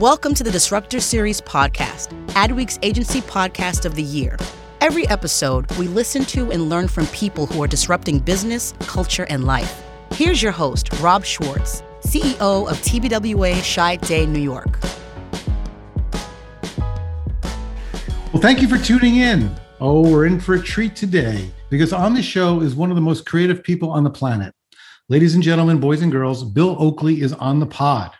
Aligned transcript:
Welcome 0.00 0.34
to 0.34 0.42
the 0.42 0.50
Disruptor 0.50 0.98
Series 0.98 1.40
podcast, 1.40 2.08
Adweek's 2.30 2.80
agency 2.82 3.20
podcast 3.20 3.84
of 3.84 3.94
the 3.94 4.02
year. 4.02 4.36
Every 4.80 5.06
episode, 5.06 5.70
we 5.76 5.86
listen 5.86 6.24
to 6.24 6.50
and 6.50 6.68
learn 6.68 6.88
from 6.88 7.06
people 7.06 7.46
who 7.46 7.62
are 7.62 7.68
disrupting 7.68 8.18
business, 8.18 8.74
culture, 8.80 9.24
and 9.30 9.44
life. 9.44 9.84
Here's 10.10 10.42
your 10.42 10.50
host, 10.50 10.92
Rob 10.94 11.24
Schwartz, 11.24 11.84
CEO 12.00 12.68
of 12.68 12.76
TBWA 12.78 13.54
Chiat 13.58 14.04
Day 14.08 14.26
New 14.26 14.40
York. 14.40 14.80
Well, 18.32 18.42
thank 18.42 18.60
you 18.60 18.66
for 18.66 18.78
tuning 18.78 19.18
in. 19.18 19.54
Oh, 19.80 20.00
we're 20.10 20.26
in 20.26 20.40
for 20.40 20.54
a 20.54 20.60
treat 20.60 20.96
today 20.96 21.48
because 21.70 21.92
on 21.92 22.14
the 22.14 22.22
show 22.22 22.62
is 22.62 22.74
one 22.74 22.90
of 22.90 22.96
the 22.96 23.00
most 23.00 23.26
creative 23.26 23.62
people 23.62 23.90
on 23.90 24.02
the 24.02 24.10
planet. 24.10 24.52
Ladies 25.08 25.36
and 25.36 25.42
gentlemen, 25.42 25.78
boys 25.78 26.02
and 26.02 26.10
girls, 26.10 26.42
Bill 26.42 26.74
Oakley 26.80 27.20
is 27.20 27.32
on 27.34 27.60
the 27.60 27.66
pod. 27.66 28.10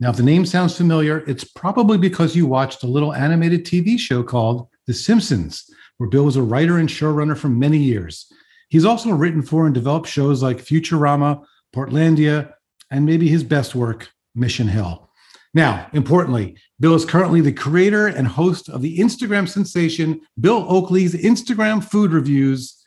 Now, 0.00 0.10
if 0.10 0.16
the 0.16 0.22
name 0.22 0.44
sounds 0.46 0.76
familiar, 0.76 1.18
it's 1.28 1.44
probably 1.44 1.96
because 1.96 2.34
you 2.34 2.46
watched 2.46 2.82
a 2.82 2.88
little 2.88 3.14
animated 3.14 3.64
TV 3.64 3.98
show 3.98 4.22
called 4.22 4.68
The 4.86 4.94
Simpsons, 4.94 5.64
where 5.98 6.08
Bill 6.08 6.24
was 6.24 6.36
a 6.36 6.42
writer 6.42 6.78
and 6.78 6.88
showrunner 6.88 7.36
for 7.36 7.48
many 7.48 7.78
years. 7.78 8.32
He's 8.68 8.84
also 8.84 9.10
written 9.10 9.42
for 9.42 9.66
and 9.66 9.74
developed 9.74 10.08
shows 10.08 10.42
like 10.42 10.58
Futurama, 10.58 11.44
Portlandia, 11.74 12.52
and 12.90 13.06
maybe 13.06 13.28
his 13.28 13.44
best 13.44 13.74
work, 13.74 14.10
Mission 14.34 14.66
Hill. 14.66 15.08
Now, 15.54 15.86
importantly, 15.92 16.56
Bill 16.80 16.94
is 16.94 17.04
currently 17.04 17.42
the 17.42 17.52
creator 17.52 18.06
and 18.06 18.26
host 18.26 18.70
of 18.70 18.80
the 18.80 18.98
Instagram 18.98 19.48
sensation, 19.48 20.22
Bill 20.40 20.64
Oakley's 20.68 21.14
Instagram 21.14 21.84
Food 21.84 22.12
Reviews. 22.12 22.82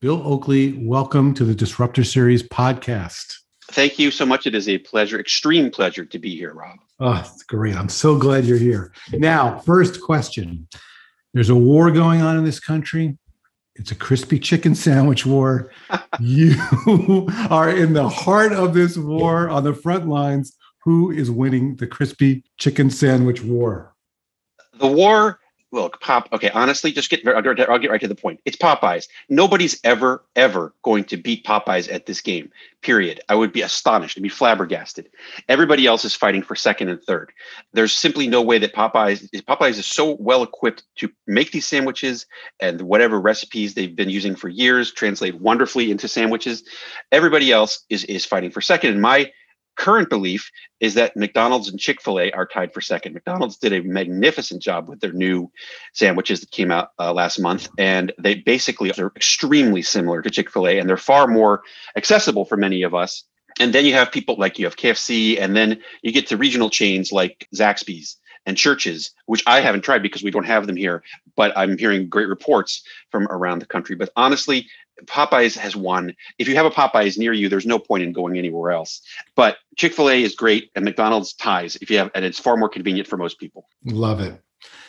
Bill 0.00 0.20
Oakley, 0.24 0.72
welcome 0.84 1.32
to 1.34 1.44
the 1.44 1.54
Disruptor 1.54 2.04
Series 2.04 2.42
podcast. 2.42 3.39
Thank 3.70 3.98
you 3.98 4.10
so 4.10 4.26
much. 4.26 4.46
It 4.46 4.54
is 4.54 4.68
a 4.68 4.78
pleasure, 4.78 5.18
extreme 5.20 5.70
pleasure 5.70 6.04
to 6.04 6.18
be 6.18 6.34
here, 6.36 6.52
Rob. 6.52 6.78
Oh, 6.98 7.24
it's 7.24 7.42
great. 7.44 7.76
I'm 7.76 7.88
so 7.88 8.18
glad 8.18 8.44
you're 8.44 8.58
here. 8.58 8.92
Now, 9.12 9.58
first 9.60 10.00
question. 10.02 10.68
There's 11.32 11.50
a 11.50 11.54
war 11.54 11.90
going 11.90 12.20
on 12.20 12.36
in 12.36 12.44
this 12.44 12.60
country. 12.60 13.16
It's 13.76 13.92
a 13.92 13.94
crispy 13.94 14.38
chicken 14.38 14.74
sandwich 14.74 15.24
war. 15.24 15.72
you 16.20 16.54
are 17.48 17.70
in 17.70 17.92
the 17.92 18.08
heart 18.08 18.52
of 18.52 18.74
this 18.74 18.96
war 18.98 19.48
on 19.48 19.64
the 19.64 19.74
front 19.74 20.08
lines. 20.08 20.56
Who 20.84 21.10
is 21.10 21.30
winning 21.30 21.76
the 21.76 21.86
crispy 21.86 22.44
chicken 22.58 22.90
sandwich 22.90 23.42
war? 23.42 23.94
The 24.78 24.88
war 24.88 25.39
look, 25.72 26.00
Pop. 26.00 26.28
Okay, 26.32 26.50
honestly, 26.50 26.92
just 26.92 27.10
get. 27.10 27.26
I'll 27.26 27.42
get 27.78 27.90
right 27.90 28.00
to 28.00 28.08
the 28.08 28.14
point. 28.14 28.40
It's 28.44 28.56
Popeyes. 28.56 29.08
Nobody's 29.28 29.80
ever, 29.84 30.24
ever 30.36 30.74
going 30.82 31.04
to 31.04 31.16
beat 31.16 31.44
Popeyes 31.44 31.92
at 31.92 32.06
this 32.06 32.20
game. 32.20 32.50
Period. 32.82 33.20
I 33.28 33.34
would 33.34 33.52
be 33.52 33.62
astonished. 33.62 34.16
I'd 34.16 34.22
be 34.22 34.28
flabbergasted. 34.28 35.08
Everybody 35.48 35.86
else 35.86 36.04
is 36.04 36.14
fighting 36.14 36.42
for 36.42 36.56
second 36.56 36.88
and 36.88 37.02
third. 37.02 37.32
There's 37.72 37.94
simply 37.94 38.26
no 38.26 38.42
way 38.42 38.58
that 38.58 38.74
Popeyes. 38.74 39.28
Popeyes 39.42 39.78
is 39.78 39.86
so 39.86 40.16
well 40.18 40.42
equipped 40.42 40.84
to 40.96 41.10
make 41.26 41.52
these 41.52 41.66
sandwiches 41.66 42.26
and 42.60 42.82
whatever 42.82 43.20
recipes 43.20 43.74
they've 43.74 43.94
been 43.94 44.10
using 44.10 44.34
for 44.34 44.48
years 44.48 44.92
translate 44.92 45.40
wonderfully 45.40 45.90
into 45.90 46.08
sandwiches. 46.08 46.64
Everybody 47.12 47.52
else 47.52 47.84
is 47.90 48.04
is 48.04 48.24
fighting 48.24 48.50
for 48.50 48.60
second. 48.60 48.92
And 48.92 49.02
my 49.02 49.30
current 49.80 50.10
belief 50.10 50.50
is 50.78 50.92
that 50.94 51.16
McDonald's 51.16 51.70
and 51.70 51.80
Chick 51.80 52.02
fil 52.02 52.20
A 52.20 52.30
are 52.32 52.46
tied 52.46 52.74
for 52.74 52.82
second. 52.82 53.14
McDonald's 53.14 53.56
did 53.56 53.72
a 53.72 53.80
magnificent 53.80 54.60
job 54.62 54.90
with 54.90 55.00
their 55.00 55.12
new 55.12 55.50
sandwiches 55.94 56.40
that 56.40 56.50
came 56.50 56.70
out 56.70 56.90
uh, 56.98 57.14
last 57.14 57.38
month. 57.38 57.66
And 57.78 58.12
they 58.18 58.34
basically 58.34 58.92
are 58.92 59.10
extremely 59.16 59.80
similar 59.80 60.20
to 60.20 60.28
Chick 60.28 60.50
fil 60.50 60.68
A, 60.68 60.78
and 60.78 60.86
they're 60.86 60.98
far 60.98 61.26
more 61.26 61.62
accessible 61.96 62.44
for 62.44 62.58
many 62.58 62.82
of 62.82 62.94
us. 62.94 63.24
And 63.58 63.72
then 63.72 63.86
you 63.86 63.94
have 63.94 64.12
people 64.12 64.36
like 64.38 64.58
you 64.58 64.66
have 64.66 64.76
KFC, 64.76 65.40
and 65.40 65.56
then 65.56 65.80
you 66.02 66.12
get 66.12 66.26
to 66.26 66.36
regional 66.36 66.68
chains 66.68 67.10
like 67.10 67.48
Zaxby's 67.54 68.18
and 68.44 68.58
Church's, 68.58 69.12
which 69.26 69.42
I 69.46 69.60
haven't 69.60 69.82
tried 69.82 70.02
because 70.02 70.22
we 70.22 70.30
don't 70.30 70.44
have 70.44 70.66
them 70.66 70.76
here, 70.76 71.02
but 71.36 71.56
I'm 71.56 71.78
hearing 71.78 72.08
great 72.08 72.28
reports 72.28 72.82
from 73.10 73.26
around 73.28 73.60
the 73.60 73.66
country. 73.66 73.96
But 73.96 74.10
honestly, 74.16 74.66
Popeyes 75.06 75.56
has 75.56 75.76
won. 75.76 76.14
If 76.38 76.48
you 76.48 76.54
have 76.56 76.66
a 76.66 76.70
Popeyes 76.70 77.18
near 77.18 77.32
you, 77.32 77.48
there's 77.48 77.66
no 77.66 77.78
point 77.78 78.02
in 78.02 78.12
going 78.12 78.38
anywhere 78.38 78.72
else. 78.72 79.00
But 79.34 79.58
Chick 79.76 79.94
Fil 79.94 80.10
A 80.10 80.22
is 80.22 80.34
great, 80.34 80.70
and 80.74 80.84
McDonald's 80.84 81.32
ties. 81.32 81.76
If 81.76 81.90
you 81.90 81.98
have, 81.98 82.10
and 82.14 82.24
it's 82.24 82.38
far 82.38 82.56
more 82.56 82.68
convenient 82.68 83.08
for 83.08 83.16
most 83.16 83.38
people. 83.38 83.68
Love 83.84 84.20
it. 84.20 84.40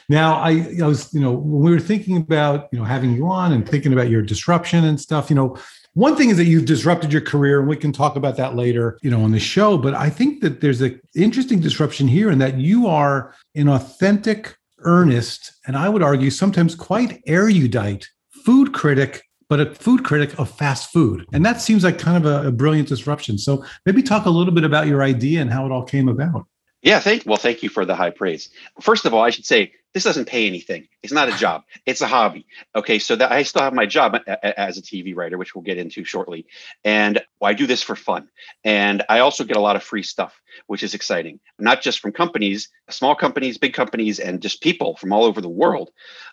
Now, 0.09 0.35
I, 0.35 0.67
I 0.81 0.87
was, 0.87 1.13
you 1.13 1.21
know, 1.21 1.31
when 1.31 1.61
we 1.61 1.71
were 1.71 1.79
thinking 1.79 2.17
about, 2.17 2.67
you 2.73 2.79
know, 2.79 2.85
having 2.85 3.13
you 3.13 3.27
on 3.27 3.53
and 3.53 3.67
thinking 3.67 3.93
about 3.93 4.09
your 4.09 4.21
disruption 4.21 4.83
and 4.83 4.99
stuff, 4.99 5.29
you 5.29 5.35
know, 5.35 5.57
one 5.93 6.15
thing 6.15 6.29
is 6.29 6.37
that 6.37 6.45
you've 6.45 6.65
disrupted 6.65 7.11
your 7.11 7.21
career, 7.21 7.59
and 7.59 7.69
we 7.69 7.75
can 7.75 7.91
talk 7.91 8.15
about 8.15 8.37
that 8.37 8.55
later, 8.55 8.97
you 9.01 9.11
know, 9.11 9.23
on 9.23 9.31
the 9.31 9.39
show. 9.39 9.77
But 9.77 9.93
I 9.93 10.09
think 10.09 10.41
that 10.41 10.61
there's 10.61 10.81
an 10.81 10.99
interesting 11.15 11.59
disruption 11.59 12.07
here 12.07 12.31
in 12.31 12.39
that 12.39 12.57
you 12.57 12.87
are 12.87 13.33
an 13.55 13.69
authentic, 13.69 14.57
earnest, 14.79 15.53
and 15.67 15.77
I 15.77 15.89
would 15.89 16.01
argue 16.01 16.29
sometimes 16.29 16.75
quite 16.75 17.21
erudite 17.27 18.09
food 18.45 18.73
critic 18.73 19.23
but 19.51 19.59
a 19.59 19.65
food 19.75 20.05
critic 20.05 20.39
of 20.39 20.49
fast 20.49 20.93
food. 20.93 21.25
And 21.33 21.45
that 21.45 21.59
seems 21.59 21.83
like 21.83 21.99
kind 21.99 22.15
of 22.15 22.25
a, 22.25 22.47
a, 22.47 22.51
brilliant 22.53 22.87
disruption. 22.87 23.37
So 23.37 23.65
maybe 23.85 24.01
talk 24.01 24.25
a 24.25 24.29
little 24.29 24.53
bit 24.53 24.63
about 24.63 24.87
your 24.87 25.03
idea 25.03 25.41
and 25.41 25.51
how 25.51 25.65
it 25.65 25.73
all 25.73 25.83
came 25.83 26.07
about. 26.07 26.47
Yeah, 26.83 27.01
thank 27.01 27.25
well, 27.25 27.35
thank 27.35 27.61
you 27.61 27.67
for 27.67 27.83
the 27.83 27.93
high 27.93 28.11
praise. 28.11 28.49
First 28.79 29.03
of 29.03 29.13
all, 29.13 29.21
I 29.21 29.29
should 29.29 29.45
say 29.45 29.73
this 29.93 30.03
doesn't 30.03 30.25
pay 30.25 30.47
anything. 30.47 30.87
It's 31.03 31.11
not 31.11 31.29
a 31.29 31.37
job. 31.37 31.63
It's 31.85 32.01
a 32.01 32.07
hobby. 32.07 32.45
Okay, 32.75 32.99
so 32.99 33.15
that 33.15 33.31
I 33.31 33.43
still 33.43 33.61
have 33.61 33.73
my 33.73 33.85
job 33.85 34.17
as 34.41 34.77
a 34.77 34.81
TV 34.81 35.15
writer, 35.15 35.37
which 35.37 35.53
we'll 35.53 35.63
get 35.63 35.77
into 35.77 36.03
shortly, 36.03 36.45
and 36.83 37.21
I 37.41 37.53
do 37.53 37.67
this 37.67 37.83
for 37.83 37.95
fun. 37.95 38.29
And 38.63 39.03
I 39.09 39.19
also 39.19 39.43
get 39.43 39.57
a 39.57 39.61
lot 39.61 39.75
of 39.75 39.83
free 39.83 40.03
stuff, 40.03 40.39
which 40.67 40.83
is 40.83 40.93
exciting. 40.93 41.39
Not 41.59 41.81
just 41.81 41.99
from 41.99 42.11
companies, 42.11 42.69
small 42.89 43.15
companies, 43.15 43.57
big 43.57 43.73
companies, 43.73 44.19
and 44.19 44.41
just 44.41 44.61
people 44.61 44.95
from 44.95 45.11
all 45.11 45.25
over 45.25 45.41
the 45.41 45.49
world. 45.49 45.89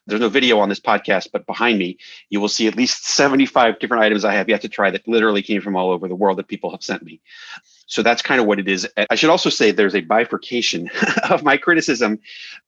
There's 0.07 0.21
no 0.21 0.29
video 0.29 0.59
on 0.59 0.69
this 0.69 0.81
podcast, 0.81 1.29
but 1.33 1.47
behind 1.47 1.79
me, 1.79 1.99
you 2.31 2.41
will 2.41 2.49
see 2.49 2.69
at 2.69 2.77
least 2.77 3.07
75 3.09 3.79
different 3.79 4.03
items 4.03 4.25
I 4.25 4.35
have 4.35 4.49
yet 4.49 4.63
to 4.63 4.69
try 4.69 4.91
that 4.91 5.09
literally 5.09 5.43
came 5.43 5.63
from 5.63 5.77
all 5.77 5.91
over 5.91 6.09
the 6.09 6.15
world 6.15 6.39
that 6.39 6.49
people 6.49 6.71
have 6.71 6.83
sent 6.83 7.03
me. 7.03 7.21
So 7.87 8.03
that's 8.03 8.23
kind 8.23 8.41
of 8.41 8.47
what 8.47 8.59
it 8.59 8.69
is. 8.69 8.87
I 9.11 9.15
should 9.15 9.31
also 9.31 9.51
say 9.51 9.71
there's 9.71 9.95
a 9.95 10.03
bifurcation 10.03 10.91
of 11.31 11.43
my 11.43 11.57
criticism 11.57 12.21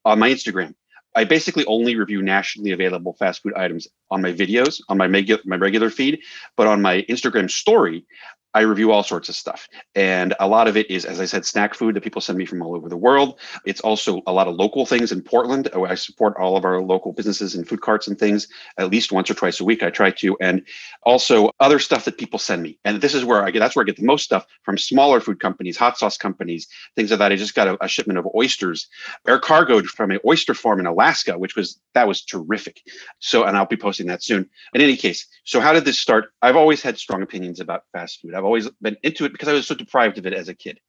on 0.04 0.18
my 0.18 0.30
Instagram. 0.30 0.74
I 1.14 1.24
basically 1.24 1.64
only 1.66 1.96
review 1.96 2.22
nationally 2.22 2.70
available 2.70 3.14
fast 3.14 3.42
food 3.42 3.54
items 3.56 3.88
on 4.10 4.22
my 4.22 4.32
videos, 4.32 4.80
on 4.88 4.96
my, 4.96 5.08
my 5.08 5.56
regular 5.56 5.90
feed, 5.90 6.20
but 6.56 6.66
on 6.66 6.82
my 6.82 7.02
Instagram 7.08 7.50
story, 7.50 8.04
I 8.52 8.62
review 8.62 8.90
all 8.90 9.02
sorts 9.02 9.28
of 9.28 9.36
stuff. 9.36 9.68
And 9.94 10.34
a 10.40 10.48
lot 10.48 10.66
of 10.66 10.76
it 10.76 10.90
is, 10.90 11.04
as 11.04 11.20
I 11.20 11.24
said, 11.24 11.46
snack 11.46 11.74
food 11.74 11.94
that 11.94 12.02
people 12.02 12.20
send 12.20 12.36
me 12.36 12.46
from 12.46 12.62
all 12.62 12.74
over 12.74 12.88
the 12.88 12.96
world. 12.96 13.38
It's 13.64 13.80
also 13.80 14.22
a 14.26 14.32
lot 14.32 14.48
of 14.48 14.56
local 14.56 14.86
things 14.86 15.12
in 15.12 15.22
Portland. 15.22 15.68
Oh, 15.72 15.84
I 15.84 15.94
support 15.94 16.36
all 16.36 16.56
of 16.56 16.64
our 16.64 16.82
local 16.82 17.12
businesses 17.12 17.54
and 17.54 17.66
food 17.66 17.80
carts 17.80 18.08
and 18.08 18.18
things 18.18 18.48
at 18.76 18.90
least 18.90 19.12
once 19.12 19.30
or 19.30 19.34
twice 19.34 19.60
a 19.60 19.64
week. 19.64 19.82
I 19.82 19.90
try 19.90 20.10
to. 20.10 20.36
And 20.40 20.66
also 21.04 21.50
other 21.60 21.78
stuff 21.78 22.04
that 22.06 22.18
people 22.18 22.38
send 22.38 22.62
me. 22.62 22.78
And 22.84 23.00
this 23.00 23.14
is 23.14 23.24
where 23.24 23.44
I 23.44 23.50
get, 23.50 23.60
that's 23.60 23.76
where 23.76 23.84
I 23.84 23.86
get 23.86 23.96
the 23.96 24.04
most 24.04 24.24
stuff 24.24 24.46
from 24.62 24.76
smaller 24.76 25.20
food 25.20 25.38
companies, 25.38 25.76
hot 25.76 25.96
sauce 25.96 26.16
companies, 26.16 26.66
things 26.96 27.10
like 27.10 27.20
that. 27.20 27.32
I 27.32 27.36
just 27.36 27.54
got 27.54 27.68
a, 27.68 27.84
a 27.84 27.88
shipment 27.88 28.18
of 28.18 28.26
oysters, 28.34 28.88
air 29.28 29.38
cargoed 29.38 29.86
from 29.86 30.10
an 30.10 30.18
oyster 30.26 30.54
farm 30.54 30.80
in 30.80 30.86
Alaska, 30.86 31.38
which 31.38 31.54
was, 31.54 31.80
that 31.94 32.08
was 32.08 32.24
terrific. 32.24 32.82
So, 33.20 33.44
and 33.44 33.56
I'll 33.56 33.66
be 33.66 33.76
posting 33.76 34.08
that 34.08 34.24
soon. 34.24 34.48
In 34.74 34.80
any 34.80 34.96
case, 34.96 35.26
so 35.44 35.60
how 35.60 35.72
did 35.72 35.84
this 35.84 36.00
start? 36.00 36.32
I've 36.42 36.56
always 36.56 36.82
had 36.82 36.98
strong 36.98 37.22
opinions 37.22 37.60
about 37.60 37.84
fast 37.92 38.20
food. 38.20 38.34
I've 38.40 38.46
always 38.46 38.68
been 38.80 38.96
into 39.02 39.26
it 39.26 39.32
because 39.32 39.48
I 39.48 39.52
was 39.52 39.66
so 39.66 39.74
deprived 39.74 40.16
of 40.16 40.26
it 40.26 40.32
as 40.32 40.48
a 40.48 40.54
kid. 40.54 40.80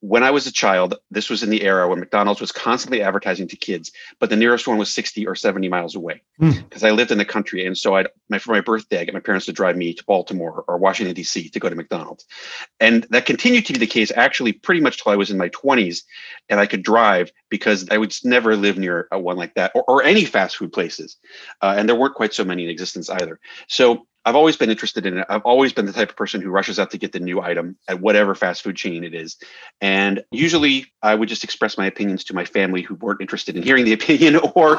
When 0.00 0.22
I 0.22 0.30
was 0.30 0.46
a 0.46 0.52
child, 0.52 0.94
this 1.10 1.28
was 1.28 1.42
in 1.42 1.50
the 1.50 1.62
era 1.62 1.88
when 1.88 1.98
McDonald's 1.98 2.40
was 2.40 2.52
constantly 2.52 3.02
advertising 3.02 3.48
to 3.48 3.56
kids, 3.56 3.90
but 4.20 4.30
the 4.30 4.36
nearest 4.36 4.68
one 4.68 4.78
was 4.78 4.92
60 4.92 5.26
or 5.26 5.34
70 5.34 5.68
miles 5.68 5.96
away 5.96 6.22
because 6.38 6.82
mm. 6.82 6.88
I 6.88 6.92
lived 6.92 7.10
in 7.10 7.18
the 7.18 7.24
country. 7.24 7.66
And 7.66 7.76
so 7.76 7.96
I'd, 7.96 8.08
my, 8.28 8.38
for 8.38 8.52
my 8.52 8.60
birthday, 8.60 9.00
I 9.00 9.04
got 9.04 9.14
my 9.14 9.20
parents 9.20 9.46
to 9.46 9.52
drive 9.52 9.76
me 9.76 9.94
to 9.94 10.04
Baltimore 10.04 10.64
or 10.68 10.78
Washington, 10.78 11.14
D.C. 11.14 11.48
to 11.48 11.60
go 11.60 11.68
to 11.68 11.74
McDonald's. 11.74 12.24
And 12.78 13.04
that 13.10 13.26
continued 13.26 13.66
to 13.66 13.72
be 13.72 13.80
the 13.80 13.86
case 13.86 14.12
actually 14.14 14.52
pretty 14.52 14.80
much 14.80 15.02
till 15.02 15.12
I 15.12 15.16
was 15.16 15.30
in 15.30 15.38
my 15.38 15.48
20s 15.48 16.02
and 16.48 16.60
I 16.60 16.66
could 16.66 16.82
drive 16.82 17.32
because 17.48 17.88
I 17.90 17.98
would 17.98 18.14
never 18.24 18.56
live 18.56 18.78
near 18.78 19.08
a 19.10 19.18
one 19.18 19.36
like 19.36 19.54
that 19.54 19.72
or, 19.74 19.84
or 19.88 20.02
any 20.02 20.24
fast 20.24 20.56
food 20.56 20.72
places. 20.72 21.16
Uh, 21.60 21.74
and 21.76 21.88
there 21.88 21.96
weren't 21.96 22.14
quite 22.14 22.34
so 22.34 22.44
many 22.44 22.64
in 22.64 22.70
existence 22.70 23.10
either. 23.10 23.40
So 23.68 24.06
I've 24.24 24.36
always 24.36 24.56
been 24.56 24.70
interested 24.70 25.04
in 25.04 25.18
it. 25.18 25.26
I've 25.28 25.42
always 25.42 25.72
been 25.72 25.86
the 25.86 25.92
type 25.92 26.10
of 26.10 26.16
person 26.16 26.40
who 26.40 26.50
rushes 26.50 26.78
out 26.78 26.90
to 26.92 26.98
get 26.98 27.12
the 27.12 27.20
new 27.20 27.40
item 27.40 27.76
at 27.88 28.00
whatever 28.00 28.34
fast 28.34 28.62
food 28.62 28.76
chain 28.76 29.02
it 29.02 29.14
is. 29.14 29.36
And 29.80 30.22
usually 30.30 30.86
I 31.02 31.14
would 31.14 31.28
just 31.28 31.44
express 31.44 31.76
my 31.76 31.86
opinions 31.86 32.22
to 32.24 32.34
my 32.34 32.44
family 32.44 32.82
who 32.82 32.94
weren't 32.94 33.20
interested 33.20 33.56
in 33.56 33.62
hearing 33.62 33.84
the 33.84 33.92
opinion 34.02 34.36
or 34.54 34.76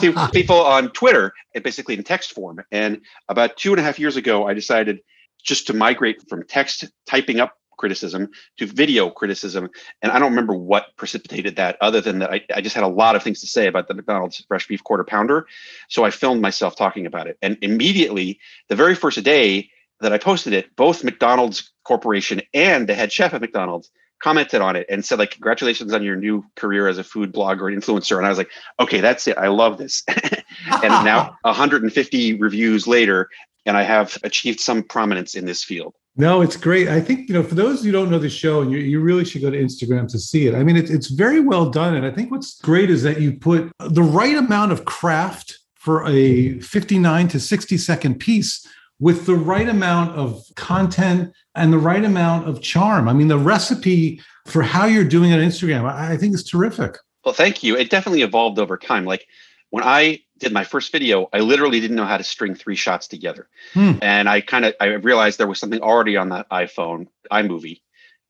to 0.00 0.28
people 0.32 0.60
on 0.60 0.90
Twitter, 0.90 1.32
basically 1.62 1.96
in 1.96 2.04
text 2.04 2.32
form. 2.32 2.60
And 2.70 3.00
about 3.28 3.56
two 3.56 3.72
and 3.72 3.80
a 3.80 3.82
half 3.82 3.98
years 3.98 4.16
ago, 4.16 4.46
I 4.46 4.54
decided 4.54 5.00
just 5.42 5.66
to 5.66 5.74
migrate 5.74 6.28
from 6.28 6.46
text 6.46 6.84
typing 7.06 7.40
up 7.40 7.54
criticism 7.76 8.28
to 8.58 8.66
video 8.66 9.10
criticism. 9.10 9.68
And 10.02 10.12
I 10.12 10.18
don't 10.18 10.30
remember 10.30 10.54
what 10.54 10.96
precipitated 10.96 11.56
that, 11.56 11.76
other 11.80 12.00
than 12.00 12.18
that 12.20 12.32
I, 12.32 12.40
I, 12.54 12.60
just 12.60 12.74
had 12.74 12.84
a 12.84 12.88
lot 12.88 13.16
of 13.16 13.22
things 13.22 13.40
to 13.40 13.46
say 13.46 13.66
about 13.66 13.88
the 13.88 13.94
McDonald's 13.94 14.44
fresh 14.48 14.66
beef 14.66 14.82
quarter 14.82 15.04
pounder. 15.04 15.46
So 15.88 16.04
I 16.04 16.10
filmed 16.10 16.42
myself 16.42 16.76
talking 16.76 17.06
about 17.06 17.26
it. 17.26 17.38
And 17.42 17.58
immediately, 17.62 18.38
the 18.68 18.76
very 18.76 18.94
first 18.94 19.22
day 19.22 19.70
that 20.00 20.12
I 20.12 20.18
posted 20.18 20.52
it, 20.52 20.74
both 20.76 21.04
McDonald's 21.04 21.72
Corporation 21.84 22.40
and 22.52 22.88
the 22.88 22.94
head 22.94 23.12
chef 23.12 23.34
at 23.34 23.40
McDonald's 23.40 23.90
commented 24.24 24.62
on 24.62 24.74
it 24.74 24.86
and 24.88 25.04
said 25.04 25.18
like 25.18 25.32
congratulations 25.32 25.92
on 25.92 26.02
your 26.02 26.16
new 26.16 26.42
career 26.56 26.88
as 26.88 26.96
a 26.96 27.04
food 27.04 27.30
blogger 27.30 27.70
and 27.70 27.82
influencer 27.82 28.16
and 28.16 28.24
i 28.24 28.28
was 28.30 28.38
like 28.38 28.50
okay 28.80 29.00
that's 29.00 29.26
it 29.28 29.36
i 29.36 29.48
love 29.48 29.76
this 29.76 30.02
and 30.08 31.04
now 31.04 31.36
150 31.42 32.34
reviews 32.40 32.86
later 32.86 33.28
and 33.66 33.76
i 33.76 33.82
have 33.82 34.16
achieved 34.22 34.60
some 34.60 34.82
prominence 34.82 35.34
in 35.34 35.44
this 35.44 35.62
field 35.62 35.94
no, 36.16 36.42
it's 36.42 36.56
great. 36.56 36.88
I 36.88 37.00
think, 37.00 37.28
you 37.28 37.34
know, 37.34 37.42
for 37.42 37.56
those 37.56 37.82
who 37.82 37.90
don't 37.90 38.10
know 38.10 38.20
the 38.20 38.30
show, 38.30 38.62
you, 38.62 38.78
you 38.78 39.00
really 39.00 39.24
should 39.24 39.42
go 39.42 39.50
to 39.50 39.58
Instagram 39.58 40.08
to 40.08 40.18
see 40.18 40.46
it. 40.46 40.54
I 40.54 40.62
mean, 40.62 40.76
it's 40.76 40.90
it's 40.90 41.08
very 41.08 41.40
well 41.40 41.70
done. 41.70 41.96
And 41.96 42.06
I 42.06 42.10
think 42.10 42.30
what's 42.30 42.60
great 42.60 42.88
is 42.88 43.02
that 43.02 43.20
you 43.20 43.32
put 43.32 43.72
the 43.80 44.02
right 44.02 44.36
amount 44.36 44.70
of 44.70 44.84
craft 44.84 45.58
for 45.74 46.06
a 46.06 46.58
59 46.60 47.28
to 47.28 47.40
60 47.40 47.76
second 47.78 48.20
piece 48.20 48.66
with 49.00 49.26
the 49.26 49.34
right 49.34 49.68
amount 49.68 50.16
of 50.16 50.42
content 50.54 51.32
and 51.56 51.72
the 51.72 51.78
right 51.78 52.04
amount 52.04 52.48
of 52.48 52.62
charm. 52.62 53.08
I 53.08 53.12
mean, 53.12 53.28
the 53.28 53.38
recipe 53.38 54.20
for 54.46 54.62
how 54.62 54.86
you're 54.86 55.04
doing 55.04 55.32
it 55.32 55.34
on 55.34 55.40
Instagram, 55.40 55.84
I, 55.84 56.12
I 56.12 56.16
think 56.16 56.34
is 56.34 56.44
terrific. 56.44 56.96
Well, 57.24 57.34
thank 57.34 57.62
you. 57.62 57.76
It 57.76 57.90
definitely 57.90 58.22
evolved 58.22 58.58
over 58.58 58.76
time. 58.76 59.04
Like 59.04 59.26
when 59.70 59.82
I 59.82 60.20
did 60.38 60.52
my 60.52 60.64
first 60.64 60.90
video, 60.92 61.28
I 61.32 61.40
literally 61.40 61.80
didn't 61.80 61.96
know 61.96 62.04
how 62.04 62.16
to 62.16 62.24
string 62.24 62.54
three 62.54 62.76
shots 62.76 63.08
together. 63.08 63.48
Hmm. 63.72 63.92
And 64.02 64.28
I 64.28 64.40
kind 64.40 64.64
of 64.64 64.74
I 64.80 64.86
realized 64.86 65.38
there 65.38 65.46
was 65.46 65.58
something 65.58 65.80
already 65.80 66.16
on 66.16 66.30
that 66.30 66.48
iPhone 66.50 67.08
iMovie 67.30 67.80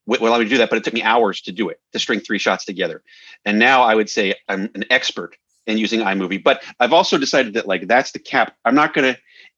would 0.07 0.21
allow 0.21 0.39
me 0.39 0.45
to 0.45 0.51
do 0.51 0.59
that, 0.59 0.69
but 0.69 0.77
it 0.77 0.85
took 0.85 0.95
me 0.95 1.03
hours 1.03 1.41
to 1.43 1.53
do 1.53 1.71
it, 1.71 1.81
to 1.93 1.99
string 1.99 2.21
three 2.21 2.39
shots 2.39 2.65
together. 2.65 3.03
And 3.45 3.59
now 3.59 3.83
I 3.83 3.95
would 3.95 4.11
say 4.11 4.35
I'm 4.49 4.71
an 4.75 4.85
expert 4.91 5.37
in 5.67 5.79
using 5.79 6.01
iMovie. 6.01 6.43
But 6.43 6.63
I've 6.79 6.93
also 6.93 7.17
decided 7.17 7.55
that 7.55 7.67
like 7.67 7.87
that's 7.87 8.13
the 8.13 8.19
cap. 8.19 8.55
I'm 8.65 8.75
not 8.75 8.93
gonna 8.95 9.17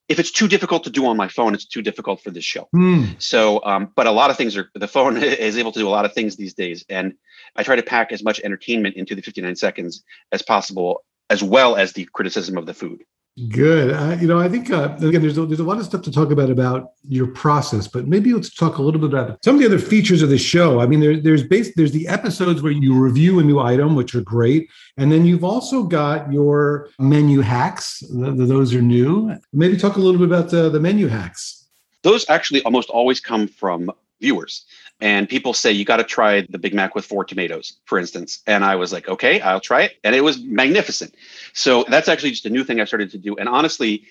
if 0.08 0.20
it's 0.20 0.30
too 0.30 0.46
difficult 0.46 0.84
to 0.84 0.90
do 0.90 1.06
on 1.06 1.16
my 1.16 1.26
phone, 1.26 1.52
it's 1.52 1.66
too 1.66 1.82
difficult 1.82 2.22
for 2.22 2.30
this 2.30 2.44
show. 2.44 2.68
Hmm. 2.72 3.04
So, 3.18 3.60
um, 3.64 3.92
but 3.96 4.06
a 4.06 4.12
lot 4.12 4.30
of 4.30 4.36
things 4.36 4.56
are 4.56 4.70
the 4.74 4.86
phone 4.86 5.16
is 5.22 5.58
able 5.58 5.72
to 5.72 5.80
do 5.80 5.88
a 5.88 5.90
lot 5.90 6.04
of 6.04 6.12
things 6.12 6.36
these 6.36 6.54
days, 6.54 6.84
and 6.88 7.14
I 7.56 7.64
try 7.64 7.76
to 7.76 7.82
pack 7.82 8.12
as 8.12 8.22
much 8.22 8.40
entertainment 8.40 8.96
into 8.96 9.14
the 9.14 9.22
59 9.22 9.56
seconds 9.56 10.04
as 10.30 10.42
possible 10.42 11.02
as 11.30 11.42
well 11.42 11.76
as 11.76 11.92
the 11.92 12.04
criticism 12.12 12.56
of 12.56 12.66
the 12.66 12.74
food. 12.74 13.02
Good. 13.50 13.92
Uh, 13.92 14.16
you 14.18 14.26
know, 14.26 14.38
I 14.38 14.48
think 14.48 14.70
uh, 14.70 14.96
again, 14.96 15.20
there's 15.20 15.36
a, 15.36 15.44
there's 15.44 15.60
a 15.60 15.64
lot 15.64 15.78
of 15.78 15.84
stuff 15.84 16.00
to 16.02 16.10
talk 16.10 16.30
about 16.30 16.48
about 16.48 16.92
your 17.06 17.26
process, 17.26 17.86
but 17.86 18.08
maybe 18.08 18.32
let's 18.32 18.52
talk 18.54 18.78
a 18.78 18.82
little 18.82 18.98
bit 18.98 19.10
about 19.10 19.44
some 19.44 19.56
of 19.56 19.60
the 19.60 19.66
other 19.66 19.78
features 19.78 20.22
of 20.22 20.30
the 20.30 20.38
show. 20.38 20.80
I 20.80 20.86
mean, 20.86 21.00
there, 21.00 21.20
there's 21.20 21.42
base, 21.42 21.74
there's 21.74 21.92
the 21.92 22.08
episodes 22.08 22.62
where 22.62 22.72
you 22.72 22.94
review 22.94 23.38
a 23.38 23.42
new 23.42 23.60
item, 23.60 23.94
which 23.94 24.14
are 24.14 24.22
great, 24.22 24.70
and 24.96 25.12
then 25.12 25.26
you've 25.26 25.44
also 25.44 25.82
got 25.82 26.32
your 26.32 26.88
menu 26.98 27.42
hacks. 27.42 28.02
those 28.08 28.74
are 28.74 28.80
new. 28.80 29.36
Maybe 29.52 29.76
talk 29.76 29.96
a 29.96 30.00
little 30.00 30.18
bit 30.18 30.28
about 30.28 30.48
the, 30.48 30.70
the 30.70 30.80
menu 30.80 31.06
hacks. 31.06 31.66
Those 32.04 32.24
actually 32.30 32.62
almost 32.62 32.88
always 32.88 33.20
come 33.20 33.48
from 33.48 33.90
viewers 34.18 34.64
and 35.00 35.28
people 35.28 35.52
say 35.52 35.72
you 35.72 35.84
got 35.84 35.98
to 35.98 36.04
try 36.04 36.46
the 36.48 36.58
Big 36.58 36.74
Mac 36.74 36.94
with 36.94 37.04
four 37.04 37.24
tomatoes, 37.24 37.78
for 37.84 37.98
instance. 37.98 38.42
And 38.46 38.64
I 38.64 38.76
was 38.76 38.92
like, 38.92 39.08
okay, 39.08 39.40
I'll 39.40 39.60
try 39.60 39.82
it, 39.82 39.92
and 40.04 40.14
it 40.14 40.22
was 40.22 40.42
magnificent. 40.42 41.14
So 41.52 41.84
that's 41.88 42.08
actually 42.08 42.30
just 42.30 42.46
a 42.46 42.50
new 42.50 42.64
thing 42.64 42.80
I 42.80 42.84
started 42.84 43.10
to 43.10 43.18
do. 43.18 43.36
And 43.36 43.48
honestly, 43.48 44.04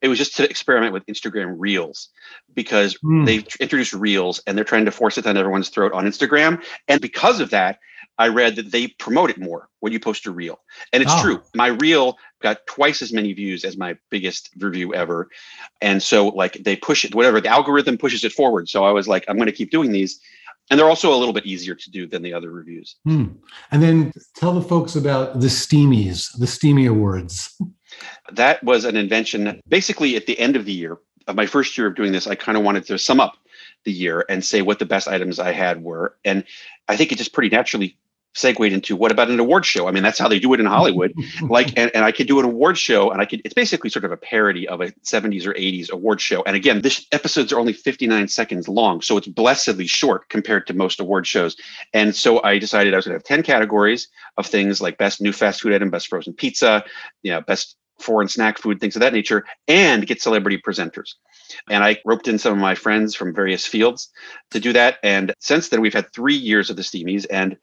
it 0.00 0.08
was 0.08 0.18
just 0.18 0.36
to 0.36 0.48
experiment 0.48 0.92
with 0.92 1.04
Instagram 1.06 1.56
Reels 1.58 2.08
because 2.54 2.96
mm. 2.98 3.26
they 3.26 3.44
introduced 3.60 3.92
Reels 3.92 4.40
and 4.46 4.56
they're 4.56 4.64
trying 4.64 4.84
to 4.84 4.92
force 4.92 5.18
it 5.18 5.24
down 5.24 5.36
everyone's 5.36 5.70
throat 5.70 5.92
on 5.92 6.04
Instagram. 6.04 6.62
And 6.86 7.00
because 7.00 7.40
of 7.40 7.50
that, 7.50 7.80
I 8.16 8.28
read 8.28 8.56
that 8.56 8.70
they 8.70 8.88
promote 8.88 9.30
it 9.30 9.38
more 9.38 9.68
when 9.80 9.92
you 9.92 10.00
post 10.00 10.26
a 10.26 10.30
reel. 10.30 10.60
And 10.92 11.02
it's 11.02 11.12
oh. 11.14 11.22
true. 11.22 11.42
My 11.54 11.68
reel 11.68 12.16
got 12.40 12.66
twice 12.66 13.02
as 13.02 13.12
many 13.12 13.32
views 13.32 13.64
as 13.64 13.76
my 13.76 13.96
biggest 14.10 14.50
review 14.58 14.94
ever. 14.94 15.28
And 15.80 16.02
so 16.02 16.28
like 16.28 16.54
they 16.54 16.76
push 16.76 17.04
it, 17.04 17.14
whatever, 17.14 17.40
the 17.40 17.48
algorithm 17.48 17.98
pushes 17.98 18.24
it 18.24 18.32
forward. 18.32 18.68
So 18.68 18.84
I 18.84 18.92
was 18.92 19.08
like, 19.08 19.24
I'm 19.28 19.36
going 19.36 19.46
to 19.46 19.52
keep 19.52 19.70
doing 19.70 19.92
these. 19.92 20.20
And 20.70 20.78
they're 20.78 20.88
also 20.88 21.14
a 21.14 21.16
little 21.16 21.32
bit 21.32 21.46
easier 21.46 21.74
to 21.74 21.90
do 21.90 22.06
than 22.06 22.22
the 22.22 22.34
other 22.34 22.50
reviews. 22.50 22.96
Hmm. 23.04 23.26
And 23.70 23.82
then 23.82 24.12
tell 24.36 24.52
the 24.52 24.62
folks 24.62 24.96
about 24.96 25.40
the 25.40 25.46
Steamies, 25.46 26.36
the 26.38 26.46
Steamy 26.46 26.86
Awards. 26.86 27.58
That 28.32 28.62
was 28.62 28.84
an 28.84 28.96
invention 28.96 29.60
basically 29.68 30.14
at 30.16 30.26
the 30.26 30.38
end 30.38 30.56
of 30.56 30.66
the 30.66 30.72
year 30.72 30.98
of 31.26 31.36
my 31.36 31.46
first 31.46 31.76
year 31.76 31.86
of 31.86 31.94
doing 31.94 32.12
this. 32.12 32.26
I 32.26 32.34
kind 32.34 32.58
of 32.58 32.64
wanted 32.64 32.86
to 32.86 32.98
sum 32.98 33.18
up 33.20 33.38
the 33.84 33.92
year 33.92 34.24
and 34.28 34.44
say 34.44 34.62
what 34.62 34.78
the 34.78 34.86
best 34.86 35.08
items 35.08 35.38
I 35.38 35.52
had 35.52 35.82
were. 35.82 36.16
And 36.24 36.44
I 36.88 36.96
think 36.96 37.12
it 37.12 37.18
just 37.18 37.32
pretty 37.32 37.54
naturally 37.54 37.96
segued 38.34 38.72
into 38.72 38.96
what 38.96 39.10
about 39.10 39.30
an 39.30 39.40
award 39.40 39.66
show? 39.66 39.88
I 39.88 39.90
mean, 39.90 40.02
that's 40.02 40.18
how 40.18 40.28
they 40.28 40.38
do 40.38 40.52
it 40.54 40.60
in 40.60 40.66
Hollywood. 40.66 41.12
like, 41.42 41.76
and, 41.76 41.90
and 41.94 42.04
I 42.04 42.12
could 42.12 42.26
do 42.26 42.38
an 42.38 42.44
award 42.44 42.78
show 42.78 43.10
and 43.10 43.20
I 43.20 43.24
could, 43.24 43.42
it's 43.44 43.54
basically 43.54 43.90
sort 43.90 44.04
of 44.04 44.12
a 44.12 44.16
parody 44.16 44.68
of 44.68 44.80
a 44.80 44.92
70s 45.04 45.46
or 45.46 45.54
80s 45.54 45.90
award 45.90 46.20
show. 46.20 46.42
And 46.44 46.56
again, 46.56 46.82
this 46.82 47.06
episodes 47.12 47.52
are 47.52 47.58
only 47.58 47.72
59 47.72 48.28
seconds 48.28 48.68
long. 48.68 49.00
So 49.00 49.16
it's 49.16 49.28
blessedly 49.28 49.86
short 49.86 50.28
compared 50.28 50.66
to 50.68 50.74
most 50.74 51.00
award 51.00 51.26
shows. 51.26 51.56
And 51.92 52.14
so 52.14 52.42
I 52.42 52.58
decided 52.58 52.94
I 52.94 52.96
was 52.96 53.06
going 53.06 53.18
to 53.18 53.18
have 53.18 53.24
10 53.24 53.42
categories 53.42 54.08
of 54.36 54.46
things 54.46 54.80
like 54.80 54.98
best 54.98 55.20
new 55.20 55.32
fast 55.32 55.62
food 55.62 55.72
item, 55.72 55.90
best 55.90 56.08
frozen 56.08 56.32
pizza, 56.32 56.84
you 57.22 57.32
know, 57.32 57.40
best 57.40 57.76
foreign 57.98 58.28
snack 58.28 58.58
food, 58.58 58.80
things 58.80 58.96
of 58.96 59.00
that 59.00 59.12
nature, 59.12 59.44
and 59.66 60.06
get 60.06 60.22
celebrity 60.22 60.60
presenters. 60.64 61.14
And 61.68 61.82
I 61.82 61.98
roped 62.04 62.28
in 62.28 62.38
some 62.38 62.52
of 62.52 62.58
my 62.58 62.74
friends 62.74 63.14
from 63.14 63.34
various 63.34 63.66
fields 63.66 64.10
to 64.50 64.60
do 64.60 64.72
that. 64.72 64.98
And 65.02 65.32
since 65.40 65.68
then, 65.68 65.80
we've 65.80 65.94
had 65.94 66.12
three 66.12 66.36
years 66.36 66.70
of 66.70 66.76
the 66.76 66.82
Steamies. 66.82 67.26
And 67.30 67.56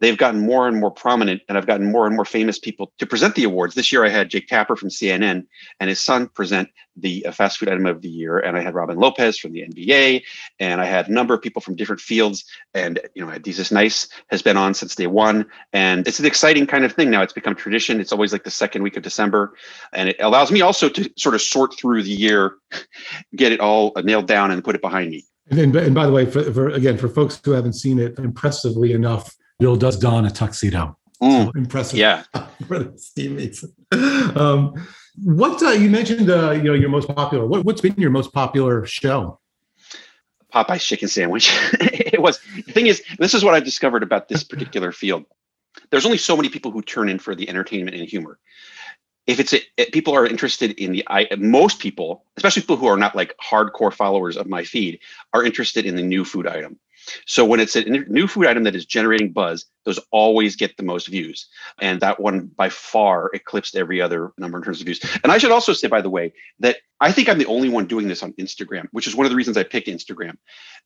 they've 0.00 0.16
gotten 0.16 0.40
more 0.40 0.68
and 0.68 0.78
more 0.78 0.90
prominent 0.90 1.42
and 1.48 1.58
I've 1.58 1.66
gotten 1.66 1.90
more 1.90 2.06
and 2.06 2.14
more 2.14 2.24
famous 2.24 2.58
people 2.58 2.92
to 2.98 3.06
present 3.06 3.34
the 3.34 3.44
awards. 3.44 3.74
This 3.74 3.92
year 3.92 4.04
I 4.04 4.08
had 4.08 4.30
Jake 4.30 4.48
Tapper 4.48 4.76
from 4.76 4.88
CNN 4.88 5.46
and 5.80 5.88
his 5.88 6.00
son 6.00 6.28
present 6.28 6.68
the 6.96 7.24
uh, 7.26 7.32
fast 7.32 7.58
food 7.58 7.68
item 7.68 7.86
of 7.86 8.02
the 8.02 8.08
year. 8.08 8.38
And 8.38 8.56
I 8.56 8.60
had 8.60 8.74
Robin 8.74 8.98
Lopez 8.98 9.38
from 9.38 9.52
the 9.52 9.62
NBA 9.62 10.22
and 10.58 10.80
I 10.80 10.84
had 10.84 11.08
a 11.08 11.12
number 11.12 11.34
of 11.34 11.42
people 11.42 11.62
from 11.62 11.76
different 11.76 12.00
fields. 12.00 12.44
And, 12.74 13.00
you 13.14 13.24
know, 13.24 13.38
Jesus 13.38 13.70
Nice 13.70 14.08
has 14.30 14.42
been 14.42 14.56
on 14.56 14.74
since 14.74 14.94
day 14.94 15.06
one. 15.06 15.46
And 15.72 16.06
it's 16.06 16.18
an 16.18 16.26
exciting 16.26 16.66
kind 16.66 16.84
of 16.84 16.92
thing 16.92 17.10
now. 17.10 17.22
It's 17.22 17.32
become 17.32 17.54
tradition. 17.54 18.00
It's 18.00 18.12
always 18.12 18.32
like 18.32 18.44
the 18.44 18.50
second 18.50 18.82
week 18.82 18.96
of 18.96 19.02
December. 19.02 19.54
And 19.92 20.08
it 20.08 20.16
allows 20.20 20.50
me 20.50 20.60
also 20.60 20.88
to 20.88 21.10
sort 21.16 21.34
of 21.34 21.42
sort 21.42 21.76
through 21.78 22.02
the 22.02 22.10
year, 22.10 22.54
get 23.36 23.52
it 23.52 23.60
all 23.60 23.92
nailed 24.02 24.26
down 24.26 24.50
and 24.50 24.64
put 24.64 24.74
it 24.74 24.82
behind 24.82 25.10
me. 25.10 25.24
And, 25.50 25.74
and 25.74 25.94
by 25.94 26.06
the 26.06 26.12
way, 26.12 26.26
for, 26.26 26.52
for 26.52 26.68
again, 26.68 26.98
for 26.98 27.08
folks 27.08 27.40
who 27.42 27.52
haven't 27.52 27.72
seen 27.72 27.98
it, 27.98 28.18
impressively 28.18 28.92
enough, 28.92 29.34
Bill 29.58 29.76
does 29.76 29.98
don 29.98 30.24
a 30.24 30.30
tuxedo. 30.30 30.96
Mm, 31.22 31.46
so 31.46 31.52
impressive. 31.56 31.98
Yeah. 31.98 32.22
for 32.68 32.84
his 32.84 33.10
teammates. 33.10 33.64
Um, 33.92 34.74
what 35.22 35.62
uh, 35.62 35.70
you 35.70 35.90
mentioned, 35.90 36.30
uh, 36.30 36.52
you 36.52 36.62
know, 36.62 36.74
your 36.74 36.90
most 36.90 37.08
popular. 37.08 37.44
What, 37.46 37.64
what's 37.64 37.80
been 37.80 37.94
your 37.96 38.10
most 38.10 38.32
popular 38.32 38.86
show? 38.86 39.40
Popeye's 40.54 40.84
chicken 40.84 41.08
sandwich. 41.08 41.50
it 41.80 42.22
was. 42.22 42.40
The 42.66 42.72
thing 42.72 42.86
is, 42.86 43.02
this 43.18 43.34
is 43.34 43.44
what 43.44 43.54
I've 43.54 43.64
discovered 43.64 44.02
about 44.02 44.28
this 44.28 44.44
particular 44.44 44.92
field. 44.92 45.24
There's 45.90 46.06
only 46.06 46.18
so 46.18 46.36
many 46.36 46.48
people 46.48 46.70
who 46.70 46.82
turn 46.82 47.08
in 47.08 47.18
for 47.18 47.34
the 47.34 47.48
entertainment 47.48 47.96
and 47.96 48.08
humor. 48.08 48.38
If 49.26 49.40
it's 49.40 49.52
a, 49.52 49.60
people 49.90 50.14
are 50.14 50.26
interested 50.26 50.70
in 50.72 50.92
the, 50.92 51.04
I 51.08 51.28
most 51.36 51.80
people, 51.80 52.24
especially 52.36 52.62
people 52.62 52.76
who 52.76 52.86
are 52.86 52.96
not 52.96 53.14
like 53.14 53.34
hardcore 53.36 53.92
followers 53.92 54.36
of 54.36 54.46
my 54.46 54.64
feed, 54.64 55.00
are 55.34 55.44
interested 55.44 55.84
in 55.84 55.96
the 55.96 56.02
new 56.02 56.24
food 56.24 56.46
item. 56.46 56.78
So 57.26 57.44
when 57.44 57.60
it's 57.60 57.76
a 57.76 57.82
new 57.84 58.26
food 58.26 58.46
item 58.46 58.64
that 58.64 58.76
is 58.76 58.86
generating 58.86 59.32
buzz, 59.32 59.66
those 59.84 60.00
always 60.10 60.56
get 60.56 60.76
the 60.76 60.82
most 60.82 61.08
views. 61.08 61.48
And 61.80 62.00
that 62.00 62.20
one 62.20 62.46
by 62.56 62.68
far 62.68 63.30
eclipsed 63.32 63.76
every 63.76 64.00
other 64.00 64.32
number 64.38 64.58
in 64.58 64.64
terms 64.64 64.80
of 64.80 64.86
views. 64.86 65.00
And 65.22 65.32
I 65.32 65.38
should 65.38 65.50
also 65.50 65.72
say, 65.72 65.88
by 65.88 66.00
the 66.00 66.10
way, 66.10 66.32
that 66.60 66.76
I 67.00 67.12
think 67.12 67.28
I'm 67.28 67.38
the 67.38 67.46
only 67.46 67.68
one 67.68 67.86
doing 67.86 68.08
this 68.08 68.22
on 68.22 68.32
Instagram, 68.34 68.88
which 68.90 69.06
is 69.06 69.14
one 69.14 69.24
of 69.24 69.30
the 69.30 69.36
reasons 69.36 69.56
I 69.56 69.62
picked 69.62 69.86
Instagram. 69.86 70.36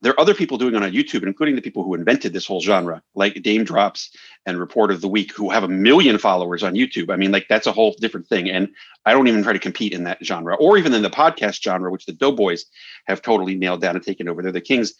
There 0.02 0.12
are 0.12 0.20
other 0.20 0.34
people 0.34 0.58
doing 0.58 0.75
it 0.75 0.82
on 0.82 0.92
YouTube, 0.92 1.22
including 1.22 1.56
the 1.56 1.62
people 1.62 1.82
who 1.82 1.94
invented 1.94 2.32
this 2.32 2.46
whole 2.46 2.61
genre, 2.61 3.02
like 3.14 3.34
Daym 3.34 3.64
Drops 3.64 4.11
and 4.44 4.58
Report 4.58 4.90
of 4.90 5.00
the 5.00 5.08
Week, 5.08 5.32
who 5.34 5.49
have 5.50 5.64
a 5.64 5.68
million 5.68 6.18
followers 6.18 6.62
on 6.62 6.75
YouTube. 6.75 7.11
I 7.11 7.16
mean, 7.16 7.32
like 7.32 7.46
that's 7.49 7.66
a 7.66 7.72
whole 7.72 7.94
different 7.99 8.26
thing. 8.26 8.50
And 8.50 8.68
I 9.06 9.12
don't 9.12 9.26
even 9.26 9.42
try 9.42 9.52
to 9.54 9.58
compete 9.58 9.92
in 9.94 10.04
that 10.04 10.25
genre 10.25 10.54
or 10.56 10.76
even 10.76 10.92
in 10.92 11.02
the 11.02 11.11
podcast 11.11 11.62
genre, 11.62 11.90
which 11.90 12.06
the 12.06 12.12
Doughboys 12.12 12.66
have 13.06 13.22
totally 13.22 13.54
nailed 13.54 13.80
down 13.80 13.96
and 13.96 14.04
taken 14.04 14.28
over. 14.28 14.42
They're 14.42 14.52
the 14.52 14.61
kings 14.61 14.94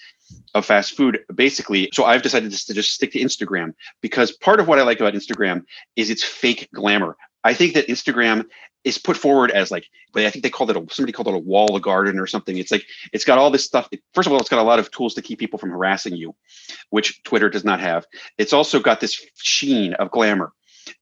of 0.55 0.65
fast 0.65 0.97
food, 0.97 1.21
basically. 1.35 1.91
So 1.93 2.05
I've 2.05 2.23
decided 2.23 2.53
to 2.53 2.75
just 2.75 2.93
stick 2.93 3.13
to 3.13 3.21
Instagram 3.21 3.75
because 4.01 4.33
part 4.33 4.61
of 4.61 4.69
what 4.69 4.79
I 4.79 4.83
like 4.83 5.01
about 5.01 5.15
Instagram 5.15 5.65
is 5.97 6.11
its 6.11 6.25
fake 6.25 6.69
glamour. 6.75 7.17
I 7.45 7.55
think 7.55 7.75
that 7.75 7.89
Instagram 7.89 8.47
is 8.85 8.99
put 8.99 9.17
forward 9.17 9.51
as 9.51 9.71
like, 9.71 9.87
but 10.13 10.25
I 10.25 10.31
think 10.31 10.43
they 10.43 10.51
called 10.51 10.71
it 10.71 10.77
a, 10.77 10.85
somebody 10.93 11.13
called 11.13 11.29
it 11.29 11.35
a 11.35 11.39
wall 11.39 11.75
of 11.77 11.83
garden 11.83 12.19
or 12.19 12.27
something. 12.27 12.57
It's 12.57 12.73
like 12.73 12.85
it's 13.13 13.25
got 13.25 13.39
all 13.39 13.51
this 13.51 13.65
stuff. 13.65 13.89
First 14.15 14.27
of 14.27 14.33
all, 14.33 14.41
it's 14.41 14.49
got 14.49 14.59
a 14.59 14.65
lot 14.65 14.79
of 14.79 14.91
tools 14.91 15.15
to 15.15 15.23
keep 15.23 15.39
people 15.39 15.59
from 15.59 15.71
harassing 15.71 16.17
you, 16.17 16.35
which 16.91 17.23
Twitter 17.23 17.49
does 17.49 17.65
not 17.65 17.81
have. 17.81 18.07
It's 18.39 18.53
also 18.53 18.81
got 18.81 19.01
this 19.01 19.25
sheen 19.37 19.95
of 19.95 20.11
glamour. 20.11 20.53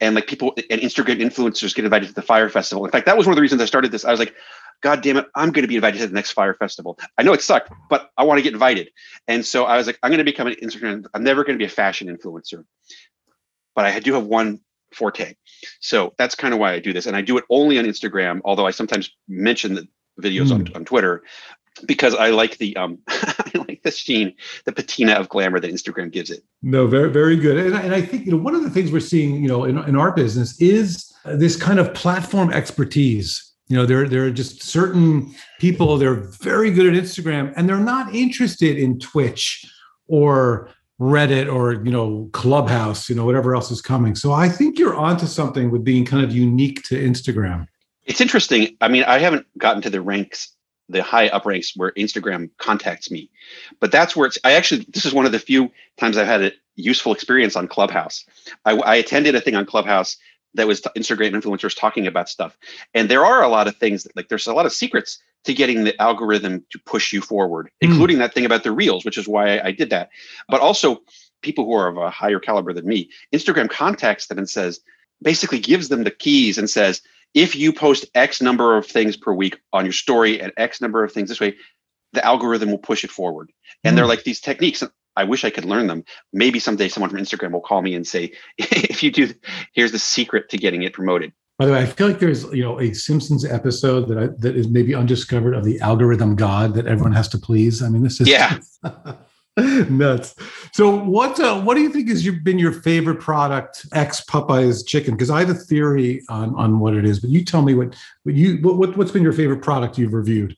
And 0.00 0.14
like 0.14 0.26
people 0.26 0.54
and 0.68 0.80
Instagram 0.80 1.20
influencers 1.20 1.74
get 1.74 1.86
invited 1.86 2.08
to 2.08 2.14
the 2.14 2.22
Fyre 2.22 2.50
Festival. 2.50 2.84
In 2.84 2.90
fact, 2.90 3.06
that 3.06 3.16
was 3.16 3.26
one 3.26 3.32
of 3.32 3.36
the 3.36 3.42
reasons 3.42 3.62
I 3.62 3.66
started 3.66 3.90
this. 3.92 4.04
I 4.04 4.10
was 4.10 4.20
like, 4.20 4.34
God 4.80 5.02
damn 5.02 5.16
it, 5.18 5.26
I'm 5.34 5.52
going 5.52 5.62
to 5.62 5.68
be 5.68 5.76
invited 5.76 5.98
to 5.98 6.06
the 6.06 6.14
next 6.14 6.32
Fyre 6.32 6.54
Festival. 6.54 6.98
I 7.18 7.22
know 7.22 7.32
it 7.32 7.42
sucked, 7.42 7.72
but 7.88 8.10
I 8.16 8.24
want 8.24 8.38
to 8.38 8.42
get 8.42 8.52
invited. 8.52 8.90
And 9.28 9.44
so 9.44 9.64
I 9.64 9.76
was 9.76 9.86
like, 9.86 9.98
I'm 10.02 10.10
going 10.10 10.18
to 10.18 10.24
become 10.24 10.46
an 10.46 10.54
Instagram. 10.62 11.04
I'm 11.14 11.22
never 11.22 11.44
going 11.44 11.58
to 11.58 11.62
be 11.62 11.66
a 11.66 11.74
fashion 11.74 12.14
influencer, 12.14 12.64
but 13.74 13.84
I 13.84 14.00
do 14.00 14.14
have 14.14 14.24
one 14.24 14.60
forte. 14.94 15.34
So 15.80 16.14
that's 16.18 16.34
kind 16.34 16.54
of 16.54 16.60
why 16.60 16.72
I 16.72 16.78
do 16.78 16.92
this. 16.92 17.06
And 17.06 17.16
I 17.16 17.22
do 17.22 17.36
it 17.38 17.44
only 17.50 17.78
on 17.78 17.84
Instagram, 17.84 18.40
although 18.44 18.66
I 18.66 18.70
sometimes 18.70 19.10
mention 19.28 19.74
the 19.74 19.88
videos 20.20 20.48
mm. 20.48 20.54
on, 20.54 20.66
hmm. 20.66 20.76
on 20.76 20.84
Twitter. 20.84 21.22
because 21.86 22.14
I 22.14 22.30
like 22.30 22.58
the 22.58 22.76
um 22.76 22.98
I 23.08 23.50
like 23.54 23.82
the 23.82 23.90
sheen, 23.90 24.34
the 24.64 24.72
patina 24.72 25.12
of 25.12 25.28
glamour 25.28 25.60
that 25.60 25.70
Instagram 25.70 26.10
gives 26.10 26.30
it. 26.30 26.42
No, 26.62 26.86
very 26.86 27.10
very 27.10 27.36
good. 27.36 27.56
And, 27.56 27.74
and 27.74 27.94
I 27.94 28.02
think 28.02 28.26
you 28.26 28.32
know 28.32 28.38
one 28.38 28.54
of 28.54 28.62
the 28.62 28.70
things 28.70 28.92
we're 28.92 29.00
seeing 29.00 29.42
you 29.42 29.48
know 29.48 29.64
in, 29.64 29.78
in 29.78 29.96
our 29.96 30.12
business 30.12 30.60
is 30.60 31.12
this 31.24 31.56
kind 31.56 31.78
of 31.78 31.92
platform 31.94 32.52
expertise. 32.52 33.49
You 33.70 33.76
know, 33.76 33.86
there 33.86 34.08
there 34.08 34.24
are 34.26 34.30
just 34.30 34.64
certain 34.64 35.32
people 35.60 35.96
they're 35.96 36.14
very 36.42 36.72
good 36.72 36.92
at 36.92 37.00
Instagram 37.00 37.52
and 37.56 37.68
they're 37.68 37.78
not 37.78 38.12
interested 38.12 38.76
in 38.76 38.98
Twitch 38.98 39.64
or 40.08 40.68
Reddit 41.00 41.50
or 41.50 41.74
you 41.84 41.92
know 41.92 42.28
Clubhouse, 42.32 43.08
you 43.08 43.14
know 43.14 43.24
whatever 43.24 43.54
else 43.54 43.70
is 43.70 43.80
coming. 43.80 44.16
So 44.16 44.32
I 44.32 44.48
think 44.48 44.76
you're 44.76 44.96
onto 44.96 45.26
something 45.26 45.70
with 45.70 45.84
being 45.84 46.04
kind 46.04 46.24
of 46.24 46.32
unique 46.32 46.82
to 46.84 46.96
Instagram. 46.96 47.68
It's 48.06 48.20
interesting. 48.20 48.76
I 48.80 48.88
mean, 48.88 49.04
I 49.04 49.20
haven't 49.20 49.46
gotten 49.56 49.82
to 49.82 49.90
the 49.90 50.00
ranks 50.02 50.52
the 50.90 51.02
high 51.02 51.28
up 51.28 51.46
ranks 51.46 51.72
where 51.76 51.92
Instagram 51.92 52.50
contacts 52.58 53.10
me. 53.10 53.30
But 53.78 53.92
that's 53.92 54.16
where 54.16 54.26
it's, 54.26 54.38
I 54.44 54.52
actually, 54.52 54.86
this 54.88 55.06
is 55.06 55.14
one 55.14 55.24
of 55.24 55.32
the 55.32 55.38
few 55.38 55.70
times 55.98 56.16
I've 56.16 56.26
had 56.26 56.42
a 56.42 56.52
useful 56.74 57.12
experience 57.12 57.56
on 57.56 57.68
Clubhouse. 57.68 58.24
I, 58.64 58.72
I 58.72 58.96
attended 58.96 59.34
a 59.34 59.40
thing 59.40 59.54
on 59.54 59.66
Clubhouse 59.66 60.16
that 60.54 60.66
was 60.66 60.80
Instagram 60.96 61.32
influencers 61.32 61.78
talking 61.78 62.06
about 62.06 62.28
stuff. 62.28 62.56
And 62.94 63.08
there 63.08 63.24
are 63.24 63.42
a 63.42 63.48
lot 63.48 63.68
of 63.68 63.76
things 63.76 64.02
that, 64.02 64.16
like, 64.16 64.28
there's 64.28 64.46
a 64.46 64.54
lot 64.54 64.66
of 64.66 64.72
secrets 64.72 65.18
to 65.44 65.54
getting 65.54 65.84
the 65.84 66.00
algorithm 66.00 66.64
to 66.70 66.78
push 66.80 67.12
you 67.12 67.20
forward, 67.20 67.66
mm. 67.66 67.70
including 67.80 68.18
that 68.18 68.34
thing 68.34 68.44
about 68.44 68.64
the 68.64 68.72
reels, 68.72 69.04
which 69.04 69.18
is 69.18 69.28
why 69.28 69.58
I, 69.58 69.66
I 69.66 69.72
did 69.72 69.90
that. 69.90 70.10
But 70.48 70.60
also, 70.60 71.02
people 71.42 71.64
who 71.64 71.72
are 71.74 71.88
of 71.88 71.96
a 71.96 72.10
higher 72.10 72.40
caliber 72.40 72.72
than 72.72 72.86
me, 72.86 73.10
Instagram 73.34 73.70
contacts 73.70 74.26
them 74.26 74.38
and 74.38 74.48
says, 74.48 74.80
basically 75.22 75.58
gives 75.58 75.88
them 75.88 76.04
the 76.04 76.10
keys 76.10 76.58
and 76.58 76.68
says, 76.68 77.02
if 77.34 77.54
you 77.54 77.72
post 77.72 78.06
X 78.14 78.42
number 78.42 78.76
of 78.76 78.86
things 78.86 79.16
per 79.16 79.32
week 79.32 79.60
on 79.72 79.84
your 79.84 79.92
story 79.92 80.40
and 80.40 80.52
X 80.56 80.80
number 80.80 81.04
of 81.04 81.12
things 81.12 81.28
this 81.28 81.40
way, 81.40 81.56
the 82.12 82.24
algorithm 82.24 82.70
will 82.70 82.78
push 82.78 83.04
it 83.04 83.10
forward. 83.10 83.52
And 83.84 83.92
mm. 83.92 83.96
they're 83.96 84.04
hmm. 84.04 84.10
like 84.10 84.24
these 84.24 84.40
techniques. 84.40 84.82
I 85.16 85.24
wish 85.24 85.44
I 85.44 85.50
could 85.50 85.64
learn 85.64 85.86
them. 85.86 86.04
Maybe 86.32 86.58
someday 86.58 86.88
someone 86.88 87.10
from 87.10 87.20
Instagram 87.20 87.52
will 87.52 87.60
call 87.60 87.82
me 87.82 87.94
and 87.94 88.06
say, 88.06 88.32
if 88.58 89.02
you 89.02 89.10
do, 89.10 89.32
here's 89.80 89.92
the 89.92 89.98
secret 89.98 90.50
to 90.50 90.58
getting 90.58 90.82
it 90.82 90.92
promoted. 90.92 91.32
By 91.58 91.64
the 91.64 91.72
way, 91.72 91.80
I 91.80 91.86
feel 91.86 92.08
like 92.08 92.18
there's 92.18 92.44
you 92.52 92.62
know 92.62 92.78
a 92.78 92.92
Simpsons 92.92 93.46
episode 93.46 94.08
that 94.08 94.18
I, 94.18 94.26
that 94.38 94.56
is 94.56 94.68
maybe 94.68 94.94
undiscovered 94.94 95.54
of 95.54 95.64
the 95.64 95.80
algorithm 95.80 96.36
god 96.36 96.74
that 96.74 96.86
everyone 96.86 97.12
has 97.12 97.28
to 97.28 97.38
please. 97.38 97.82
I 97.82 97.88
mean, 97.88 98.02
this 98.02 98.20
is 98.20 98.28
yeah. 98.28 98.58
Nuts. 99.88 100.34
So, 100.72 100.94
what 100.94 101.40
uh, 101.40 101.60
what 101.62 101.76
do 101.76 101.80
you 101.80 101.90
think 101.90 102.08
has 102.10 102.24
your, 102.24 102.34
been 102.34 102.58
your 102.58 102.72
favorite 102.72 103.20
product, 103.20 103.86
ex 103.92 104.22
Popeyes 104.24 104.86
chicken? 104.86 105.14
Because 105.14 105.30
I 105.30 105.40
have 105.40 105.50
a 105.50 105.54
theory 105.54 106.22
on 106.28 106.54
on 106.56 106.78
what 106.78 106.94
it 106.94 107.06
is, 107.06 107.20
but 107.20 107.30
you 107.30 107.42
tell 107.42 107.62
me 107.62 107.74
what 107.74 107.96
what 108.24 108.34
you 108.34 108.58
what 108.62 108.96
what's 108.96 109.10
been 109.10 109.22
your 109.22 109.32
favorite 109.32 109.62
product 109.62 109.98
you've 109.98 110.14
reviewed. 110.14 110.56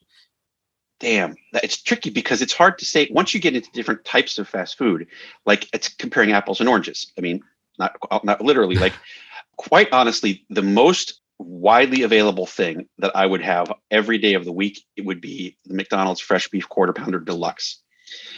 Damn, 1.01 1.35
it's 1.55 1.81
tricky 1.83 2.11
because 2.11 2.43
it's 2.43 2.53
hard 2.53 2.79
to 2.79 2.85
say. 2.85 3.09
Once 3.11 3.35
you 3.35 3.41
get 3.41 3.57
into 3.57 3.71
different 3.73 4.05
types 4.05 4.39
of 4.39 4.49
fast 4.49 4.79
food, 4.79 5.07
like 5.47 5.69
it's 5.73 5.89
comparing 5.89 6.33
apples 6.33 6.61
and 6.61 6.69
oranges. 6.69 7.13
I 7.19 7.23
mean, 7.23 7.43
not 7.79 7.97
not 8.25 8.41
literally. 8.41 8.77
Like, 8.77 8.95
quite 9.57 9.93
honestly, 9.93 10.45
the 10.51 10.63
most 10.63 11.21
widely 11.39 12.03
available 12.03 12.47
thing 12.47 12.89
that 12.99 13.17
I 13.17 13.27
would 13.27 13.43
have 13.43 13.73
every 13.91 14.19
day 14.19 14.35
of 14.35 14.45
the 14.45 14.53
week 14.53 14.85
it 14.97 15.05
would 15.05 15.21
be 15.21 15.57
the 15.65 15.75
McDonald's 15.75 16.21
fresh 16.21 16.49
beef 16.49 16.69
quarter 16.69 16.93
pounder 16.93 17.19
deluxe 17.19 17.83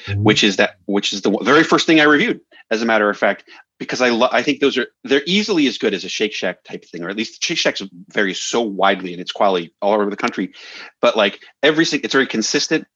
mm-hmm. 0.07 0.23
which 0.23 0.45
is 0.45 0.57
that 0.57 0.77
which 0.87 1.13
is 1.13 1.23
the 1.23 1.37
very 1.43 1.65
first 1.65 1.87
thing 1.87 2.01
I 2.01 2.05
reviewed, 2.05 2.41
as 2.71 2.83
a 2.83 2.87
matter 2.87 3.09
of 3.09 3.17
fact, 3.17 3.45
because 3.79 4.01
I 4.01 4.11
lo- 4.11 4.29
I 4.31 4.43
think 4.43 4.61
those 4.61 4.79
are 4.79 4.87
they're 5.05 5.23
easily 5.27 5.67
as 5.67 5.79
good 5.79 5.95
as 5.95 6.05
a 6.05 6.09
Shake 6.09 6.33
Shack 6.33 6.65
type 6.65 6.85
thing, 6.85 7.03
or 7.03 7.09
at 7.09 7.17
least 7.17 7.43
Shake 7.43 7.59
Shack's 7.59 7.83
varies 8.09 8.41
so 8.41 8.61
widely 8.61 9.13
in 9.13 9.21
its 9.21 9.33
quality 9.33 9.75
all 9.83 9.95
over 9.95 10.11
the 10.11 10.17
country, 10.17 10.53
but 11.01 11.17
like 11.17 11.41
every 11.63 11.85
it's 11.85 12.13
very 12.13 12.27
consistent 12.27 12.87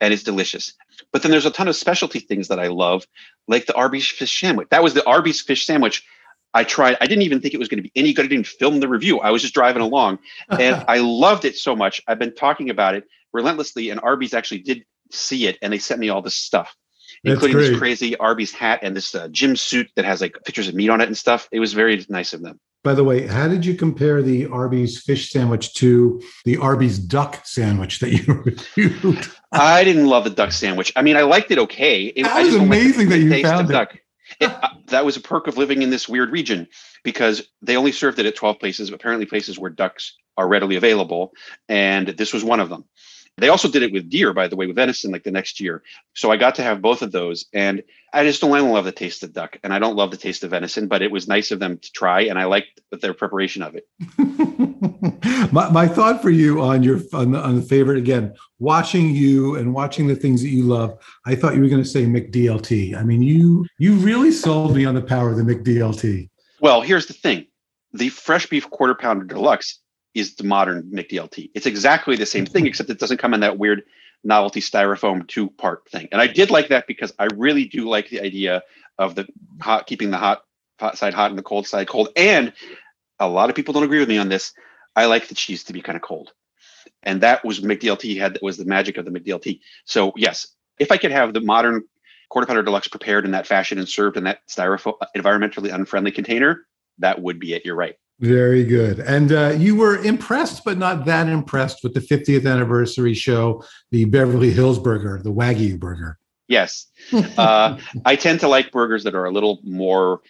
and 0.00 0.12
it's 0.12 0.22
delicious. 0.22 0.74
But 1.12 1.22
then 1.22 1.30
there's 1.30 1.46
a 1.46 1.50
ton 1.50 1.68
of 1.68 1.76
specialty 1.76 2.20
things 2.20 2.48
that 2.48 2.58
I 2.58 2.68
love, 2.68 3.06
like 3.48 3.66
the 3.66 3.74
Arby's 3.74 4.08
fish 4.08 4.40
sandwich. 4.40 4.68
That 4.70 4.82
was 4.82 4.94
the 4.94 5.06
Arby's 5.06 5.40
fish 5.40 5.66
sandwich. 5.66 6.04
I 6.54 6.64
tried. 6.64 6.98
I 7.00 7.06
didn't 7.06 7.22
even 7.22 7.40
think 7.40 7.54
it 7.54 7.58
was 7.58 7.68
going 7.68 7.78
to 7.78 7.82
be 7.82 7.92
any 7.96 8.12
good. 8.12 8.26
I 8.26 8.28
didn't 8.28 8.46
film 8.46 8.80
the 8.80 8.88
review. 8.88 9.20
I 9.20 9.30
was 9.30 9.42
just 9.42 9.54
driving 9.54 9.82
along, 9.82 10.18
and 10.50 10.84
I 10.88 10.98
loved 10.98 11.44
it 11.44 11.56
so 11.56 11.74
much. 11.74 12.02
I've 12.06 12.18
been 12.18 12.34
talking 12.34 12.68
about 12.68 12.94
it 12.94 13.04
relentlessly, 13.32 13.90
and 13.90 14.00
Arby's 14.00 14.34
actually 14.34 14.60
did 14.60 14.84
see 15.14 15.46
it 15.46 15.58
and 15.62 15.72
they 15.72 15.78
sent 15.78 16.00
me 16.00 16.08
all 16.08 16.22
this 16.22 16.36
stuff 16.36 16.74
That's 17.22 17.34
including 17.34 17.56
great. 17.56 17.68
this 17.68 17.78
crazy 17.78 18.16
arby's 18.16 18.52
hat 18.52 18.80
and 18.82 18.96
this 18.96 19.14
uh, 19.14 19.28
gym 19.28 19.56
suit 19.56 19.88
that 19.96 20.04
has 20.04 20.20
like 20.20 20.36
pictures 20.44 20.68
of 20.68 20.74
meat 20.74 20.88
on 20.88 21.00
it 21.00 21.06
and 21.06 21.16
stuff 21.16 21.48
it 21.52 21.60
was 21.60 21.72
very 21.72 22.04
nice 22.08 22.32
of 22.32 22.42
them 22.42 22.58
by 22.84 22.94
the 22.94 23.04
way, 23.04 23.26
how 23.26 23.48
did 23.48 23.64
you 23.64 23.74
compare 23.74 24.22
the 24.22 24.46
Arby's 24.46 25.00
fish 25.00 25.30
sandwich 25.30 25.74
to 25.74 26.20
the 26.44 26.56
Arby's 26.56 26.98
duck 26.98 27.40
sandwich 27.44 28.00
that 28.00 28.10
you 28.10 28.42
reviewed? 28.76 29.26
I 29.52 29.84
didn't 29.84 30.06
love 30.06 30.24
the 30.24 30.30
duck 30.30 30.52
sandwich. 30.52 30.92
I 30.96 31.02
mean, 31.02 31.16
I 31.16 31.22
liked 31.22 31.50
it 31.50 31.58
okay. 31.58 32.06
It, 32.06 32.24
that 32.24 32.42
was 32.42 32.54
amazing 32.56 33.08
that 33.10 33.18
you 33.18 33.42
found 33.42 33.70
it. 33.70 33.72
Duck. 33.72 33.96
It, 34.40 34.50
uh, 34.62 34.68
that 34.86 35.04
was 35.04 35.16
a 35.16 35.20
perk 35.20 35.46
of 35.46 35.56
living 35.56 35.82
in 35.82 35.90
this 35.90 36.08
weird 36.08 36.30
region 36.30 36.66
because 37.04 37.42
they 37.60 37.76
only 37.76 37.92
served 37.92 38.18
it 38.18 38.26
at 38.26 38.34
12 38.34 38.58
places, 38.58 38.90
apparently 38.90 39.26
places 39.26 39.58
where 39.58 39.70
ducks 39.70 40.16
are 40.36 40.48
readily 40.48 40.76
available. 40.76 41.32
And 41.68 42.08
this 42.08 42.32
was 42.32 42.42
one 42.42 42.60
of 42.60 42.68
them. 42.68 42.84
They 43.38 43.48
also 43.48 43.68
did 43.68 43.82
it 43.82 43.92
with 43.92 44.10
deer, 44.10 44.32
by 44.34 44.46
the 44.46 44.56
way, 44.56 44.66
with 44.66 44.76
venison, 44.76 45.10
like 45.10 45.24
the 45.24 45.30
next 45.30 45.58
year. 45.58 45.82
So 46.14 46.30
I 46.30 46.36
got 46.36 46.54
to 46.56 46.62
have 46.62 46.82
both 46.82 47.00
of 47.00 47.12
those, 47.12 47.46
and 47.52 47.82
I 48.12 48.24
just 48.24 48.42
don't, 48.42 48.52
I 48.52 48.58
don't 48.58 48.72
love 48.72 48.84
the 48.84 48.92
taste 48.92 49.22
of 49.22 49.32
duck, 49.32 49.58
and 49.64 49.72
I 49.72 49.78
don't 49.78 49.96
love 49.96 50.10
the 50.10 50.18
taste 50.18 50.44
of 50.44 50.50
venison, 50.50 50.86
but 50.86 51.00
it 51.00 51.10
was 51.10 51.26
nice 51.26 51.50
of 51.50 51.58
them 51.58 51.78
to 51.78 51.92
try, 51.92 52.22
and 52.22 52.38
I 52.38 52.44
liked 52.44 52.80
their 52.90 53.14
preparation 53.14 53.62
of 53.62 53.74
it. 53.74 53.88
my, 55.52 55.70
my 55.70 55.88
thought 55.88 56.20
for 56.20 56.28
you 56.30 56.60
on 56.60 56.82
your 56.82 57.00
on 57.14 57.32
the, 57.32 57.38
on 57.40 57.56
the 57.56 57.62
favorite 57.62 57.98
again, 57.98 58.34
watching 58.58 59.14
you 59.14 59.56
and 59.56 59.72
watching 59.72 60.08
the 60.08 60.16
things 60.16 60.42
that 60.42 60.50
you 60.50 60.64
love. 60.64 60.98
I 61.24 61.34
thought 61.34 61.54
you 61.54 61.62
were 61.62 61.68
going 61.68 61.82
to 61.82 61.88
say 61.88 62.04
McDLT. 62.04 62.96
I 62.96 63.02
mean, 63.02 63.22
you 63.22 63.66
you 63.78 63.94
really 63.94 64.30
sold 64.30 64.76
me 64.76 64.84
on 64.84 64.94
the 64.94 65.02
power 65.02 65.30
of 65.30 65.36
the 65.36 65.42
McDLT. 65.42 66.28
Well, 66.60 66.82
here's 66.82 67.06
the 67.06 67.14
thing: 67.14 67.46
the 67.92 68.10
fresh 68.10 68.46
beef 68.46 68.68
quarter 68.70 68.94
pounder 68.94 69.24
deluxe 69.24 69.78
is 70.14 70.34
the 70.34 70.44
modern 70.44 70.90
McDLT. 70.92 71.50
It's 71.54 71.66
exactly 71.66 72.16
the 72.16 72.26
same 72.26 72.46
thing, 72.46 72.62
mm-hmm. 72.62 72.68
except 72.68 72.90
it 72.90 72.98
doesn't 72.98 73.18
come 73.18 73.34
in 73.34 73.40
that 73.40 73.58
weird 73.58 73.82
novelty 74.24 74.60
styrofoam 74.60 75.26
two 75.26 75.50
part 75.50 75.88
thing. 75.90 76.08
And 76.12 76.20
I 76.20 76.26
did 76.26 76.50
like 76.50 76.68
that 76.68 76.86
because 76.86 77.12
I 77.18 77.28
really 77.34 77.64
do 77.64 77.88
like 77.88 78.08
the 78.08 78.20
idea 78.20 78.62
of 78.98 79.14
the 79.14 79.26
hot, 79.60 79.86
keeping 79.86 80.10
the 80.10 80.18
hot, 80.18 80.42
hot 80.78 80.98
side 80.98 81.14
hot 81.14 81.30
and 81.30 81.38
the 81.38 81.42
cold 81.42 81.66
side 81.66 81.88
cold. 81.88 82.08
And 82.16 82.52
a 83.18 83.28
lot 83.28 83.50
of 83.50 83.56
people 83.56 83.74
don't 83.74 83.84
agree 83.84 84.00
with 84.00 84.08
me 84.08 84.18
on 84.18 84.28
this. 84.28 84.52
I 84.94 85.06
like 85.06 85.28
the 85.28 85.34
cheese 85.34 85.64
to 85.64 85.72
be 85.72 85.80
kind 85.80 85.96
of 85.96 86.02
cold. 86.02 86.32
And 87.02 87.20
that 87.22 87.44
was 87.44 87.60
McDLT 87.60 88.18
had 88.18 88.34
that 88.34 88.42
was 88.42 88.56
the 88.56 88.64
magic 88.64 88.96
of 88.96 89.04
the 89.04 89.10
McDLT. 89.10 89.60
So 89.84 90.12
yes, 90.16 90.46
if 90.78 90.92
I 90.92 90.96
could 90.96 91.12
have 91.12 91.32
the 91.32 91.40
modern 91.40 91.84
quarter 92.28 92.46
pounder 92.46 92.62
deluxe 92.62 92.88
prepared 92.88 93.24
in 93.24 93.32
that 93.32 93.46
fashion 93.46 93.78
and 93.78 93.88
served 93.88 94.16
in 94.16 94.24
that 94.24 94.40
styrofoam 94.48 94.94
environmentally 95.16 95.72
unfriendly 95.72 96.12
container, 96.12 96.66
that 96.98 97.20
would 97.20 97.38
be 97.38 97.54
it. 97.54 97.64
You're 97.64 97.76
right. 97.76 97.96
Very 98.22 98.62
good. 98.62 99.00
And 99.00 99.32
uh, 99.32 99.48
you 99.58 99.74
were 99.74 100.00
impressed, 100.00 100.64
but 100.64 100.78
not 100.78 101.06
that 101.06 101.28
impressed 101.28 101.82
with 101.82 101.92
the 101.92 102.00
50th 102.00 102.48
anniversary 102.48 103.14
show, 103.14 103.64
the 103.90 104.04
Beverly 104.04 104.52
Hills 104.52 104.78
Burger, 104.78 105.20
the 105.22 105.32
Wagyu 105.32 105.78
Burger. 105.78 106.18
Yes. 106.48 106.86
Uh, 107.36 107.78
I 108.04 108.14
tend 108.14 108.40
to 108.40 108.48
like 108.48 108.70
burgers 108.70 109.02
that 109.04 109.14
are 109.16 109.24
a 109.24 109.32
little 109.32 109.58
more 109.64 110.20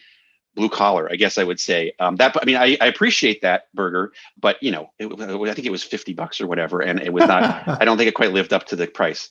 blue 0.55 0.71
collar, 0.71 1.11
I 1.13 1.17
guess 1.17 1.37
I 1.37 1.45
would 1.45 1.61
say. 1.61 1.93
Um, 2.01 2.17
that, 2.17 2.35
I 2.41 2.45
mean, 2.47 2.57
I, 2.57 2.79
I, 2.81 2.87
appreciate 2.87 3.43
that 3.43 3.73
burger, 3.75 4.13
but 4.41 4.63
you 4.63 4.71
know, 4.71 4.91
it, 4.99 5.07
I 5.13 5.55
think 5.55 5.67
it 5.67 5.71
was 5.71 5.83
50 5.83 6.15
bucks 6.15 6.41
or 6.41 6.47
whatever. 6.47 6.81
And 6.81 7.01
it 7.01 7.13
was 7.13 7.27
not, 7.27 7.69
I 7.81 7.85
don't 7.85 7.99
think 7.99 8.09
it 8.09 8.15
quite 8.15 8.33
lived 8.33 8.53
up 8.53 8.67
to 8.69 8.77
the 8.77 8.87
price. 8.87 9.31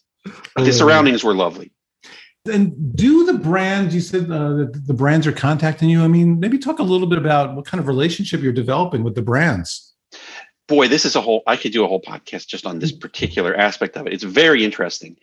But 0.55 0.65
the 0.65 0.73
surroundings 0.73 1.23
were 1.23 1.33
lovely. 1.33 1.71
And 2.45 2.95
do 2.95 3.25
the 3.25 3.33
brands, 3.33 3.93
you 3.93 4.01
said 4.01 4.23
uh, 4.31 4.53
the, 4.53 4.81
the 4.87 4.93
brands 4.93 5.27
are 5.27 5.31
contacting 5.31 5.89
you. 5.89 6.03
I 6.03 6.07
mean, 6.07 6.39
maybe 6.39 6.57
talk 6.57 6.79
a 6.79 6.83
little 6.83 7.07
bit 7.07 7.19
about 7.19 7.55
what 7.55 7.65
kind 7.65 7.79
of 7.79 7.87
relationship 7.87 8.41
you're 8.41 8.51
developing 8.51 9.03
with 9.03 9.13
the 9.13 9.21
brands. 9.21 9.93
Boy, 10.67 10.87
this 10.87 11.05
is 11.05 11.15
a 11.15 11.21
whole, 11.21 11.43
I 11.45 11.55
could 11.55 11.71
do 11.71 11.83
a 11.83 11.87
whole 11.87 12.01
podcast 12.01 12.47
just 12.47 12.65
on 12.65 12.79
this 12.79 12.91
particular 12.91 13.55
aspect 13.55 13.95
of 13.95 14.07
it. 14.07 14.13
It's 14.13 14.23
very 14.23 14.63
interesting. 14.63 15.17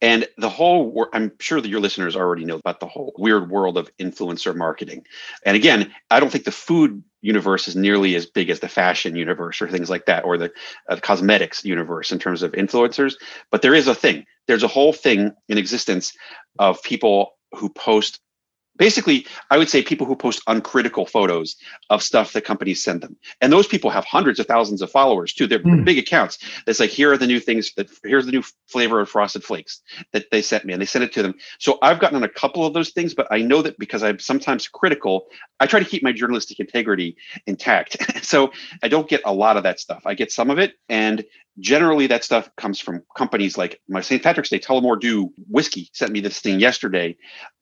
And 0.00 0.26
the 0.36 0.48
whole, 0.50 1.06
I'm 1.12 1.32
sure 1.40 1.60
that 1.60 1.68
your 1.68 1.80
listeners 1.80 2.14
already 2.14 2.44
know 2.44 2.56
about 2.56 2.80
the 2.80 2.86
whole 2.86 3.14
weird 3.16 3.50
world 3.50 3.78
of 3.78 3.90
influencer 3.96 4.54
marketing. 4.54 5.06
And 5.44 5.56
again, 5.56 5.92
I 6.10 6.20
don't 6.20 6.30
think 6.30 6.44
the 6.44 6.52
food 6.52 7.02
universe 7.22 7.66
is 7.66 7.76
nearly 7.76 8.14
as 8.14 8.26
big 8.26 8.50
as 8.50 8.60
the 8.60 8.68
fashion 8.68 9.16
universe 9.16 9.62
or 9.62 9.68
things 9.68 9.88
like 9.88 10.06
that, 10.06 10.24
or 10.24 10.36
the 10.36 10.52
uh, 10.88 10.96
cosmetics 10.96 11.64
universe 11.64 12.12
in 12.12 12.18
terms 12.18 12.42
of 12.42 12.52
influencers. 12.52 13.14
But 13.50 13.62
there 13.62 13.74
is 13.74 13.88
a 13.88 13.94
thing. 13.94 14.26
There's 14.48 14.64
a 14.64 14.68
whole 14.68 14.92
thing 14.92 15.32
in 15.48 15.58
existence 15.58 16.12
of 16.58 16.82
people 16.82 17.34
who 17.54 17.68
post 17.68 18.20
basically 18.78 19.26
i 19.50 19.58
would 19.58 19.68
say 19.68 19.82
people 19.82 20.06
who 20.06 20.16
post 20.16 20.40
uncritical 20.46 21.04
photos 21.04 21.56
of 21.90 22.02
stuff 22.02 22.32
that 22.32 22.44
companies 22.44 22.82
send 22.82 23.00
them. 23.00 23.16
And 23.40 23.52
those 23.52 23.66
people 23.66 23.90
have 23.90 24.04
hundreds 24.04 24.38
of 24.38 24.46
thousands 24.46 24.82
of 24.82 24.90
followers 24.90 25.32
too. 25.32 25.46
They're 25.46 25.58
mm. 25.58 25.84
big 25.84 25.98
accounts. 25.98 26.38
That's 26.64 26.80
like 26.80 26.90
here 26.90 27.12
are 27.12 27.18
the 27.18 27.26
new 27.26 27.40
things 27.40 27.72
that 27.74 27.88
here's 28.04 28.26
the 28.26 28.32
new 28.32 28.42
flavor 28.68 29.00
of 29.00 29.08
frosted 29.08 29.44
flakes 29.44 29.82
that 30.12 30.30
they 30.30 30.42
sent 30.42 30.64
me 30.64 30.72
and 30.72 30.80
they 30.80 30.86
sent 30.86 31.04
it 31.04 31.12
to 31.14 31.22
them. 31.22 31.34
So 31.58 31.78
i've 31.82 31.98
gotten 31.98 32.16
on 32.16 32.24
a 32.24 32.28
couple 32.28 32.64
of 32.64 32.72
those 32.72 32.90
things 32.90 33.14
but 33.14 33.26
i 33.30 33.38
know 33.42 33.62
that 33.62 33.78
because 33.78 34.02
i'm 34.02 34.18
sometimes 34.18 34.68
critical 34.68 35.26
i 35.60 35.66
try 35.66 35.80
to 35.80 35.86
keep 35.86 36.02
my 36.02 36.12
journalistic 36.12 36.60
integrity 36.60 37.16
intact. 37.46 37.96
So 38.28 38.52
i 38.82 38.88
don't 38.88 39.08
get 39.08 39.22
a 39.24 39.32
lot 39.32 39.56
of 39.56 39.62
that 39.62 39.80
stuff. 39.80 40.02
I 40.04 40.14
get 40.14 40.30
some 40.30 40.50
of 40.50 40.58
it 40.58 40.74
and 40.88 41.24
generally 41.60 42.06
that 42.06 42.24
stuff 42.24 42.48
comes 42.56 42.80
from 42.80 43.02
companies 43.16 43.58
like 43.58 43.80
my 43.88 44.00
St. 44.00 44.22
Patrick's 44.22 44.50
Day 44.50 44.58
Tullamore 44.58 45.00
Dew 45.00 45.32
whiskey 45.48 45.90
sent 45.92 46.12
me 46.12 46.20
this 46.20 46.40
thing 46.40 46.60
yesterday 46.60 47.16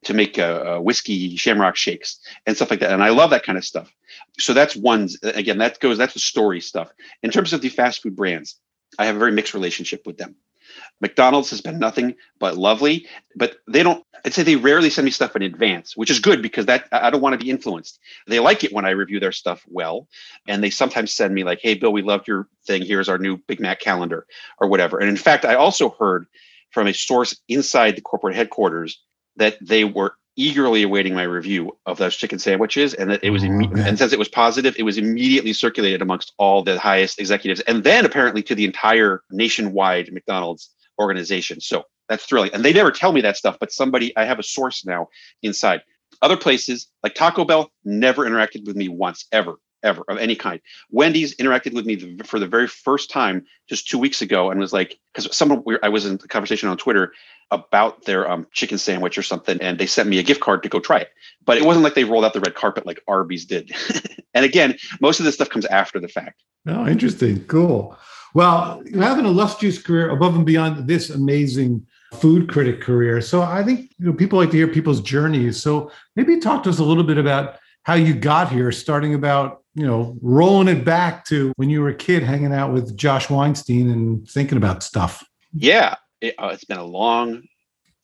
to 0.05 0.15
make 0.15 0.39
uh, 0.39 0.79
whiskey 0.79 1.37
shamrock 1.37 1.77
shakes 1.77 2.21
and 2.47 2.57
stuff 2.57 2.71
like 2.71 2.81
that. 2.81 2.93
And 2.93 3.03
I 3.03 3.11
love 3.11 3.31
that 3.31 3.45
kind 3.45 3.59
of 3.59 3.65
stuff. 3.65 3.93
So 4.39 4.53
that's 4.53 4.77
one, 4.77 5.09
again, 5.23 5.59
that 5.59 5.81
goes, 5.81 5.99
that's 5.99 6.15
the 6.15 6.21
story 6.21 6.61
stuff. 6.61 6.91
In 7.23 7.31
terms 7.31 7.53
of 7.53 7.61
the 7.61 7.69
fast 7.69 8.03
food 8.03 8.17
brands, 8.17 8.59
I 8.99 9.07
have 9.07 9.17
a 9.17 9.19
very 9.19 9.33
mixed 9.33 9.55
relationship 9.55 10.07
with 10.07 10.19
them. 10.19 10.37
McDonald's 11.01 11.51
has 11.51 11.61
been 11.61 11.79
nothing 11.79 12.15
but 12.39 12.57
lovely, 12.57 13.07
but 13.35 13.57
they 13.69 13.83
don't, 13.83 14.05
I'd 14.25 14.35
say 14.35 14.43
they 14.43 14.57
rarely 14.57 14.91
send 14.91 15.05
me 15.05 15.11
stuff 15.11 15.37
in 15.37 15.43
advance, 15.43 15.97
which 15.97 16.11
is 16.11 16.19
good 16.19 16.43
because 16.43 16.67
that 16.67 16.89
I 16.91 17.11
don't 17.11 17.21
want 17.21 17.39
to 17.39 17.45
be 17.45 17.51
influenced. 17.51 18.01
They 18.27 18.41
like 18.41 18.65
it 18.65 18.73
when 18.73 18.85
I 18.85 18.91
review 18.91 19.21
their 19.21 19.33
stuff 19.33 19.65
well. 19.69 20.09
And 20.49 20.63
they 20.63 20.71
sometimes 20.71 21.15
send 21.15 21.35
me 21.35 21.45
like, 21.45 21.61
hey, 21.63 21.75
Bill, 21.75 21.93
we 21.93 22.03
loved 22.03 22.27
your 22.27 22.49
thing. 22.67 22.83
Here's 22.83 23.09
our 23.09 23.19
new 23.19 23.37
Big 23.37 23.61
Mac 23.61 23.81
calendar 23.81 24.27
or 24.59 24.69
whatever. 24.69 24.99
And 24.99 25.09
in 25.09 25.17
fact, 25.17 25.45
I 25.45 25.55
also 25.55 25.91
heard 25.91 26.27
from 26.71 26.87
a 26.87 26.95
source 26.95 27.39
inside 27.49 27.97
the 27.97 28.03
corporate 28.03 28.37
headquarters 28.37 29.01
that 29.37 29.57
they 29.61 29.85
were 29.85 30.15
eagerly 30.37 30.83
awaiting 30.83 31.15
my 31.15 31.23
review 31.23 31.77
of 31.87 31.99
those 31.99 32.15
chicken 32.15 32.39
sandwiches 32.39 32.95
and 32.95 33.11
that 33.11 33.25
it 33.25 33.31
was 33.31 33.43
oh, 33.43 33.49
imme- 33.49 33.73
okay. 33.73 33.89
and 33.89 33.99
since 33.99 34.13
it 34.13 34.19
was 34.19 34.29
positive 34.29 34.75
it 34.79 34.83
was 34.83 34.99
immediately 34.99 35.53
circulated 35.53 36.03
amongst 36.03 36.33
all 36.39 36.63
the 36.63 36.79
highest 36.79 37.19
executives 37.19 37.61
and 37.63 37.85
then 37.85 38.05
apparently 38.05 38.43
to 38.43 38.55
the 38.55 38.65
entire 38.65 39.23
nationwide 39.31 40.13
mcdonald's 40.13 40.71
organization. 40.99 41.61
So 41.61 41.85
that's 42.09 42.25
thrilling. 42.25 42.51
And 42.55 42.65
they 42.65 42.73
never 42.73 42.91
tell 42.91 43.13
me 43.13 43.21
that 43.23 43.37
stuff 43.37 43.57
but 43.59 43.73
somebody 43.73 44.17
i 44.17 44.25
have 44.25 44.39
a 44.39 44.45
source 44.45 44.85
now 44.85 45.09
inside. 45.43 45.83
Other 46.23 46.37
places 46.37 46.89
like 47.03 47.15
taco 47.15 47.45
bell 47.45 47.71
never 47.85 48.25
interacted 48.25 48.67
with 48.67 48.77
me 48.77 48.89
once 48.89 49.27
ever 49.33 49.57
ever 49.87 50.05
of 50.09 50.19
any 50.19 50.35
kind. 50.35 50.61
Wendy's 50.91 51.35
interacted 51.37 51.73
with 51.73 51.87
me 51.87 51.97
for 52.25 52.39
the 52.39 52.47
very 52.47 52.67
first 52.67 53.11
time 53.11 53.47
just 53.69 53.89
two 53.89 53.99
weeks 53.99 54.21
ago 54.21 54.51
and 54.51 54.61
was 54.61 54.73
like, 54.73 54.99
because 55.15 55.35
someone 55.35 55.63
I 55.83 55.89
was 55.89 56.05
in 56.05 56.15
a 56.15 56.29
conversation 56.29 56.69
on 56.69 56.77
Twitter 56.77 57.13
about 57.51 58.05
their 58.05 58.29
um, 58.29 58.47
chicken 58.53 58.77
sandwich 58.77 59.17
or 59.17 59.23
something, 59.23 59.61
and 59.63 59.79
they 59.79 59.87
sent 59.87 60.09
me 60.09 60.19
a 60.19 60.23
gift 60.23 60.41
card 60.41 60.63
to 60.65 60.69
go 60.69 60.81
try 60.81 60.99
it. 60.99 61.11
But 61.45 61.57
it 61.57 61.65
wasn't 61.65 61.85
like 61.85 61.95
they 61.95 62.05
rolled 62.05 62.25
out 62.25 62.33
the 62.33 62.41
red 62.41 62.57
carpet 62.57 62.85
like 62.85 63.01
Arby's 63.07 63.45
did. 63.45 63.73
and 64.35 64.45
again, 64.45 64.77
most 65.01 65.21
of 65.21 65.25
this 65.25 65.37
stuff 65.37 65.49
comes 65.49 65.65
after 65.67 66.01
the 66.01 66.09
fact. 66.09 66.43
Oh, 66.67 66.87
interesting. 66.87 67.45
Cool. 67.45 67.97
Well, 68.35 68.83
you 68.85 69.01
have 69.01 69.19
an 69.19 69.27
illustrious 69.27 69.81
career 69.81 70.11
above 70.11 70.35
and 70.35 70.45
beyond 70.45 70.89
this 70.89 71.09
amazing 71.09 71.87
food 72.15 72.49
critic 72.49 72.81
career. 72.81 73.21
So 73.21 73.43
I 73.43 73.63
think 73.63 73.93
you 73.99 74.07
know 74.07 74.13
people 74.13 74.39
like 74.39 74.51
to 74.51 74.57
hear 74.57 74.69
people's 74.69 75.01
journeys. 75.01 75.63
So 75.63 75.91
maybe 76.17 76.39
talk 76.39 76.63
to 76.65 76.71
us 76.71 76.79
a 76.79 76.85
little 76.85 77.05
bit 77.05 77.19
about 77.19 77.59
how 77.85 77.95
you 77.95 78.15
got 78.15 78.51
here, 78.51 78.73
starting 78.73 79.15
about 79.15 79.63
you 79.77 79.87
know, 79.87 80.17
rolling 80.23 80.69
it 80.69 80.87
back 80.87 81.27
to 81.27 81.53
when 81.57 81.69
you 81.69 81.83
were 81.83 81.91
a 81.91 81.95
kid 81.95 82.23
hanging 82.23 82.53
out 82.53 82.73
with 82.73 82.97
Josh 82.97 83.29
Weinstein 83.29 83.91
and 83.91 84.27
thinking 84.27 84.57
about 84.57 84.83
stuff. 84.83 85.23
Yeah, 85.53 85.97
it, 86.23 86.35
has 86.41 86.63
uh, 86.63 86.67
been 86.67 86.79
a 86.79 86.85
long, 86.85 87.43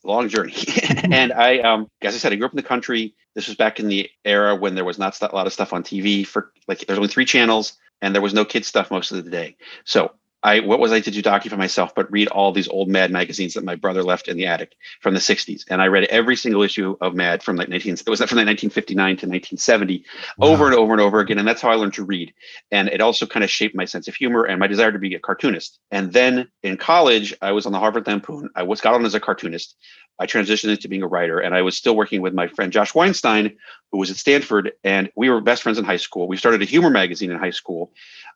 long 0.03 0.29
journey. 0.29 0.53
and 1.11 1.33
I, 1.33 1.59
um, 1.59 1.89
as 2.03 2.13
I 2.13 2.19
said, 2.19 2.31
I 2.31 2.35
grew 2.35 2.45
up 2.45 2.53
in 2.53 2.57
the 2.57 2.63
country. 2.63 3.15
This 3.33 3.47
was 3.47 3.57
back 3.57 3.79
in 3.79 3.87
the 3.87 4.07
era 4.23 4.55
when 4.55 4.75
there 4.75 4.85
was 4.85 4.99
not 4.99 5.19
a 5.19 5.35
lot 5.35 5.47
of 5.47 5.53
stuff 5.53 5.73
on 5.73 5.83
TV 5.83 6.25
for 6.25 6.51
like 6.67 6.85
there's 6.85 6.99
only 6.99 7.09
three 7.09 7.25
channels 7.25 7.73
and 8.03 8.13
there 8.13 8.21
was 8.21 8.35
no 8.35 8.45
kid 8.45 8.65
stuff 8.65 8.91
most 8.91 9.11
of 9.11 9.23
the 9.23 9.31
day. 9.31 9.55
So 9.83 10.11
I 10.43 10.59
what 10.59 10.79
was 10.79 10.91
I 10.91 10.99
to 10.99 11.11
do 11.11 11.21
document 11.21 11.57
myself 11.57 11.95
but 11.95 12.11
read 12.11 12.27
all 12.27 12.51
these 12.51 12.67
old 12.67 12.89
Mad 12.89 13.11
magazines 13.11 13.53
that 13.53 13.63
my 13.63 13.75
brother 13.75 14.03
left 14.03 14.27
in 14.27 14.37
the 14.37 14.45
attic 14.45 14.75
from 15.01 15.13
the 15.13 15.19
60s. 15.19 15.63
And 15.69 15.81
I 15.81 15.87
read 15.87 16.03
every 16.05 16.35
single 16.35 16.61
issue 16.61 16.97
of 17.01 17.15
Mad 17.15 17.41
from 17.41 17.55
like 17.55 17.69
19 17.69 17.93
it 17.93 18.09
was 18.09 18.19
from 18.19 18.37
like 18.37 18.47
1959 18.47 19.05
to 19.05 19.27
1970 19.27 20.05
wow. 20.37 20.47
over 20.47 20.65
and 20.67 20.75
over 20.75 20.91
and 20.91 21.01
over 21.01 21.19
again. 21.19 21.39
And 21.39 21.47
that's 21.47 21.61
how 21.61 21.71
I 21.71 21.75
learned 21.75 21.93
to 21.93 22.03
read. 22.03 22.33
And 22.71 22.89
it 22.89 23.01
also 23.01 23.25
kind 23.25 23.43
of 23.43 23.49
shaped 23.49 23.75
my 23.75 23.85
sense 23.85 24.07
of 24.07 24.15
humor 24.15 24.43
and 24.43 24.59
my 24.59 24.67
desire 24.67 24.91
to 24.91 24.99
be 24.99 25.15
a 25.15 25.19
cartoonist. 25.19 25.79
And 25.91 26.11
then 26.11 26.49
in 26.61 26.77
college, 26.77 27.33
I 27.41 27.51
was 27.51 27.65
on 27.65 27.71
the 27.71 27.79
Harvard 27.79 28.07
Lampoon. 28.07 28.49
I 28.55 28.63
was 28.63 28.81
got 28.81 28.93
on 28.93 29.05
as 29.05 29.15
a 29.15 29.19
cartoonist. 29.19 29.75
I 30.19 30.25
transitioned 30.25 30.69
into 30.69 30.87
being 30.87 31.01
a 31.01 31.07
writer 31.07 31.39
and 31.39 31.55
I 31.55 31.61
was 31.61 31.75
still 31.75 31.95
working 31.95 32.21
with 32.21 32.33
my 32.33 32.47
friend 32.47 32.71
Josh 32.71 32.93
Weinstein, 32.93 33.55
who 33.91 33.97
was 33.97 34.11
at 34.11 34.17
Stanford. 34.17 34.71
And 34.83 35.11
we 35.15 35.29
were 35.29 35.41
best 35.41 35.63
friends 35.63 35.77
in 35.77 35.85
high 35.85 35.97
school. 35.97 36.27
We 36.27 36.37
started 36.37 36.61
a 36.61 36.65
humor 36.65 36.89
magazine 36.89 37.31
in 37.31 37.39
high 37.39 37.51
school. 37.51 37.91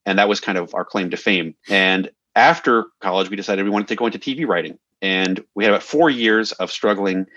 And 0.05 0.17
that 0.19 0.29
was 0.29 0.39
kind 0.39 0.57
of 0.57 0.73
our 0.73 0.85
claim 0.85 1.09
to 1.11 1.17
fame. 1.17 1.55
And 1.69 2.09
after 2.35 2.85
college, 3.01 3.29
we 3.29 3.35
decided 3.35 3.63
we 3.63 3.71
wanted 3.71 3.89
to 3.89 3.95
go 3.95 4.05
into 4.05 4.19
TV 4.19 4.47
writing. 4.47 4.77
And 5.01 5.43
we 5.55 5.63
had 5.63 5.73
about 5.73 5.83
four 5.83 6.09
years 6.09 6.51
of 6.53 6.71
struggling 6.71 7.27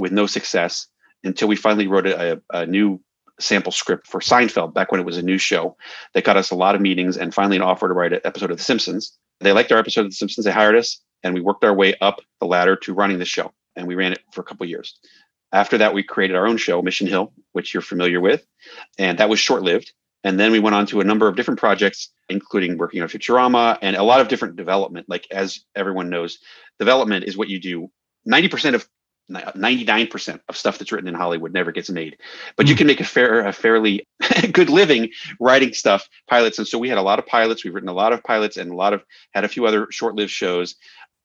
with 0.00 0.12
no 0.12 0.26
success 0.26 0.88
until 1.22 1.48
we 1.48 1.56
finally 1.56 1.86
wrote 1.86 2.06
a, 2.06 2.40
a 2.52 2.66
new 2.66 3.00
sample 3.40 3.72
script 3.72 4.06
for 4.06 4.20
Seinfeld 4.20 4.74
back 4.74 4.90
when 4.90 5.00
it 5.00 5.06
was 5.06 5.18
a 5.18 5.22
new 5.22 5.38
show 5.38 5.76
that 6.12 6.24
got 6.24 6.36
us 6.36 6.50
a 6.50 6.56
lot 6.56 6.74
of 6.74 6.80
meetings 6.80 7.16
and 7.16 7.34
finally 7.34 7.56
an 7.56 7.62
offer 7.62 7.88
to 7.88 7.94
write 7.94 8.12
an 8.12 8.20
episode 8.24 8.50
of 8.50 8.58
The 8.58 8.62
Simpsons. 8.64 9.16
They 9.40 9.52
liked 9.52 9.72
our 9.72 9.78
episode 9.78 10.02
of 10.02 10.10
The 10.10 10.16
Simpsons. 10.16 10.44
They 10.44 10.52
hired 10.52 10.76
us 10.76 11.00
and 11.22 11.34
we 11.34 11.40
worked 11.40 11.64
our 11.64 11.74
way 11.74 11.94
up 12.00 12.20
the 12.40 12.46
ladder 12.46 12.76
to 12.76 12.94
running 12.94 13.18
the 13.18 13.24
show 13.24 13.52
and 13.76 13.86
we 13.86 13.94
ran 13.94 14.12
it 14.12 14.20
for 14.32 14.40
a 14.40 14.44
couple 14.44 14.66
years. 14.66 14.98
After 15.52 15.78
that, 15.78 15.94
we 15.94 16.02
created 16.02 16.36
our 16.36 16.46
own 16.46 16.56
show, 16.56 16.82
Mission 16.82 17.06
Hill, 17.06 17.32
which 17.52 17.72
you're 17.72 17.80
familiar 17.80 18.20
with, 18.20 18.44
and 18.98 19.18
that 19.18 19.28
was 19.28 19.38
short 19.38 19.62
lived. 19.62 19.92
And 20.24 20.40
then 20.40 20.52
we 20.52 20.58
went 20.58 20.74
on 20.74 20.86
to 20.86 21.00
a 21.00 21.04
number 21.04 21.28
of 21.28 21.36
different 21.36 21.60
projects, 21.60 22.08
including 22.28 22.78
working 22.78 23.02
on 23.02 23.08
Futurama 23.08 23.78
and 23.82 23.94
a 23.94 24.02
lot 24.02 24.20
of 24.20 24.28
different 24.28 24.56
development. 24.56 25.06
Like, 25.08 25.26
as 25.30 25.60
everyone 25.76 26.08
knows, 26.08 26.38
development 26.78 27.26
is 27.26 27.36
what 27.36 27.48
you 27.48 27.60
do. 27.60 27.90
90% 28.26 28.74
of 28.74 28.88
99% 29.30 30.40
of 30.48 30.56
stuff 30.56 30.78
that's 30.78 30.92
written 30.92 31.08
in 31.08 31.14
Hollywood 31.14 31.52
never 31.52 31.72
gets 31.72 31.88
made. 31.88 32.16
But 32.56 32.66
you 32.66 32.74
hmm. 32.74 32.78
can 32.78 32.86
make 32.86 33.00
a 33.00 33.04
fair 33.04 33.46
a 33.46 33.52
fairly 33.52 34.06
good 34.52 34.70
living 34.70 35.10
writing 35.40 35.72
stuff, 35.72 36.08
pilots. 36.28 36.58
And 36.58 36.66
so 36.66 36.78
we 36.78 36.88
had 36.88 36.98
a 36.98 37.02
lot 37.02 37.18
of 37.18 37.26
pilots. 37.26 37.64
We've 37.64 37.74
written 37.74 37.88
a 37.88 37.94
lot 37.94 38.12
of 38.12 38.22
pilots 38.22 38.56
and 38.56 38.70
a 38.70 38.76
lot 38.76 38.92
of 38.92 39.02
had 39.32 39.44
a 39.44 39.48
few 39.48 39.66
other 39.66 39.88
short-lived 39.90 40.30
shows. 40.30 40.74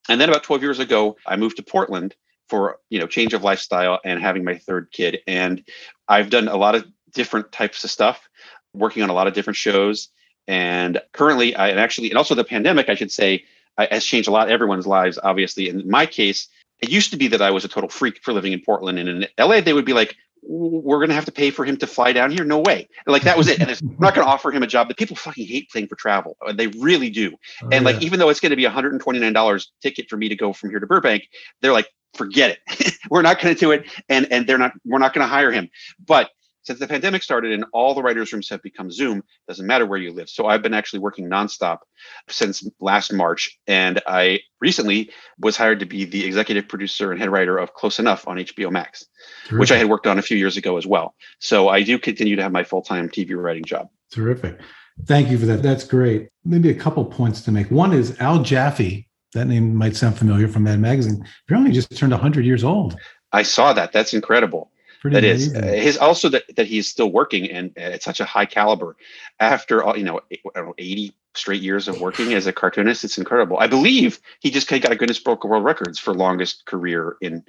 And 0.07 0.19
then 0.19 0.29
about 0.29 0.43
12 0.43 0.61
years 0.61 0.79
ago, 0.79 1.17
I 1.25 1.35
moved 1.35 1.57
to 1.57 1.63
Portland 1.63 2.15
for 2.49 2.77
you 2.89 2.99
know 2.99 3.07
change 3.07 3.33
of 3.33 3.43
lifestyle 3.43 3.99
and 4.03 4.19
having 4.19 4.43
my 4.43 4.57
third 4.57 4.91
kid 4.91 5.19
and 5.27 5.63
i've 6.07 6.29
done 6.29 6.47
a 6.47 6.57
lot 6.57 6.75
of 6.75 6.85
different 7.13 7.51
types 7.51 7.83
of 7.83 7.91
stuff 7.91 8.27
working 8.73 9.03
on 9.03 9.09
a 9.09 9.13
lot 9.13 9.27
of 9.27 9.33
different 9.33 9.57
shows 9.57 10.09
and 10.47 11.01
currently 11.13 11.55
i 11.55 11.69
and 11.69 11.79
actually 11.79 12.09
and 12.09 12.17
also 12.17 12.35
the 12.35 12.43
pandemic 12.43 12.89
i 12.89 12.95
should 12.95 13.11
say 13.11 13.43
has 13.77 14.03
changed 14.03 14.27
a 14.27 14.31
lot 14.31 14.49
everyone's 14.49 14.87
lives 14.87 15.17
obviously 15.23 15.69
in 15.69 15.89
my 15.89 16.05
case 16.05 16.47
it 16.79 16.89
used 16.89 17.11
to 17.11 17.17
be 17.17 17.27
that 17.27 17.41
i 17.41 17.51
was 17.51 17.63
a 17.63 17.69
total 17.69 17.89
freak 17.89 18.19
for 18.23 18.33
living 18.33 18.51
in 18.51 18.61
portland 18.61 18.99
and 18.99 19.09
in 19.09 19.27
la 19.39 19.61
they 19.61 19.73
would 19.73 19.85
be 19.85 19.93
like 19.93 20.15
we're 20.41 20.97
going 20.97 21.09
to 21.09 21.15
have 21.15 21.25
to 21.25 21.31
pay 21.31 21.51
for 21.51 21.65
him 21.65 21.77
to 21.77 21.87
fly 21.87 22.13
down 22.13 22.31
here. 22.31 22.43
No 22.43 22.59
way. 22.59 22.87
Like 23.05 23.23
that 23.23 23.37
was 23.37 23.47
it. 23.47 23.59
And 23.59 23.69
it's 23.69 23.81
not 23.81 24.15
going 24.15 24.25
to 24.25 24.31
offer 24.31 24.51
him 24.51 24.63
a 24.63 24.67
job 24.67 24.87
that 24.87 24.97
people 24.97 25.15
fucking 25.15 25.45
hate 25.45 25.69
paying 25.71 25.87
for 25.87 25.95
travel. 25.95 26.37
Uh, 26.45 26.53
they 26.53 26.67
really 26.67 27.09
do. 27.09 27.35
Oh, 27.63 27.69
and 27.71 27.85
like, 27.85 28.01
even 28.01 28.19
though 28.19 28.29
it's 28.29 28.39
going 28.39 28.51
to 28.51 28.55
be 28.55 28.63
$129 28.63 29.67
ticket 29.81 30.09
for 30.09 30.17
me 30.17 30.29
to 30.29 30.35
go 30.35 30.53
from 30.53 30.69
here 30.69 30.79
to 30.79 30.87
Burbank, 30.87 31.29
they're 31.61 31.73
like, 31.73 31.89
forget 32.13 32.57
it. 32.67 32.93
we're 33.09 33.21
not 33.21 33.41
going 33.41 33.53
to 33.53 33.59
do 33.59 33.71
it, 33.71 33.85
and 34.07 34.31
and 34.31 34.47
they're 34.47 34.57
not. 34.57 34.73
We're 34.85 34.99
not 34.99 35.13
going 35.13 35.25
to 35.25 35.29
hire 35.29 35.51
him. 35.51 35.69
But 36.05 36.29
since 36.69 36.79
the 36.79 36.87
pandemic 36.87 37.23
started 37.23 37.51
and 37.51 37.65
all 37.73 37.95
the 37.95 38.03
writers' 38.03 38.31
rooms 38.31 38.47
have 38.49 38.61
become 38.61 38.91
Zoom, 38.91 39.23
doesn't 39.47 39.65
matter 39.65 39.87
where 39.87 39.97
you 39.97 40.11
live. 40.11 40.29
So 40.29 40.45
I've 40.45 40.61
been 40.61 40.75
actually 40.75 40.99
working 40.99 41.27
nonstop 41.27 41.79
since 42.27 42.63
last 42.79 43.11
March, 43.11 43.57
and 43.65 43.99
I 44.05 44.41
recently 44.61 45.09
was 45.39 45.57
hired 45.57 45.79
to 45.79 45.87
be 45.87 46.05
the 46.05 46.23
executive 46.23 46.67
producer 46.67 47.11
and 47.11 47.19
head 47.19 47.31
writer 47.31 47.57
of 47.57 47.73
Close 47.73 47.97
Enough 47.97 48.27
on 48.27 48.37
HBO 48.37 48.71
Max, 48.71 49.07
Terrific. 49.45 49.59
which 49.59 49.71
I 49.71 49.77
had 49.77 49.89
worked 49.89 50.05
on 50.05 50.19
a 50.19 50.21
few 50.21 50.37
years 50.37 50.57
ago 50.57 50.77
as 50.77 50.85
well. 50.85 51.15
So 51.39 51.69
I 51.69 51.81
do 51.81 51.97
continue 51.97 52.35
to 52.35 52.43
have 52.43 52.51
my 52.51 52.63
full 52.63 52.83
time 52.83 53.09
TV 53.09 53.35
writing 53.35 53.63
job. 53.63 53.89
Terrific. 54.11 54.59
Thank 55.05 55.29
you 55.29 55.39
for 55.39 55.47
that. 55.47 55.63
That's 55.63 55.85
great. 55.85 56.29
Maybe 56.45 56.69
a 56.69 56.75
couple 56.75 57.03
points 57.05 57.41
to 57.41 57.51
make. 57.51 57.71
One 57.71 57.93
is 57.93 58.19
Al 58.19 58.43
Jaffee 58.43 59.08
that 59.33 59.45
name 59.45 59.75
might 59.75 59.95
sound 59.95 60.17
familiar 60.17 60.47
from 60.47 60.63
Mad 60.63 60.79
Magazine. 60.79 61.25
Apparently, 61.45 61.71
just 61.71 61.95
turned 61.95 62.11
100 62.11 62.45
years 62.45 62.63
old. 62.63 62.97
I 63.31 63.43
saw 63.43 63.73
that. 63.73 63.91
That's 63.91 64.13
incredible. 64.13 64.71
Pretty 65.01 65.13
that 65.15 65.23
amazing. 65.23 65.55
is 65.55 65.63
uh, 65.63 65.67
his 65.67 65.97
also 65.97 66.29
that, 66.29 66.43
that 66.55 66.67
he's 66.67 66.89
still 66.89 67.11
working 67.11 67.49
and 67.49 67.77
at 67.77 68.03
such 68.03 68.19
a 68.19 68.25
high 68.25 68.45
caliber 68.45 68.97
after 69.39 69.81
all 69.81 69.97
you 69.97 70.03
know, 70.03 70.19
know 70.55 70.73
80 70.77 71.13
straight 71.35 71.61
years 71.61 71.87
of 71.87 72.01
working 72.01 72.33
as 72.33 72.47
a 72.47 72.51
cartoonist 72.51 73.05
it's 73.05 73.17
incredible 73.17 73.57
i 73.59 73.67
believe 73.67 74.19
he 74.41 74.51
just 74.51 74.67
got 74.67 74.91
a 74.91 74.95
guinness 74.97 75.19
book 75.19 75.43
of 75.43 75.49
world 75.49 75.63
records 75.63 75.99
for 75.99 76.13
longest 76.13 76.65
career 76.65 77.15
in 77.21 77.43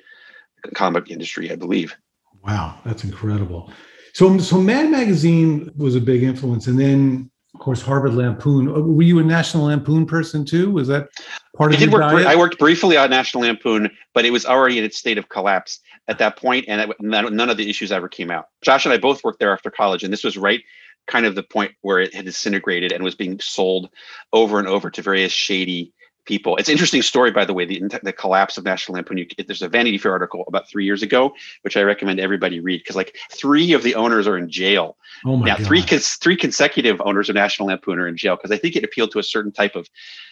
comic 0.75 1.11
industry 1.11 1.51
i 1.51 1.57
believe 1.57 1.97
wow 2.45 2.79
that's 2.85 3.03
incredible 3.03 3.73
so 4.13 4.39
so 4.39 4.61
mad 4.61 4.89
magazine 4.91 5.73
was 5.77 5.97
a 5.97 6.01
big 6.01 6.23
influence 6.23 6.69
and 6.69 6.79
then 6.79 7.30
of 7.61 7.65
course, 7.65 7.83
Harvard 7.83 8.15
Lampoon. 8.15 8.69
Uh, 8.69 8.81
were 8.81 9.03
you 9.03 9.19
a 9.19 9.23
National 9.23 9.65
Lampoon 9.65 10.07
person 10.07 10.47
too? 10.47 10.71
Was 10.71 10.89
that 10.89 11.11
part 11.55 11.73
I 11.73 11.75
of 11.75 11.81
did 11.81 11.91
your 11.91 12.01
work, 12.01 12.11
diet? 12.11 12.27
I 12.27 12.35
worked 12.35 12.59
briefly 12.59 12.97
on 12.97 13.11
National 13.11 13.43
Lampoon, 13.43 13.91
but 14.15 14.25
it 14.25 14.31
was 14.31 14.47
already 14.47 14.79
in 14.79 14.85
its 14.85 14.97
state 14.97 15.19
of 15.19 15.29
collapse 15.29 15.79
at 16.09 16.17
that 16.21 16.37
point, 16.37 16.65
and 16.69 16.91
none 17.01 17.51
of 17.51 17.59
the 17.59 17.69
issues 17.69 17.93
ever 17.93 18.09
came 18.09 18.31
out. 18.31 18.47
Josh 18.63 18.87
and 18.87 18.95
I 18.95 18.97
both 18.97 19.23
worked 19.23 19.41
there 19.41 19.53
after 19.53 19.71
college, 19.71 20.03
and 20.03 20.11
this 20.11 20.25
was 20.25 20.39
right 20.39 20.63
kind 21.07 21.27
of 21.27 21.35
the 21.35 21.43
point 21.43 21.73
where 21.83 21.99
it 21.99 22.15
had 22.15 22.25
disintegrated 22.25 22.93
and 22.93 23.05
was 23.05 23.15
being 23.15 23.39
sold 23.41 23.91
over 24.33 24.59
and 24.59 24.67
over 24.67 24.89
to 24.91 25.03
various 25.03 25.33
shady 25.33 25.93
people. 26.31 26.57
It's 26.59 26.69
an 26.69 26.75
interesting 26.75 27.03
story, 27.03 27.33
by 27.33 27.45
the 27.45 27.53
way, 27.53 27.65
the, 27.65 27.83
the 28.05 28.13
collapse 28.13 28.57
of 28.57 28.63
National 28.65 28.95
Lampoon. 28.95 29.19
You, 29.19 29.27
there's 29.45 29.63
a 29.63 29.69
Vanity 29.69 29.99
Fair 29.99 30.13
article 30.13 30.45
about 30.47 30.69
three 30.69 30.85
years 30.85 31.03
ago, 31.03 31.35
which 31.63 31.77
I 31.77 31.83
recommend 31.83 32.21
everybody 32.21 32.61
read 32.61 32.79
because 32.79 32.95
like 32.95 33.17
three 33.33 33.73
of 33.73 33.83
the 33.83 33.97
owners 33.97 34.29
are 34.29 34.39
in 34.39 34.49
jail. 34.49 34.97
Oh 35.27 35.37
my 35.37 35.47
now, 35.49 35.57
God. 35.57 35.67
three 35.67 35.83
three 35.83 36.37
consecutive 36.37 37.01
owners 37.05 37.29
of 37.29 37.35
National 37.35 37.67
Lampoon 37.67 37.99
are 37.99 38.07
in 38.07 38.17
jail 38.17 38.37
because 38.37 38.53
I 38.53 38.59
think 38.59 38.77
it 38.77 38.85
appealed 38.85 39.11
to 39.11 39.19
a 39.19 39.25
certain 39.25 39.51
type 39.51 39.75
of 39.75 39.89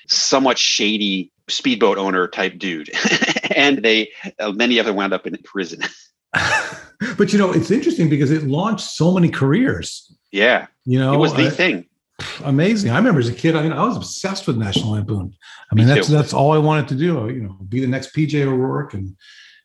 somewhat 0.06 0.56
shady 0.56 1.32
speedboat 1.48 1.98
owner 1.98 2.28
type 2.28 2.58
dude, 2.58 2.90
and 3.56 3.78
they 3.78 4.12
uh, 4.38 4.52
many 4.52 4.78
of 4.78 4.86
them 4.86 4.94
wound 4.94 5.12
up 5.12 5.26
in 5.26 5.36
prison. 5.42 5.80
but 7.16 7.32
you 7.32 7.38
know, 7.38 7.52
it's 7.52 7.72
interesting 7.72 8.08
because 8.08 8.30
it 8.30 8.44
launched 8.44 8.84
so 8.84 9.12
many 9.12 9.30
careers. 9.30 10.14
Yeah, 10.30 10.66
You 10.84 10.98
know, 10.98 11.14
it 11.14 11.16
was 11.16 11.34
the 11.34 11.48
uh, 11.48 11.50
thing. 11.50 11.86
Amazing. 12.44 12.90
I 12.90 12.96
remember 12.96 13.20
as 13.20 13.28
a 13.28 13.34
kid, 13.34 13.56
I, 13.56 13.62
mean, 13.62 13.72
I 13.72 13.84
was 13.84 13.96
obsessed 13.96 14.46
with 14.46 14.56
National 14.56 14.92
Lampoon. 14.92 15.34
I 15.70 15.74
mean, 15.74 15.86
Me 15.86 15.94
that's 15.94 16.08
too. 16.08 16.12
that's 16.12 16.32
all 16.32 16.52
I 16.52 16.58
wanted 16.58 16.88
to 16.88 16.94
do. 16.94 17.28
You 17.28 17.42
know, 17.42 17.56
be 17.68 17.80
the 17.80 17.86
next 17.86 18.14
PJ 18.14 18.44
O'Rourke, 18.44 18.94
and 18.94 19.16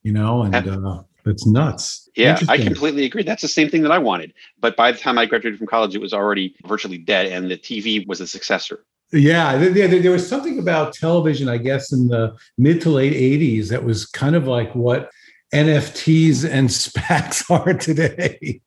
you 0.04 0.12
know, 0.12 0.44
and 0.44 0.56
uh, 0.56 1.04
it's 1.26 1.46
nuts. 1.46 2.10
Yeah, 2.16 2.40
I 2.48 2.58
completely 2.58 3.06
agree. 3.06 3.24
That's 3.24 3.42
the 3.42 3.48
same 3.48 3.70
thing 3.70 3.82
that 3.84 3.92
I 3.92 3.98
wanted. 3.98 4.34
But 4.60 4.76
by 4.76 4.92
the 4.92 4.98
time 4.98 5.18
I 5.18 5.26
graduated 5.26 5.58
from 5.58 5.68
college, 5.68 5.96
it 5.96 6.02
was 6.02 6.14
already 6.14 6.56
virtually 6.68 6.98
dead, 6.98 7.28
and 7.28 7.50
the 7.50 7.58
TV 7.58 8.06
was 8.08 8.20
the 8.20 8.28
successor. 8.28 8.86
Yeah, 9.12 9.58
there, 9.58 9.70
there, 9.70 10.00
there 10.00 10.12
was 10.12 10.28
something 10.28 10.58
about 10.58 10.94
television, 10.94 11.48
I 11.48 11.58
guess, 11.58 11.92
in 11.92 12.08
the 12.08 12.36
mid 12.58 12.82
to 12.82 12.90
late 12.90 13.14
'80s 13.14 13.70
that 13.70 13.84
was 13.84 14.06
kind 14.06 14.36
of 14.36 14.48
like 14.48 14.74
what 14.76 15.10
NFTs 15.54 16.50
and 16.50 16.70
SPACs 16.70 17.50
are 17.50 17.74
today. 17.74 18.62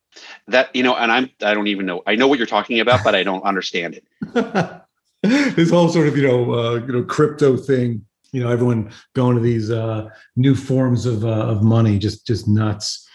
That 0.49 0.75
you 0.75 0.83
know, 0.83 0.95
and 0.97 1.11
I'm 1.11 1.31
I 1.43 1.55
don't 1.55 1.67
even 1.69 1.87
know. 1.87 2.03
I 2.07 2.17
know 2.17 2.29
what 2.29 2.39
you're 2.39 2.47
talking 2.47 2.81
about, 2.81 3.05
but 3.05 3.15
I 3.15 3.23
don't 3.23 3.43
understand 3.43 3.95
it. 3.95 4.05
this 5.23 5.71
whole 5.71 5.89
sort 5.89 6.09
of 6.09 6.17
you 6.17 6.27
know 6.27 6.55
uh, 6.55 6.75
you 6.75 6.93
know 6.93 7.03
crypto 7.05 7.57
thing. 7.57 8.05
You 8.33 8.43
know, 8.43 8.51
everyone 8.51 8.91
going 9.15 9.37
to 9.37 9.43
these 9.43 9.71
uh, 9.71 10.09
new 10.37 10.55
forms 10.55 11.07
of 11.07 11.25
uh, 11.25 11.29
of 11.29 11.63
money, 11.63 11.99
just 11.99 12.27
just 12.27 12.49
nuts. 12.49 13.07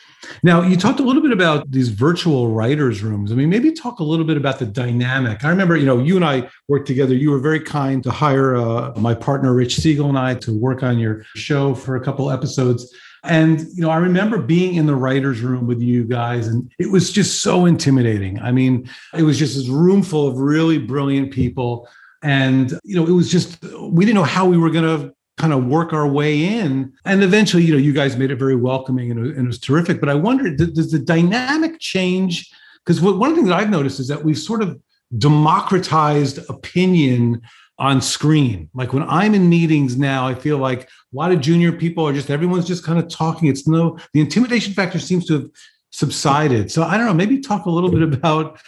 Now, 0.44 0.62
you 0.62 0.78
talked 0.78 1.00
a 1.00 1.04
little 1.04 1.22
bit 1.22 1.32
about 1.32 1.72
these 1.72 1.90
virtual 1.90 2.50
writers' 2.50 3.02
rooms. 3.04 3.32
I 3.32 3.36
mean, 3.36 3.50
maybe 3.50 3.72
talk 3.72 4.00
a 4.00 4.04
little 4.04 4.26
bit 4.26 4.38
about 4.38 4.60
the 4.60 4.66
dynamic. 4.66 5.44
I 5.44 5.50
remember, 5.50 5.76
you 5.76 5.86
know, 5.86 6.00
you 6.00 6.16
and 6.16 6.26
I 6.26 6.50
worked 6.68 6.88
together. 6.88 7.16
You 7.16 7.32
were 7.32 7.40
very 7.40 7.60
kind 7.60 8.04
to 8.04 8.12
hire 8.12 8.56
uh, 8.56 8.94
my 8.98 9.14
partner 9.14 9.54
Rich 9.54 9.78
Siegel 9.78 10.10
and 10.10 10.18
I 10.18 10.36
to 10.36 10.54
work 10.54 10.84
on 10.84 11.00
your 11.00 11.24
show 11.36 11.74
for 11.74 11.96
a 11.96 12.04
couple 12.04 12.32
episodes. 12.32 12.94
And 13.24 13.62
you 13.74 13.82
know, 13.82 13.90
I 13.90 13.98
remember 13.98 14.40
being 14.40 14.76
in 14.76 14.88
the 14.88 14.96
writers' 14.96 15.42
room 15.42 15.68
with 15.68 15.82
you 15.82 16.04
guys, 16.06 16.48
and 16.48 16.72
it 16.80 16.90
was 16.90 17.12
just 17.12 17.42
so 17.42 17.66
intimidating. 17.66 18.40
I 18.40 18.52
mean, 18.52 18.90
it 19.14 19.24
was 19.24 19.38
just 19.38 19.56
this 19.56 19.68
room 19.68 20.02
full 20.02 20.28
of 20.28 20.38
really 20.38 20.80
brilliant 20.80 21.32
people, 21.32 21.88
and 22.24 22.80
you 22.84 22.96
know, 22.96 23.06
it 23.06 23.12
was 23.12 23.32
just 23.32 23.64
we 23.80 24.06
didn't 24.06 24.16
know 24.16 24.24
how 24.24 24.48
we 24.48 24.58
were 24.58 24.72
going 24.72 24.86
to 24.86 25.14
kind 25.38 25.54
of 25.54 25.66
work 25.66 25.94
our 25.94 26.08
way 26.08 26.60
in. 26.60 26.94
And 27.06 27.24
eventually, 27.24 27.64
you 27.64 27.74
know, 27.74 27.80
you 27.80 27.94
guys 27.94 28.18
made 28.18 28.32
it 28.32 28.36
very 28.38 28.56
welcoming, 28.56 29.12
and 29.12 29.26
it 29.26 29.46
was, 29.46 29.60
terrific. 29.60 30.00
But 30.00 30.10
I 30.10 30.14
wondered, 30.16 30.58
does 30.58 30.92
the 30.92 31.00
dynamic 31.00 31.80
change? 31.80 32.52
Because 32.86 33.02
one 33.02 33.30
of 33.30 33.30
the 33.30 33.36
things 33.36 33.50
that 33.50 33.60
I've 33.60 33.70
noticed 33.70 34.00
is 34.00 34.08
that 34.08 34.24
we've 34.24 34.38
sort 34.38 34.62
of 34.62 34.80
democratized 35.18 36.40
opinion 36.50 37.42
on 37.82 38.00
screen. 38.00 38.70
Like 38.76 38.94
when 38.94 39.02
I'm 39.10 39.34
in 39.34 39.50
meetings 39.50 39.98
now, 39.98 40.28
I 40.28 40.36
feel 40.36 40.60
like 40.60 40.84
a 40.84 40.88
lot 41.14 41.32
of 41.32 41.42
junior 41.42 41.72
people 41.72 42.08
are 42.08 42.14
just 42.14 42.30
everyone's 42.30 42.68
just 42.68 42.86
kind 42.86 43.00
of 43.00 43.10
talking. 43.10 43.50
It's 43.50 43.68
no 43.68 43.98
the 44.14 44.22
intimidation 44.22 44.74
factor 44.74 45.00
seems 45.00 45.26
to 45.26 45.34
have 45.34 45.50
subsided. 45.90 46.72
So 46.72 46.84
I 46.84 46.96
don't 46.96 47.08
know, 47.08 47.14
maybe 47.16 47.40
talk 47.40 47.66
a 47.66 47.72
little 47.72 47.90
bit 47.90 48.04
about 48.04 48.62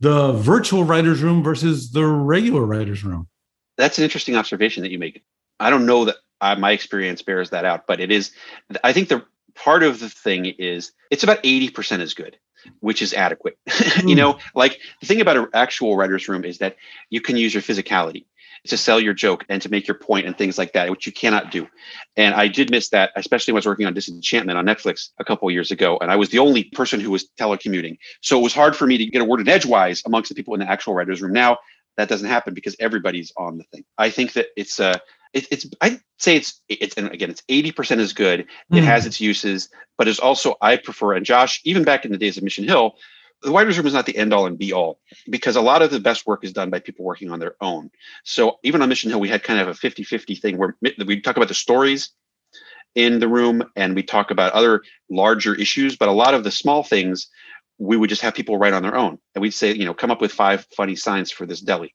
the 0.00 0.32
virtual 0.32 0.84
writers 0.84 1.22
room 1.22 1.42
versus 1.42 1.92
the 1.92 2.04
regular 2.04 2.60
writers 2.60 3.02
room. 3.02 3.26
That's 3.78 3.96
an 3.96 4.04
interesting 4.04 4.36
observation 4.36 4.82
that 4.82 4.92
you 4.92 4.98
make. 4.98 5.24
I 5.58 5.70
don't 5.70 5.86
know 5.86 6.04
that 6.04 6.16
uh, 6.42 6.56
my 6.56 6.72
experience 6.72 7.22
bears 7.22 7.48
that 7.50 7.64
out, 7.64 7.86
but 7.86 8.00
it 8.00 8.12
is. 8.12 8.32
I 8.84 8.92
think 8.92 9.08
the 9.08 9.24
part 9.54 9.82
of 9.82 9.98
the 9.98 10.10
thing 10.10 10.44
is 10.44 10.92
it's 11.10 11.24
about 11.24 11.40
eighty 11.42 11.70
percent 11.70 12.02
is 12.02 12.12
good, 12.12 12.36
which 12.80 13.00
is 13.00 13.14
adequate. 13.14 13.56
you 14.04 14.14
know, 14.14 14.38
like 14.54 14.78
the 15.00 15.06
thing 15.06 15.22
about 15.22 15.38
an 15.38 15.46
actual 15.54 15.96
writer's 15.96 16.28
room 16.28 16.44
is 16.44 16.58
that 16.58 16.76
you 17.08 17.22
can 17.22 17.38
use 17.38 17.54
your 17.54 17.62
physicality 17.62 18.26
to 18.66 18.76
sell 18.76 19.00
your 19.00 19.14
joke 19.14 19.44
and 19.48 19.62
to 19.62 19.70
make 19.70 19.88
your 19.88 19.96
point 19.98 20.26
and 20.26 20.36
things 20.36 20.58
like 20.58 20.72
that, 20.74 20.90
which 20.90 21.06
you 21.06 21.12
cannot 21.12 21.50
do. 21.50 21.68
And 22.16 22.34
I 22.34 22.48
did 22.48 22.70
miss 22.70 22.90
that, 22.90 23.10
especially 23.16 23.52
when 23.52 23.58
I 23.58 23.60
was 23.60 23.66
working 23.66 23.86
on 23.86 23.94
Disenchantment 23.94 24.58
on 24.58 24.66
Netflix 24.66 25.10
a 25.18 25.24
couple 25.24 25.48
of 25.48 25.52
years 25.54 25.70
ago. 25.70 25.98
And 26.00 26.10
I 26.10 26.16
was 26.16 26.30
the 26.30 26.40
only 26.40 26.64
person 26.64 27.00
who 27.00 27.10
was 27.10 27.28
telecommuting. 27.40 27.98
So 28.22 28.38
it 28.38 28.42
was 28.42 28.54
hard 28.54 28.76
for 28.76 28.86
me 28.86 28.98
to 28.98 29.06
get 29.06 29.22
a 29.22 29.24
word 29.24 29.40
in 29.40 29.48
edgewise 29.48 30.02
amongst 30.06 30.28
the 30.28 30.34
people 30.34 30.54
in 30.54 30.60
the 30.60 30.70
actual 30.70 30.94
writer's 30.94 31.22
room. 31.22 31.32
Now 31.32 31.58
that 31.96 32.08
doesn't 32.08 32.28
happen 32.28 32.54
because 32.54 32.76
everybody's 32.80 33.32
on 33.36 33.58
the 33.58 33.64
thing. 33.64 33.84
I 33.98 34.10
think 34.10 34.34
that 34.34 34.48
it's 34.56 34.80
uh 34.80 34.98
it, 35.34 35.48
it's 35.50 35.66
I'd 35.80 36.00
say 36.18 36.36
it's 36.36 36.60
it's 36.68 36.96
and 36.96 37.10
again 37.12 37.30
it's 37.30 37.42
80% 37.50 37.98
as 38.00 38.12
good. 38.12 38.46
It 38.72 38.84
Mm. 38.84 38.84
has 38.84 39.06
its 39.06 39.20
uses, 39.20 39.70
but 39.98 40.08
it's 40.08 40.20
also 40.20 40.56
I 40.62 40.76
prefer 40.76 41.14
and 41.14 41.26
Josh, 41.26 41.60
even 41.64 41.84
back 41.84 42.04
in 42.04 42.12
the 42.12 42.18
days 42.18 42.36
of 42.38 42.44
Mission 42.44 42.64
Hill, 42.64 42.94
the 43.42 43.50
writer's 43.50 43.76
room 43.78 43.86
is 43.86 43.94
not 43.94 44.06
the 44.06 44.16
end 44.16 44.32
all 44.32 44.46
and 44.46 44.58
be 44.58 44.72
all 44.72 45.00
because 45.30 45.56
a 45.56 45.60
lot 45.60 45.82
of 45.82 45.90
the 45.90 46.00
best 46.00 46.26
work 46.26 46.44
is 46.44 46.52
done 46.52 46.70
by 46.70 46.80
people 46.80 47.04
working 47.04 47.30
on 47.30 47.38
their 47.38 47.54
own. 47.60 47.90
So 48.24 48.58
even 48.62 48.82
on 48.82 48.88
Mission 48.88 49.10
Hill, 49.10 49.20
we 49.20 49.28
had 49.28 49.42
kind 49.42 49.60
of 49.60 49.68
a 49.68 49.74
50 49.74 50.02
50 50.02 50.34
thing 50.34 50.58
where 50.58 50.76
we 51.06 51.20
talk 51.20 51.36
about 51.36 51.48
the 51.48 51.54
stories 51.54 52.10
in 52.94 53.20
the 53.20 53.28
room 53.28 53.62
and 53.76 53.94
we 53.94 54.02
talk 54.02 54.30
about 54.30 54.52
other 54.52 54.82
larger 55.10 55.54
issues, 55.54 55.96
but 55.96 56.08
a 56.08 56.12
lot 56.12 56.34
of 56.34 56.42
the 56.44 56.50
small 56.50 56.82
things 56.82 57.28
we 57.78 57.96
would 57.96 58.10
just 58.10 58.22
have 58.22 58.34
people 58.34 58.58
write 58.58 58.72
on 58.72 58.82
their 58.82 58.96
own. 58.96 59.18
And 59.34 59.42
we'd 59.42 59.52
say, 59.52 59.72
you 59.72 59.84
know, 59.84 59.94
come 59.94 60.10
up 60.10 60.20
with 60.20 60.32
five 60.32 60.66
funny 60.76 60.96
signs 60.96 61.30
for 61.30 61.46
this 61.46 61.60
deli. 61.60 61.94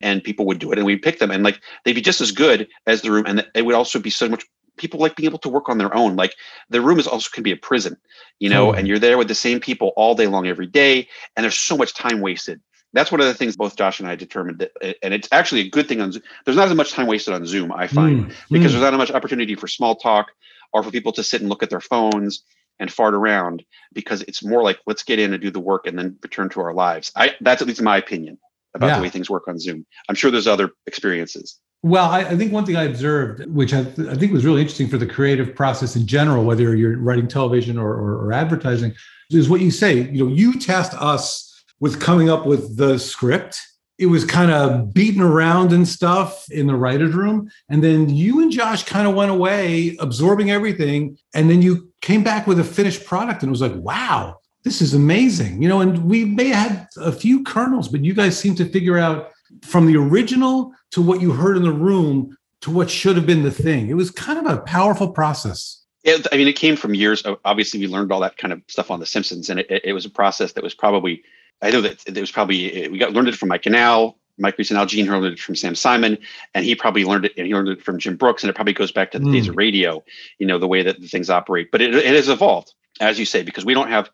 And 0.00 0.22
people 0.22 0.46
would 0.46 0.60
do 0.60 0.70
it 0.70 0.78
and 0.78 0.86
we'd 0.86 1.02
pick 1.02 1.18
them 1.18 1.32
and 1.32 1.42
like 1.42 1.60
they'd 1.84 1.94
be 1.94 2.00
just 2.00 2.20
as 2.20 2.30
good 2.30 2.68
as 2.86 3.02
the 3.02 3.10
room. 3.10 3.24
And 3.26 3.44
it 3.56 3.66
would 3.66 3.74
also 3.74 3.98
be 3.98 4.10
so 4.10 4.28
much 4.28 4.44
people 4.76 5.00
like 5.00 5.16
being 5.16 5.28
able 5.28 5.38
to 5.38 5.48
work 5.48 5.68
on 5.68 5.78
their 5.78 5.94
own. 5.94 6.16
Like 6.16 6.34
the 6.70 6.80
room 6.80 6.98
is 6.98 7.06
also 7.06 7.30
can 7.32 7.42
be 7.42 7.52
a 7.52 7.56
prison, 7.56 7.96
you 8.40 8.48
know, 8.48 8.72
and 8.72 8.88
you're 8.88 8.98
there 8.98 9.18
with 9.18 9.28
the 9.28 9.34
same 9.34 9.60
people 9.60 9.92
all 9.96 10.14
day 10.14 10.26
long 10.26 10.46
every 10.46 10.66
day. 10.66 11.08
And 11.36 11.44
there's 11.44 11.58
so 11.58 11.76
much 11.76 11.94
time 11.94 12.20
wasted. 12.20 12.60
That's 12.92 13.10
one 13.10 13.20
of 13.20 13.26
the 13.26 13.34
things 13.34 13.56
both 13.56 13.76
Josh 13.76 13.98
and 13.98 14.08
I 14.08 14.14
determined 14.14 14.60
that, 14.60 14.96
and 15.02 15.12
it's 15.12 15.28
actually 15.32 15.62
a 15.62 15.68
good 15.68 15.88
thing 15.88 16.00
on 16.00 16.12
Zoom. 16.12 16.22
There's 16.44 16.56
not 16.56 16.68
as 16.68 16.74
much 16.74 16.92
time 16.92 17.08
wasted 17.08 17.34
on 17.34 17.44
Zoom, 17.44 17.72
I 17.72 17.88
find, 17.88 18.26
Mm, 18.26 18.34
because 18.50 18.70
mm. 18.70 18.74
there's 18.74 18.82
not 18.82 18.94
as 18.94 18.98
much 18.98 19.10
opportunity 19.10 19.56
for 19.56 19.66
small 19.66 19.96
talk 19.96 20.28
or 20.72 20.82
for 20.82 20.92
people 20.92 21.12
to 21.12 21.24
sit 21.24 21.40
and 21.40 21.50
look 21.50 21.62
at 21.64 21.70
their 21.70 21.80
phones 21.80 22.44
and 22.78 22.92
fart 22.92 23.14
around 23.14 23.64
because 23.92 24.22
it's 24.22 24.44
more 24.44 24.62
like 24.62 24.78
let's 24.86 25.02
get 25.02 25.18
in 25.18 25.32
and 25.32 25.42
do 25.42 25.50
the 25.50 25.60
work 25.60 25.86
and 25.86 25.98
then 25.98 26.16
return 26.22 26.48
to 26.50 26.60
our 26.60 26.74
lives. 26.74 27.10
I 27.16 27.34
that's 27.40 27.62
at 27.62 27.68
least 27.68 27.82
my 27.82 27.96
opinion 27.96 28.38
about 28.74 28.88
Yeah. 28.88 28.96
the 28.96 29.02
way 29.02 29.08
things 29.08 29.30
work 29.30 29.48
on 29.48 29.58
Zoom. 29.58 29.86
I'm 30.08 30.14
sure 30.14 30.30
there's 30.30 30.46
other 30.46 30.70
experiences. 30.86 31.58
Well, 31.84 32.08
I, 32.08 32.20
I 32.20 32.34
think 32.34 32.50
one 32.50 32.64
thing 32.64 32.76
I 32.76 32.84
observed, 32.84 33.44
which 33.44 33.74
I, 33.74 33.80
I 33.80 34.14
think 34.14 34.32
was 34.32 34.46
really 34.46 34.62
interesting 34.62 34.88
for 34.88 34.96
the 34.96 35.06
creative 35.06 35.54
process 35.54 35.96
in 35.96 36.06
general, 36.06 36.42
whether 36.42 36.74
you're 36.74 36.96
writing 36.98 37.28
television 37.28 37.76
or, 37.76 37.92
or, 37.92 38.24
or 38.24 38.32
advertising, 38.32 38.94
is 39.30 39.50
what 39.50 39.60
you 39.60 39.70
say. 39.70 40.10
You 40.10 40.24
know, 40.24 40.32
you 40.32 40.58
tasked 40.58 40.94
us 40.94 41.62
with 41.80 42.00
coming 42.00 42.30
up 42.30 42.46
with 42.46 42.78
the 42.78 42.98
script. 42.98 43.60
It 43.98 44.06
was 44.06 44.24
kind 44.24 44.50
of 44.50 44.94
beaten 44.94 45.20
around 45.20 45.74
and 45.74 45.86
stuff 45.86 46.50
in 46.50 46.68
the 46.68 46.74
writer's 46.74 47.14
room. 47.14 47.50
And 47.68 47.84
then 47.84 48.08
you 48.08 48.40
and 48.40 48.50
Josh 48.50 48.84
kind 48.84 49.06
of 49.06 49.14
went 49.14 49.30
away, 49.30 49.94
absorbing 50.00 50.50
everything. 50.50 51.18
And 51.34 51.50
then 51.50 51.60
you 51.60 51.92
came 52.00 52.24
back 52.24 52.46
with 52.46 52.58
a 52.60 52.64
finished 52.64 53.04
product 53.04 53.42
and 53.42 53.50
it 53.50 53.58
was 53.58 53.60
like, 53.60 53.74
wow, 53.74 54.38
this 54.62 54.80
is 54.80 54.94
amazing. 54.94 55.60
You 55.62 55.68
know, 55.68 55.82
and 55.82 56.06
we 56.06 56.24
may 56.24 56.48
have 56.48 56.70
had 56.70 56.88
a 56.96 57.12
few 57.12 57.44
kernels, 57.44 57.88
but 57.88 58.02
you 58.02 58.14
guys 58.14 58.38
seem 58.38 58.54
to 58.54 58.64
figure 58.64 58.96
out 58.96 59.32
from 59.62 59.86
the 59.86 59.96
original 59.96 60.72
to 60.92 61.02
what 61.02 61.20
you 61.20 61.32
heard 61.32 61.56
in 61.56 61.62
the 61.62 61.72
room 61.72 62.36
to 62.60 62.70
what 62.70 62.90
should 62.90 63.16
have 63.16 63.26
been 63.26 63.42
the 63.42 63.50
thing. 63.50 63.88
It 63.88 63.94
was 63.94 64.10
kind 64.10 64.38
of 64.38 64.46
a 64.46 64.62
powerful 64.62 65.10
process. 65.10 65.82
It, 66.02 66.26
I 66.32 66.36
mean, 66.36 66.48
it 66.48 66.56
came 66.56 66.76
from 66.76 66.94
years. 66.94 67.22
Of, 67.22 67.38
obviously, 67.44 67.80
we 67.80 67.86
learned 67.88 68.12
all 68.12 68.20
that 68.20 68.36
kind 68.36 68.52
of 68.52 68.62
stuff 68.68 68.90
on 68.90 69.00
The 69.00 69.06
Simpsons, 69.06 69.50
and 69.50 69.60
it, 69.60 69.70
it, 69.70 69.84
it 69.86 69.92
was 69.92 70.04
a 70.04 70.10
process 70.10 70.52
that 70.52 70.64
was 70.64 70.74
probably. 70.74 71.22
I 71.62 71.70
know 71.70 71.80
that 71.80 72.06
it 72.06 72.20
was 72.20 72.32
probably 72.32 72.88
we 72.88 72.98
got 72.98 73.12
learned 73.12 73.28
it 73.28 73.36
from 73.36 73.48
Mike 73.48 73.66
and 73.66 73.76
Al, 73.76 74.18
Mike 74.38 74.58
Reiss 74.58 74.70
and 74.70 74.78
Al 74.78 74.86
Jean 74.86 75.06
learned 75.06 75.26
it 75.26 75.38
from 75.38 75.56
Sam 75.56 75.74
Simon, 75.74 76.18
and 76.54 76.64
he 76.64 76.74
probably 76.74 77.04
learned 77.04 77.26
it. 77.26 77.32
And 77.36 77.46
he 77.46 77.54
learned 77.54 77.68
it 77.68 77.82
from 77.82 77.98
Jim 77.98 78.16
Brooks, 78.16 78.42
and 78.42 78.50
it 78.50 78.54
probably 78.54 78.72
goes 78.72 78.92
back 78.92 79.12
to 79.12 79.18
the 79.18 79.30
days 79.30 79.48
of 79.48 79.54
mm. 79.54 79.58
radio. 79.58 80.02
You 80.38 80.46
know, 80.46 80.58
the 80.58 80.68
way 80.68 80.82
that 80.82 81.00
the 81.00 81.08
things 81.08 81.30
operate, 81.30 81.70
but 81.70 81.80
it, 81.80 81.94
it 81.94 82.14
has 82.14 82.28
evolved, 82.28 82.72
as 83.00 83.18
you 83.18 83.26
say, 83.26 83.42
because 83.42 83.64
we 83.64 83.74
don't 83.74 83.90
have. 83.90 84.10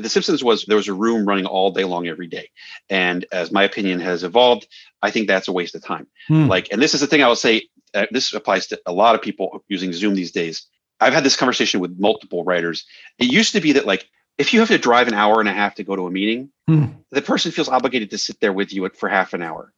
The 0.00 0.08
Simpsons 0.08 0.42
was 0.42 0.64
there 0.64 0.76
was 0.76 0.88
a 0.88 0.94
room 0.94 1.26
running 1.26 1.46
all 1.46 1.70
day 1.70 1.84
long 1.84 2.06
every 2.08 2.26
day, 2.26 2.50
and 2.90 3.24
as 3.32 3.52
my 3.52 3.62
opinion 3.64 4.00
has 4.00 4.24
evolved, 4.24 4.66
I 5.02 5.10
think 5.10 5.26
that's 5.28 5.48
a 5.48 5.52
waste 5.52 5.74
of 5.74 5.84
time. 5.84 6.06
Hmm. 6.28 6.46
Like, 6.48 6.68
and 6.72 6.80
this 6.80 6.94
is 6.94 7.00
the 7.00 7.06
thing 7.06 7.22
I 7.22 7.28
will 7.28 7.36
say. 7.36 7.68
Uh, 7.94 8.06
this 8.10 8.32
applies 8.32 8.66
to 8.68 8.80
a 8.86 8.92
lot 8.92 9.14
of 9.14 9.20
people 9.20 9.62
using 9.68 9.92
Zoom 9.92 10.14
these 10.14 10.32
days. 10.32 10.66
I've 10.98 11.12
had 11.12 11.24
this 11.24 11.36
conversation 11.36 11.80
with 11.80 11.98
multiple 11.98 12.42
writers. 12.42 12.86
It 13.18 13.30
used 13.30 13.52
to 13.52 13.60
be 13.60 13.72
that 13.72 13.86
like 13.86 14.08
if 14.38 14.54
you 14.54 14.60
have 14.60 14.68
to 14.68 14.78
drive 14.78 15.08
an 15.08 15.14
hour 15.14 15.40
and 15.40 15.48
a 15.48 15.52
half 15.52 15.74
to 15.74 15.84
go 15.84 15.94
to 15.96 16.06
a 16.06 16.10
meeting, 16.10 16.50
Hmm. 16.68 16.86
the 17.10 17.20
person 17.20 17.52
feels 17.52 17.68
obligated 17.68 18.10
to 18.10 18.18
sit 18.18 18.40
there 18.40 18.52
with 18.52 18.72
you 18.72 18.88
for 18.94 19.08
half 19.08 19.34
an 19.34 19.42
hour. 19.42 19.72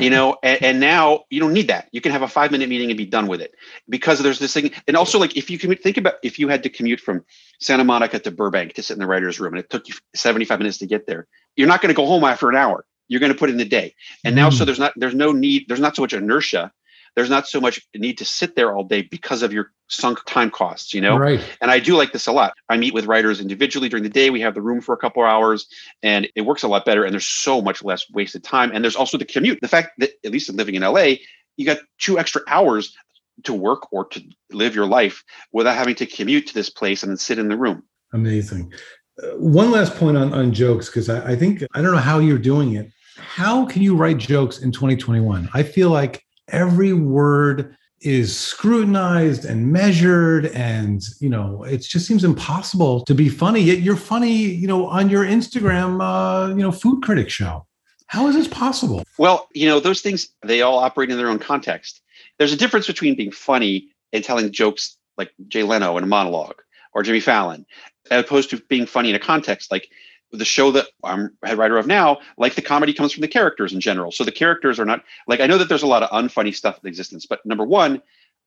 You 0.00 0.10
know, 0.10 0.36
and, 0.42 0.62
and 0.62 0.80
now 0.80 1.24
you 1.30 1.40
don't 1.40 1.52
need 1.52 1.68
that. 1.68 1.88
You 1.92 2.00
can 2.00 2.12
have 2.12 2.22
a 2.22 2.28
five 2.28 2.50
minute 2.50 2.68
meeting 2.68 2.90
and 2.90 2.98
be 2.98 3.06
done 3.06 3.26
with 3.26 3.40
it 3.40 3.54
because 3.88 4.18
there's 4.20 4.38
this 4.38 4.52
thing. 4.52 4.72
And 4.88 4.96
also, 4.96 5.18
like 5.18 5.36
if 5.36 5.50
you 5.50 5.58
commute, 5.58 5.82
think 5.82 5.96
about 5.98 6.14
if 6.22 6.38
you 6.38 6.48
had 6.48 6.62
to 6.64 6.68
commute 6.70 7.00
from 7.00 7.24
Santa 7.60 7.84
Monica 7.84 8.18
to 8.18 8.30
Burbank 8.30 8.74
to 8.74 8.82
sit 8.82 8.94
in 8.94 9.00
the 9.00 9.06
writer's 9.06 9.38
room 9.40 9.54
and 9.54 9.60
it 9.60 9.70
took 9.70 9.88
you 9.88 9.94
75 10.14 10.58
minutes 10.58 10.78
to 10.78 10.86
get 10.86 11.06
there, 11.06 11.26
you're 11.56 11.68
not 11.68 11.80
going 11.80 11.94
to 11.94 11.96
go 11.96 12.06
home 12.06 12.24
after 12.24 12.48
an 12.48 12.56
hour. 12.56 12.84
You're 13.08 13.20
going 13.20 13.32
to 13.32 13.38
put 13.38 13.50
in 13.50 13.56
the 13.58 13.64
day. 13.64 13.94
And 14.24 14.34
now, 14.34 14.50
so 14.50 14.64
Mm. 14.64 14.66
there's 14.66 14.78
not, 14.78 14.92
there's 14.96 15.14
no 15.14 15.32
need, 15.32 15.66
there's 15.68 15.80
not 15.80 15.94
so 15.94 16.02
much 16.02 16.14
inertia 16.14 16.72
there's 17.16 17.30
not 17.30 17.46
so 17.46 17.60
much 17.60 17.80
need 17.94 18.18
to 18.18 18.24
sit 18.24 18.56
there 18.56 18.74
all 18.74 18.84
day 18.84 19.02
because 19.02 19.42
of 19.42 19.52
your 19.52 19.70
sunk 19.88 20.18
time 20.26 20.50
costs, 20.50 20.92
you 20.92 21.00
know? 21.00 21.16
Right. 21.16 21.40
And 21.60 21.70
I 21.70 21.78
do 21.78 21.96
like 21.96 22.12
this 22.12 22.26
a 22.26 22.32
lot. 22.32 22.54
I 22.68 22.76
meet 22.76 22.94
with 22.94 23.06
writers 23.06 23.40
individually 23.40 23.88
during 23.88 24.02
the 24.02 24.08
day. 24.08 24.30
We 24.30 24.40
have 24.40 24.54
the 24.54 24.62
room 24.62 24.80
for 24.80 24.94
a 24.94 24.98
couple 24.98 25.22
of 25.22 25.28
hours 25.28 25.66
and 26.02 26.28
it 26.34 26.42
works 26.42 26.62
a 26.62 26.68
lot 26.68 26.84
better. 26.84 27.04
And 27.04 27.12
there's 27.12 27.28
so 27.28 27.62
much 27.62 27.84
less 27.84 28.10
wasted 28.10 28.42
time. 28.42 28.70
And 28.72 28.82
there's 28.82 28.96
also 28.96 29.16
the 29.18 29.24
commute. 29.24 29.60
The 29.60 29.68
fact 29.68 29.90
that, 29.98 30.10
at 30.24 30.32
least 30.32 30.48
in 30.48 30.56
living 30.56 30.74
in 30.74 30.82
LA, 30.82 31.14
you 31.56 31.64
got 31.64 31.78
two 31.98 32.18
extra 32.18 32.42
hours 32.48 32.96
to 33.44 33.52
work 33.52 33.92
or 33.92 34.06
to 34.06 34.22
live 34.52 34.74
your 34.74 34.86
life 34.86 35.22
without 35.52 35.76
having 35.76 35.94
to 35.96 36.06
commute 36.06 36.46
to 36.48 36.54
this 36.54 36.70
place 36.70 37.02
and 37.02 37.10
then 37.10 37.16
sit 37.16 37.38
in 37.38 37.48
the 37.48 37.56
room. 37.56 37.82
Amazing. 38.12 38.72
Uh, 39.22 39.28
one 39.36 39.70
last 39.70 39.94
point 39.96 40.16
on, 40.16 40.32
on 40.32 40.52
jokes, 40.52 40.88
because 40.88 41.08
I, 41.08 41.32
I 41.32 41.36
think, 41.36 41.62
I 41.74 41.82
don't 41.82 41.92
know 41.92 41.98
how 41.98 42.18
you're 42.18 42.38
doing 42.38 42.74
it. 42.74 42.90
How 43.16 43.64
can 43.64 43.82
you 43.82 43.96
write 43.96 44.18
jokes 44.18 44.58
in 44.58 44.72
2021? 44.72 45.48
I 45.54 45.62
feel 45.62 45.90
like 45.90 46.23
every 46.48 46.92
word 46.92 47.76
is 48.00 48.36
scrutinized 48.36 49.46
and 49.46 49.72
measured 49.72 50.46
and 50.46 51.02
you 51.20 51.28
know 51.28 51.62
it 51.64 51.78
just 51.78 52.06
seems 52.06 52.22
impossible 52.22 53.02
to 53.04 53.14
be 53.14 53.30
funny 53.30 53.60
yet 53.60 53.78
you're 53.78 53.96
funny 53.96 54.30
you 54.30 54.68
know 54.68 54.86
on 54.86 55.08
your 55.08 55.24
instagram 55.24 56.00
uh, 56.02 56.48
you 56.48 56.62
know 56.62 56.72
food 56.72 57.02
critic 57.02 57.30
show. 57.30 57.66
How 58.06 58.28
is 58.28 58.34
this 58.34 58.48
possible? 58.48 59.02
Well 59.18 59.48
you 59.54 59.66
know 59.66 59.80
those 59.80 60.02
things 60.02 60.28
they 60.44 60.60
all 60.60 60.78
operate 60.78 61.10
in 61.10 61.16
their 61.16 61.28
own 61.28 61.38
context. 61.38 62.02
There's 62.38 62.52
a 62.52 62.56
difference 62.56 62.86
between 62.86 63.16
being 63.16 63.32
funny 63.32 63.88
and 64.12 64.22
telling 64.22 64.52
jokes 64.52 64.98
like 65.16 65.32
jay 65.48 65.62
leno 65.62 65.96
in 65.96 66.04
a 66.04 66.06
monologue 66.06 66.60
or 66.92 67.02
jimmy 67.02 67.20
fallon 67.20 67.64
as 68.10 68.24
opposed 68.24 68.50
to 68.50 68.60
being 68.68 68.86
funny 68.86 69.10
in 69.10 69.16
a 69.16 69.20
context 69.20 69.70
like 69.70 69.88
the 70.38 70.44
show 70.44 70.70
that 70.72 70.88
I'm 71.02 71.36
head 71.44 71.58
writer 71.58 71.78
of 71.78 71.86
now, 71.86 72.18
like 72.38 72.54
the 72.54 72.62
comedy 72.62 72.92
comes 72.92 73.12
from 73.12 73.22
the 73.22 73.28
characters 73.28 73.72
in 73.72 73.80
general. 73.80 74.10
So 74.12 74.24
the 74.24 74.32
characters 74.32 74.78
are 74.78 74.84
not 74.84 75.02
like 75.26 75.40
I 75.40 75.46
know 75.46 75.58
that 75.58 75.68
there's 75.68 75.82
a 75.82 75.86
lot 75.86 76.02
of 76.02 76.10
unfunny 76.10 76.54
stuff 76.54 76.78
in 76.82 76.88
existence, 76.88 77.26
but 77.26 77.44
number 77.44 77.64
one, 77.64 78.02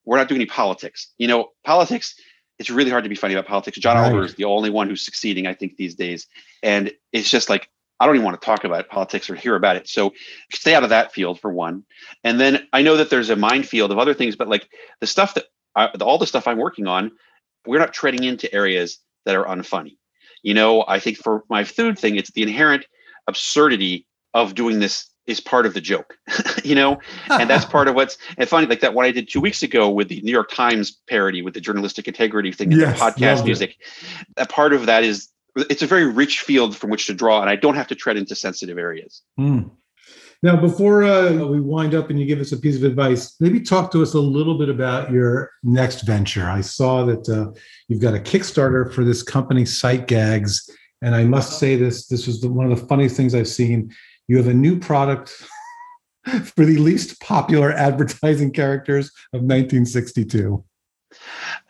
we're 0.06 0.18
not 0.18 0.28
doing 0.28 0.42
any 0.42 0.50
politics. 0.50 1.14
You 1.18 1.28
know, 1.28 1.52
politics. 1.64 2.16
It's 2.60 2.72
really 2.72 2.90
hard 2.90 3.04
to 3.04 3.10
be 3.10 3.16
funny 3.16 3.36
about 3.36 3.46
politics. 3.46 3.78
John 3.78 3.98
right. 3.98 4.06
Oliver 4.06 4.26
is 4.26 4.34
the 4.34 4.46
only 4.46 4.72
one 4.72 4.90
who's 4.90 5.06
succeeding, 5.06 5.46
I 5.46 5.54
think, 5.54 5.78
these 5.78 5.94
days, 5.94 6.26
and 6.64 6.92
it's 7.14 7.30
just 7.30 7.50
like 7.50 7.70
I 8.00 8.06
don't 8.06 8.16
even 8.16 8.26
want 8.26 8.40
to 8.40 8.46
talk 8.46 8.64
about 8.64 8.90
politics 8.90 9.30
or 9.30 9.36
hear 9.36 9.56
about 9.56 9.76
it. 9.76 9.88
So 9.88 10.14
stay 10.52 10.76
out 10.76 10.84
of 10.84 10.90
that 10.90 11.14
field 11.14 11.40
for 11.40 11.52
one. 11.52 11.84
And 12.24 12.40
then 12.40 12.68
I 12.74 12.82
know 12.82 12.98
that 12.98 13.10
there's 13.10 13.30
a 13.30 13.36
minefield 13.36 13.92
of 13.92 13.98
other 13.98 14.14
things, 14.14 14.36
but 14.36 14.48
like 14.48 14.70
the 15.02 15.08
stuff 15.08 15.34
that 15.34 15.46
I, 15.76 15.88
all 16.02 16.18
the 16.18 16.28
stuff 16.28 16.48
I'm 16.48 16.58
working 16.58 16.88
on, 16.88 17.12
we're 17.66 17.80
not 17.80 17.94
treading 17.94 18.24
into 18.24 18.54
areas 18.54 19.00
that 19.26 19.36
are 19.36 19.46
unfunny. 19.46 19.98
You 20.44 20.54
know, 20.54 20.86
I 20.88 21.00
think 21.00 21.18
for 21.18 21.44
my 21.50 21.64
food 21.64 21.98
thing, 21.98 22.16
it's 22.16 22.32
the 22.32 22.44
inherent 22.44 22.86
absurdity 23.28 24.06
of 24.34 24.56
doing 24.56 24.80
this 24.80 25.10
is 25.26 25.42
part 25.42 25.66
of 25.66 25.74
the 25.74 25.82
joke, 25.82 26.18
you 26.64 26.74
know, 26.74 27.00
and 27.30 27.50
that's 27.50 27.66
part 27.76 27.88
of 27.88 27.96
what's 27.96 28.18
and 28.38 28.48
funny. 28.48 28.66
Like 28.66 28.80
that 28.80 28.94
one 28.94 29.06
I 29.06 29.12
did 29.12 29.30
two 29.30 29.42
weeks 29.42 29.62
ago 29.62 29.90
with 29.90 30.08
the 30.08 30.22
New 30.22 30.32
York 30.32 30.52
Times 30.52 30.98
parody 31.10 31.42
with 31.42 31.54
the 31.54 31.62
journalistic 31.62 32.08
integrity 32.08 32.52
thing 32.52 32.72
and 32.72 32.82
yes, 32.82 32.98
the 32.98 33.06
podcast 33.06 33.44
music. 33.44 33.76
A 34.38 34.46
part 34.46 34.74
of 34.74 34.86
that 34.86 35.04
is 35.04 35.30
it's 35.56 35.82
a 35.82 35.88
very 35.88 36.06
rich 36.06 36.42
field 36.42 36.78
from 36.78 36.90
which 36.90 37.08
to 37.08 37.14
draw, 37.14 37.42
and 37.42 37.50
I 37.50 37.56
don't 37.56 37.76
have 37.76 37.88
to 37.88 37.96
tread 37.96 38.18
into 38.18 38.36
sensitive 38.36 38.78
areas. 38.78 39.22
Mm. 39.40 39.72
Now, 40.44 40.56
before 40.56 41.04
uh, 41.04 41.34
we 41.34 41.60
wind 41.60 41.96
up 41.96 42.10
and 42.10 42.20
you 42.20 42.26
give 42.26 42.40
us 42.40 42.52
a 42.52 42.58
piece 42.58 42.76
of 42.76 42.84
advice, 42.84 43.36
maybe 43.40 43.60
talk 43.60 43.92
to 43.92 44.04
us 44.04 44.14
a 44.14 44.20
little 44.20 44.58
bit 44.58 44.70
about 44.70 45.12
your 45.12 45.52
next 45.64 46.02
venture. 46.02 46.48
I 46.48 46.62
saw 46.62 47.04
that 47.06 47.28
uh, 47.28 47.58
you've 47.88 48.02
got 48.02 48.14
a 48.14 48.20
Kickstarter 48.20 48.94
for 48.94 49.04
this 49.04 49.24
company, 49.24 49.66
Sight 49.66 50.08
Gags, 50.08 50.70
and 51.02 51.16
I 51.16 51.24
must 51.24 51.60
say 51.60 51.76
this: 51.76 52.08
this 52.08 52.28
was 52.28 52.42
the, 52.42 52.50
one 52.50 52.72
of 52.72 52.80
the 52.80 52.86
funniest 52.86 53.18
things 53.18 53.34
I've 53.34 53.48
seen. 53.48 53.92
You 54.28 54.38
have 54.38 54.48
a 54.48 54.54
new 54.54 54.80
product 54.80 55.30
for 56.56 56.66
the 56.66 56.78
least 56.78 57.20
popular 57.20 57.72
advertising 57.72 58.52
characters 58.52 59.08
of 59.34 59.42
1962. 59.42 60.64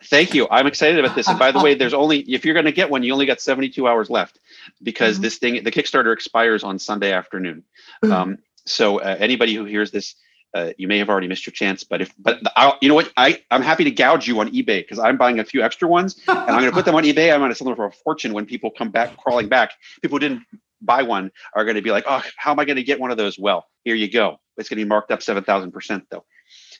Thank 0.04 0.34
you. 0.34 0.46
I'm 0.50 0.66
excited 0.66 1.02
about 1.02 1.14
this. 1.14 1.28
And 1.28 1.38
by 1.38 1.52
the 1.52 1.60
way, 1.60 1.74
there's 1.74 1.94
only 1.94 2.20
if 2.20 2.44
you're 2.44 2.54
going 2.54 2.66
to 2.66 2.72
get 2.72 2.90
one, 2.90 3.02
you 3.02 3.12
only 3.12 3.26
got 3.26 3.40
72 3.40 3.86
hours 3.86 4.10
left 4.10 4.40
because 4.82 5.14
mm-hmm. 5.14 5.22
this 5.22 5.38
thing, 5.38 5.64
the 5.64 5.70
Kickstarter 5.70 6.12
expires 6.12 6.64
on 6.64 6.78
Sunday 6.78 7.12
afternoon. 7.12 7.64
Um, 8.00 8.38
so 8.70 9.00
uh, 9.00 9.16
anybody 9.18 9.54
who 9.54 9.64
hears 9.64 9.90
this, 9.90 10.14
uh, 10.54 10.70
you 10.78 10.88
may 10.88 10.98
have 10.98 11.08
already 11.08 11.28
missed 11.28 11.46
your 11.46 11.52
chance. 11.52 11.84
But 11.84 12.02
if, 12.02 12.14
but 12.18 12.40
I'll, 12.56 12.78
you 12.80 12.88
know 12.88 12.94
what, 12.94 13.12
I 13.16 13.42
I'm 13.50 13.62
happy 13.62 13.84
to 13.84 13.90
gouge 13.90 14.26
you 14.26 14.40
on 14.40 14.48
eBay 14.50 14.80
because 14.80 14.98
I'm 14.98 15.16
buying 15.16 15.38
a 15.38 15.44
few 15.44 15.62
extra 15.62 15.88
ones 15.88 16.20
and 16.28 16.38
I'm 16.38 16.60
going 16.60 16.70
to 16.70 16.72
put 16.72 16.84
them 16.84 16.94
on 16.94 17.04
eBay. 17.04 17.32
I'm 17.32 17.40
going 17.40 17.50
to 17.50 17.54
sell 17.54 17.66
them 17.66 17.76
for 17.76 17.86
a 17.86 17.92
fortune 17.92 18.32
when 18.32 18.46
people 18.46 18.70
come 18.70 18.90
back 18.90 19.16
crawling 19.16 19.48
back. 19.48 19.72
People 20.02 20.16
who 20.16 20.20
didn't 20.20 20.42
buy 20.80 21.02
one 21.02 21.30
are 21.54 21.64
going 21.64 21.76
to 21.76 21.82
be 21.82 21.90
like, 21.90 22.04
oh, 22.06 22.22
how 22.36 22.52
am 22.52 22.60
I 22.60 22.64
going 22.64 22.76
to 22.76 22.82
get 22.82 23.00
one 23.00 23.10
of 23.10 23.16
those? 23.16 23.38
Well, 23.38 23.66
here 23.84 23.94
you 23.94 24.10
go. 24.10 24.38
It's 24.56 24.68
going 24.68 24.78
to 24.78 24.84
be 24.84 24.88
marked 24.88 25.10
up 25.10 25.22
seven 25.22 25.44
thousand 25.44 25.72
percent 25.72 26.04
though. 26.10 26.24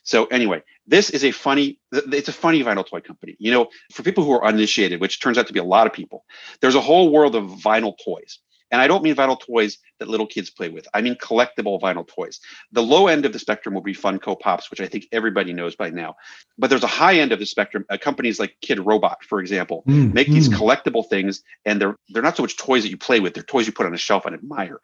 So 0.03 0.25
anyway, 0.25 0.63
this 0.87 1.09
is 1.09 1.23
a 1.23 1.31
funny, 1.31 1.79
it's 1.91 2.29
a 2.29 2.33
funny 2.33 2.63
vinyl 2.63 2.87
toy 2.87 3.01
company. 3.01 3.35
You 3.39 3.51
know, 3.51 3.67
for 3.93 4.03
people 4.03 4.23
who 4.23 4.31
are 4.31 4.45
uninitiated, 4.45 5.01
which 5.01 5.21
turns 5.21 5.37
out 5.37 5.47
to 5.47 5.53
be 5.53 5.59
a 5.59 5.63
lot 5.63 5.87
of 5.87 5.93
people, 5.93 6.25
there's 6.61 6.75
a 6.75 6.81
whole 6.81 7.11
world 7.11 7.35
of 7.35 7.45
vinyl 7.45 7.93
toys. 8.03 8.39
And 8.71 8.81
I 8.81 8.87
don't 8.87 9.03
mean 9.03 9.15
vinyl 9.15 9.39
toys 9.39 9.77
that 9.99 10.07
little 10.07 10.27
kids 10.27 10.49
play 10.49 10.69
with. 10.69 10.87
I 10.93 11.01
mean 11.01 11.15
collectible 11.15 11.79
vinyl 11.79 12.07
toys. 12.07 12.39
The 12.71 12.83
low 12.83 13.07
end 13.07 13.25
of 13.25 13.33
the 13.33 13.39
spectrum 13.39 13.73
will 13.75 13.81
be 13.81 13.93
Funko 13.93 14.39
Pops, 14.39 14.69
which 14.71 14.81
I 14.81 14.87
think 14.87 15.07
everybody 15.11 15.53
knows 15.53 15.75
by 15.75 15.89
now. 15.89 16.15
But 16.57 16.69
there's 16.69 16.83
a 16.83 16.87
high 16.87 17.15
end 17.15 17.31
of 17.31 17.39
the 17.39 17.45
spectrum. 17.45 17.85
Uh, 17.89 17.97
companies 17.97 18.39
like 18.39 18.55
Kidrobot, 18.61 19.23
for 19.23 19.39
example, 19.39 19.83
mm, 19.87 20.13
make 20.13 20.27
mm. 20.27 20.33
these 20.33 20.49
collectible 20.49 21.07
things, 21.07 21.43
and 21.65 21.81
they're 21.81 21.95
they're 22.09 22.23
not 22.23 22.37
so 22.37 22.43
much 22.43 22.57
toys 22.57 22.83
that 22.83 22.89
you 22.89 22.97
play 22.97 23.19
with; 23.19 23.33
they're 23.33 23.43
toys 23.43 23.67
you 23.67 23.73
put 23.73 23.85
on 23.85 23.93
a 23.93 23.97
shelf 23.97 24.25
and 24.25 24.35
admire. 24.35 24.79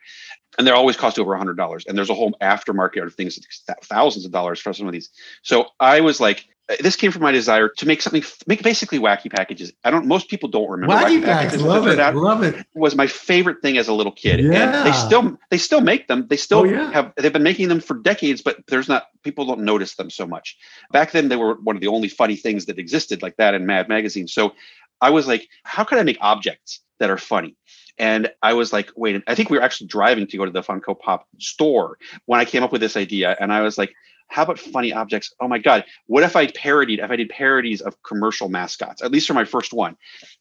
And 0.58 0.66
they're 0.66 0.76
always 0.76 0.96
cost 0.96 1.20
over 1.20 1.34
a 1.34 1.38
hundred 1.38 1.58
dollars. 1.58 1.84
And 1.86 1.98
there's 1.98 2.10
a 2.10 2.14
whole 2.14 2.32
aftermarket 2.42 3.04
of 3.04 3.14
things, 3.14 3.38
that 3.68 3.84
thousands 3.84 4.26
of 4.26 4.32
dollars 4.32 4.60
for 4.62 4.72
some 4.72 4.88
of 4.88 4.94
these. 4.94 5.10
So 5.42 5.66
I 5.82 6.00
was 6.00 6.22
like, 6.22 6.46
this 6.80 6.96
came 6.96 7.12
from 7.12 7.22
my 7.22 7.32
desire 7.32 7.70
to 7.70 7.86
make 7.86 8.02
something 8.02 8.24
make 8.48 8.64
basically 8.64 8.98
wacky 8.98 9.32
packages. 9.32 9.72
I 9.84 9.92
don't 9.92 10.08
most 10.08 10.30
people 10.30 10.50
don't 10.50 10.70
remember 10.70 10.96
wacky, 10.96 11.20
wacky 11.20 11.26
packages. 11.26 11.62
Love 11.62 11.88
it. 11.88 12.00
Out, 12.00 12.16
love 12.16 12.42
it. 12.42 12.66
Was 12.74 12.96
my 12.96 13.08
favorite 13.08 13.62
thing 13.62 13.78
as 13.78 13.88
a 13.88 13.94
little 13.94 14.12
kid. 14.12 14.40
Yeah. 14.40 14.52
And 14.54 14.88
they 14.88 14.92
still 15.06 15.38
they 15.50 15.58
still 15.58 15.82
make 15.82 16.08
them. 16.08 16.28
They 16.28 16.38
still 16.38 16.60
oh, 16.60 16.64
yeah. 16.64 16.92
have 16.92 17.14
they've 17.18 17.34
been 17.34 17.44
making 17.44 17.70
them 17.70 17.80
for 17.80 17.96
decades, 17.96 18.42
but 18.42 18.58
there's 18.68 18.88
not 18.88 19.08
people 19.24 19.46
don't 19.46 19.62
notice 19.62 19.96
them 19.96 20.10
so 20.10 20.26
much. 20.26 20.58
Back 20.92 21.12
then 21.12 21.30
they 21.30 21.36
were 21.36 21.56
one 21.56 21.76
of 21.76 21.82
the 21.82 21.88
only 21.88 22.10
funny 22.10 22.36
things 22.36 22.66
that 22.66 22.80
existed 22.80 23.22
like 23.22 23.38
that 23.38 23.54
in 23.54 23.66
Mad 23.66 23.90
magazine. 23.90 24.28
So 24.28 24.54
I 25.02 25.10
was 25.10 25.28
like, 25.28 25.48
how 25.64 25.84
could 25.84 25.98
I 25.98 26.04
make 26.04 26.18
objects 26.22 26.82
that 27.00 27.10
are 27.10 27.18
funny? 27.18 27.56
And 27.98 28.32
I 28.42 28.54
was 28.54 28.74
like, 28.74 28.92
wait, 28.96 29.22
I 29.28 29.36
think 29.36 29.50
we 29.50 29.58
were 29.58 29.64
actually 29.64 29.88
driving 29.88 30.28
to 30.28 30.38
go 30.38 30.46
to 30.46 30.52
the 30.52 30.62
Funko 30.62 31.00
Pop 31.00 31.28
store 31.40 31.98
when 32.26 32.40
I 32.40 32.46
came 32.46 32.64
up 32.64 32.72
with 32.72 32.82
this 32.82 32.98
idea. 32.98 33.36
And 33.40 33.54
I 33.54 33.62
was 33.62 33.78
like, 33.78 33.94
how 34.28 34.44
about 34.44 34.60
funny 34.60 34.92
objects? 34.92 35.34
Oh 35.40 35.48
my 35.48 35.60
God. 35.60 35.86
What 36.08 36.24
if 36.24 36.36
I 36.36 36.48
parodied, 36.48 37.00
if 37.00 37.12
I 37.12 37.16
did 37.16 37.30
parodies 37.30 37.82
of 37.82 38.02
commercial 38.04 38.50
mascots, 38.50 39.02
at 39.02 39.12
least 39.12 39.28
for 39.28 39.34
my 39.34 39.46
first 39.46 39.72
one? 39.72 39.96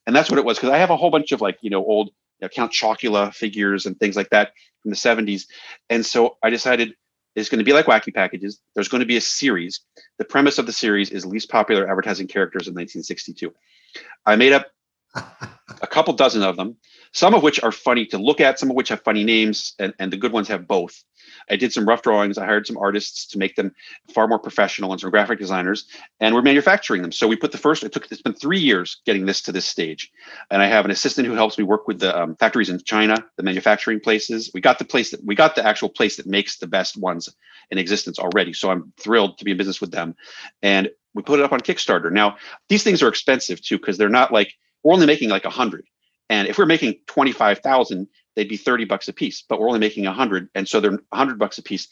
And 0.06 0.16
that's 0.16 0.30
what 0.30 0.38
it 0.38 0.44
was. 0.44 0.58
Cause 0.58 0.70
I 0.70 0.78
have 0.78 0.90
a 0.90 0.96
whole 0.96 1.10
bunch 1.10 1.32
of 1.32 1.40
like, 1.40 1.58
you 1.60 1.70
know, 1.70 1.84
old 1.84 2.10
know, 2.44 2.48
Count 2.48 2.72
Chocula 2.72 3.34
figures 3.34 3.86
and 3.86 3.98
things 3.98 4.16
like 4.16 4.30
that 4.30 4.52
from 4.82 4.90
the 4.90 4.96
70s. 4.96 5.46
And 5.90 6.04
so 6.04 6.36
I 6.42 6.50
decided 6.50 6.94
it's 7.34 7.48
going 7.48 7.58
to 7.58 7.64
be 7.64 7.72
like 7.72 7.86
wacky 7.86 8.14
packages. 8.14 8.60
There's 8.74 8.88
going 8.88 9.00
to 9.00 9.06
be 9.06 9.16
a 9.16 9.20
series. 9.20 9.80
The 10.18 10.24
premise 10.24 10.58
of 10.58 10.66
the 10.66 10.72
series 10.72 11.10
is 11.10 11.26
least 11.26 11.50
popular 11.50 11.88
advertising 11.88 12.28
characters 12.28 12.68
in 12.68 12.74
1962. 12.74 13.52
I 14.26 14.36
made 14.36 14.52
up 14.52 14.68
a 15.14 15.86
couple 15.86 16.12
dozen 16.14 16.42
of 16.42 16.56
them, 16.56 16.76
some 17.12 17.34
of 17.34 17.42
which 17.42 17.62
are 17.62 17.72
funny 17.72 18.06
to 18.06 18.18
look 18.18 18.40
at, 18.40 18.58
some 18.58 18.70
of 18.70 18.76
which 18.76 18.88
have 18.88 19.02
funny 19.02 19.24
names, 19.24 19.74
and, 19.78 19.94
and 19.98 20.12
the 20.12 20.16
good 20.16 20.32
ones 20.32 20.48
have 20.48 20.66
both. 20.66 21.02
I 21.50 21.56
did 21.56 21.72
some 21.72 21.86
rough 21.86 22.02
drawings. 22.02 22.38
I 22.38 22.44
hired 22.44 22.66
some 22.66 22.78
artists 22.78 23.26
to 23.28 23.38
make 23.38 23.56
them 23.56 23.74
far 24.14 24.26
more 24.26 24.38
professional 24.38 24.92
and 24.92 25.00
some 25.00 25.10
graphic 25.10 25.38
designers, 25.38 25.86
and 26.20 26.34
we're 26.34 26.42
manufacturing 26.42 27.02
them. 27.02 27.12
So 27.12 27.28
we 27.28 27.36
put 27.36 27.52
the 27.52 27.58
first. 27.58 27.82
It 27.82 27.92
took. 27.92 28.10
It's 28.10 28.22
been 28.22 28.34
three 28.34 28.58
years 28.58 29.00
getting 29.06 29.26
this 29.26 29.42
to 29.42 29.52
this 29.52 29.66
stage, 29.66 30.10
and 30.50 30.62
I 30.62 30.66
have 30.66 30.84
an 30.84 30.90
assistant 30.90 31.26
who 31.26 31.34
helps 31.34 31.58
me 31.58 31.64
work 31.64 31.86
with 31.86 32.00
the 32.00 32.18
um, 32.18 32.36
factories 32.36 32.70
in 32.70 32.78
China, 32.82 33.16
the 33.36 33.42
manufacturing 33.42 34.00
places. 34.00 34.50
We 34.54 34.60
got 34.60 34.78
the 34.78 34.84
place 34.84 35.10
that 35.10 35.24
we 35.24 35.34
got 35.34 35.54
the 35.54 35.66
actual 35.66 35.88
place 35.88 36.16
that 36.16 36.26
makes 36.26 36.58
the 36.58 36.66
best 36.66 36.96
ones 36.96 37.28
in 37.70 37.78
existence 37.78 38.18
already. 38.18 38.52
So 38.52 38.70
I'm 38.70 38.92
thrilled 38.98 39.38
to 39.38 39.44
be 39.44 39.50
in 39.50 39.56
business 39.56 39.80
with 39.80 39.90
them, 39.90 40.16
and 40.62 40.90
we 41.14 41.22
put 41.22 41.40
it 41.40 41.44
up 41.44 41.52
on 41.52 41.60
Kickstarter. 41.60 42.10
Now 42.10 42.36
these 42.68 42.82
things 42.82 43.02
are 43.02 43.08
expensive 43.08 43.60
too 43.62 43.78
because 43.78 43.98
they're 43.98 44.08
not 44.08 44.32
like 44.32 44.54
we're 44.84 44.92
only 44.92 45.06
making 45.06 45.30
like 45.30 45.44
a 45.44 45.50
hundred. 45.50 45.86
And 46.30 46.46
if 46.48 46.58
we're 46.58 46.66
making 46.66 46.96
25,000, 47.06 48.06
they'd 48.36 48.48
be 48.48 48.56
30 48.56 48.84
bucks 48.84 49.08
a 49.08 49.12
piece, 49.12 49.42
but 49.42 49.58
we're 49.58 49.68
only 49.68 49.80
making 49.80 50.04
100. 50.04 50.48
And 50.54 50.68
so 50.68 50.80
they're 50.80 50.92
100 50.92 51.38
bucks 51.38 51.58
a 51.58 51.62
piece. 51.62 51.88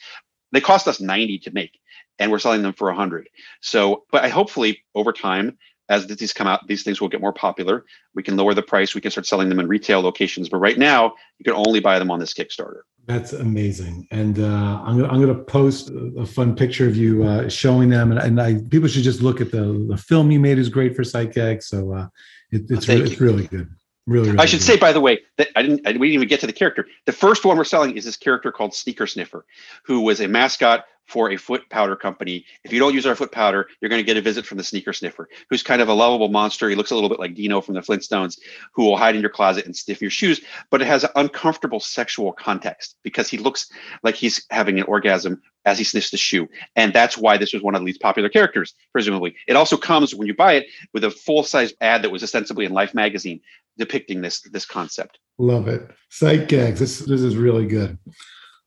They 0.53 0.61
cost 0.61 0.87
us 0.87 1.01
90 1.01 1.39
to 1.41 1.51
make, 1.53 1.81
and 2.19 2.31
we're 2.31 2.39
selling 2.39 2.63
them 2.63 2.73
for 2.73 2.89
100. 2.89 3.29
So, 3.61 4.05
but 4.13 4.25
I 4.25 4.29
hopefully 4.29 4.85
over 4.95 5.13
time, 5.13 5.59
as 5.89 6.07
these 6.07 6.33
come 6.33 6.47
out, 6.47 6.67
these 6.69 6.83
things 6.83 7.01
will 7.01 7.09
get 7.09 7.21
more 7.21 7.33
popular. 7.33 7.85
We 8.15 8.23
can 8.23 8.37
lower 8.37 8.55
the 8.55 8.63
price. 8.63 8.95
We 8.95 9.01
can 9.01 9.11
start 9.11 9.27
selling 9.27 9.49
them 9.49 9.59
in 9.59 9.69
retail 9.69 10.01
locations. 10.01 10.49
But 10.49 10.59
right 10.59 10.79
now, 10.79 11.15
you 11.39 11.45
can 11.45 11.55
only 11.55 11.81
buy 11.81 11.99
them 11.99 12.11
on 12.11 12.19
this 12.19 12.33
Kickstarter. 12.33 12.83
That's 13.07 13.33
amazing. 13.33 14.07
And 14.11 14.39
uh, 14.39 14.83
I'm, 14.85 15.05
I'm 15.05 15.21
going 15.21 15.37
to 15.37 15.43
post 15.43 15.91
a 16.17 16.25
fun 16.25 16.55
picture 16.55 16.87
of 16.87 16.97
you 16.97 17.25
uh, 17.25 17.49
showing 17.49 17.89
them. 17.91 18.13
And, 18.13 18.21
and 18.21 18.41
I, 18.41 18.63
people 18.71 18.89
should 18.89 19.03
just 19.03 19.23
look 19.23 19.41
at 19.41 19.51
the, 19.51 19.87
the 19.89 19.97
film 19.97 20.31
you 20.31 20.39
made 20.39 20.59
is 20.59 20.69
great 20.69 20.95
for 20.95 21.03
Sight 21.03 21.35
So 21.63 21.93
uh, 21.93 22.07
it, 22.53 22.71
it's, 22.71 22.89
oh, 22.89 22.95
re- 22.95 23.03
it's 23.03 23.21
really 23.21 23.47
good. 23.47 23.69
Really, 24.07 24.29
really 24.31 24.39
I 24.39 24.47
should 24.47 24.61
good. 24.61 24.67
say, 24.67 24.77
by 24.77 24.93
the 24.93 25.01
way, 25.01 25.21
that 25.39 25.49
I 25.57 25.63
didn't. 25.63 25.87
I, 25.87 25.93
we 25.93 26.09
didn't 26.09 26.15
even 26.15 26.29
get 26.29 26.41
to 26.41 26.47
the 26.47 26.53
character. 26.53 26.87
The 27.07 27.13
first 27.13 27.45
one 27.45 27.57
we're 27.57 27.65
selling 27.65 27.97
is 27.97 28.05
this 28.05 28.17
character 28.17 28.53
called 28.53 28.75
Sneaker 28.75 29.07
Sniffer, 29.07 29.45
who 29.85 30.01
was 30.01 30.21
a 30.21 30.29
mascot 30.29 30.85
for 31.07 31.31
a 31.31 31.37
foot 31.37 31.69
powder 31.69 31.97
company. 31.97 32.45
If 32.65 32.73
you 32.73 32.79
don't 32.79 32.95
use 32.95 33.07
our 33.07 33.15
foot 33.15 33.33
powder, 33.33 33.69
you're 33.81 33.89
going 33.89 34.01
to 34.01 34.07
get 34.07 34.17
a 34.17 34.23
visit 34.23 34.47
from 34.47 34.59
the 34.59 34.65
sneaker 34.65 34.93
sniffer, 34.93 35.29
who's 35.51 35.63
kind 35.63 35.83
of 35.83 35.89
a 35.89 35.95
lovable 35.95 36.29
monster. 36.29 36.69
He 36.69 36.77
looks 36.77 36.91
a 36.91 36.95
little 36.95 37.09
bit 37.09 37.19
like 37.19 37.35
Dino 37.35 37.61
from 37.61 37.75
the 37.75 37.81
Flintstones, 37.81 38.39
who 38.73 38.85
will 38.85 38.97
hide 38.97 39.15
in 39.15 39.21
your 39.21 39.31
closet 39.31 39.67
and 39.67 39.77
sniff 39.77 40.01
your 40.01 40.11
shoes, 40.11 40.41
but 40.71 40.81
it 40.81 40.87
has 40.87 41.05
an 41.05 41.11
uncomfortable 41.17 41.81
sexual 41.81 42.33
context 42.33 42.97
because 43.03 43.29
he 43.29 43.39
looks 43.39 43.71
like 44.03 44.15
he's 44.15 44.47
having 44.51 44.79
an 44.79 44.85
orgasm 44.85 45.41
as 45.65 45.79
he 45.79 45.85
sniffs 45.85 46.11
the 46.11 46.17
shoe. 46.17 46.49
And 46.77 46.93
that's 46.93 47.17
why 47.17 47.37
this 47.37 47.53
was 47.53 47.63
one 47.63 47.75
of 47.75 47.81
the 47.81 47.87
least 47.87 48.01
popular 48.01 48.29
characters, 48.29 48.75
presumably. 48.93 49.37
It 49.47 49.57
also 49.57 49.77
comes 49.77 50.15
when 50.15 50.27
you 50.27 50.35
buy 50.35 50.55
it 50.55 50.67
with 50.93 51.05
a 51.05 51.11
full-size 51.11 51.73
ad 51.81 52.03
that 52.03 52.11
was 52.11 52.23
ostensibly 52.23 52.65
in 52.65 52.73
Life 52.73 52.95
magazine 52.95 53.41
depicting 53.79 54.21
this 54.21 54.41
this 54.43 54.67
concept. 54.67 55.19
Love 55.39 55.69
it. 55.69 55.91
Sight 56.11 56.49
gags. 56.49 56.81
This 56.81 56.99
this 56.99 57.23
is 57.23 57.37
really 57.37 57.67
good. 57.67 57.99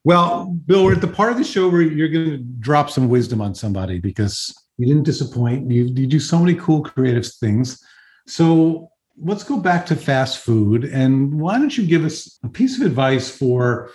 Well, 0.06 0.56
Bill, 0.68 0.86
we're 0.86 0.94
at 0.94 1.02
the 1.02 1.08
part 1.08 1.32
of 1.32 1.40
the 1.40 1.44
show 1.44 1.68
where 1.68 1.82
you're 1.82 2.08
going 2.08 2.30
to 2.30 2.38
drop 2.38 2.92
some 2.92 3.10
wisdom 3.10 3.42
on 3.42 3.56
somebody 3.56 4.00
because 4.00 4.54
you 4.78 4.86
didn't 4.86 5.02
disappoint. 5.02 5.72
You, 5.72 5.86
you 5.86 6.06
do 6.06 6.20
so 6.20 6.38
many 6.38 6.54
cool 6.54 6.84
creative 6.84 7.26
things. 7.26 7.84
So 8.28 8.92
let's 9.20 9.44
go 9.44 9.58
back 9.58 9.84
to 9.88 9.96
fast 9.96 10.38
food. 10.38 10.84
And 10.84 11.42
why 11.42 11.58
don't 11.58 11.76
you 11.76 11.88
give 11.88 12.06
us 12.06 12.38
a 12.44 12.50
piece 12.50 12.80
of 12.80 12.86
advice 12.86 13.36
for 13.36 13.90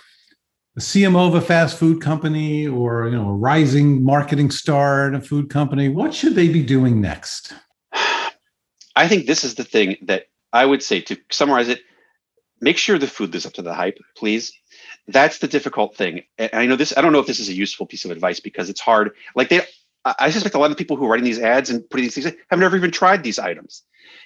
a 0.75 0.81
CMO 0.81 1.29
of 1.29 1.35
a 1.35 1.41
fast 1.41 1.77
food 1.77 2.01
company 2.01 2.67
or 2.67 3.05
you 3.05 3.15
know 3.15 3.29
a 3.29 3.33
rising 3.33 4.03
marketing 4.03 4.51
star 4.51 5.07
in 5.07 5.15
a 5.15 5.21
food 5.21 5.49
company? 5.49 5.87
What 5.87 6.13
should 6.13 6.35
they 6.35 6.49
be 6.49 6.61
doing 6.61 6.99
next? 6.99 7.53
I 8.97 9.07
think 9.07 9.27
this 9.27 9.45
is 9.45 9.55
the 9.55 9.63
thing 9.63 9.95
that 10.07 10.25
I 10.51 10.65
would 10.65 10.83
say 10.83 10.99
to 11.03 11.15
summarize 11.31 11.69
it 11.69 11.79
make 12.59 12.77
sure 12.77 12.99
the 12.99 13.07
food 13.07 13.31
lives 13.31 13.45
up 13.45 13.53
to 13.53 13.61
the 13.61 13.73
hype, 13.73 13.97
please 14.17 14.51
that's 15.07 15.39
the 15.39 15.47
difficult 15.47 15.95
thing. 15.95 16.23
And 16.37 16.49
I 16.53 16.65
know 16.65 16.75
this, 16.75 16.95
I 16.95 17.01
don't 17.01 17.11
know 17.11 17.19
if 17.19 17.27
this 17.27 17.39
is 17.39 17.49
a 17.49 17.53
useful 17.53 17.85
piece 17.85 18.05
of 18.05 18.11
advice 18.11 18.39
because 18.39 18.69
it's 18.69 18.81
hard. 18.81 19.11
Like 19.35 19.49
they, 19.49 19.61
I 20.03 20.31
suspect 20.31 20.55
a 20.55 20.59
lot 20.59 20.71
of 20.71 20.77
people 20.77 20.97
who 20.97 21.05
are 21.05 21.09
writing 21.09 21.25
these 21.25 21.39
ads 21.39 21.69
and 21.69 21.87
putting 21.89 22.05
these 22.05 22.15
things 22.15 22.25
in 22.25 22.37
have 22.49 22.59
never 22.59 22.75
even 22.75 22.91
tried 22.91 23.23
these 23.23 23.39
items. 23.39 23.83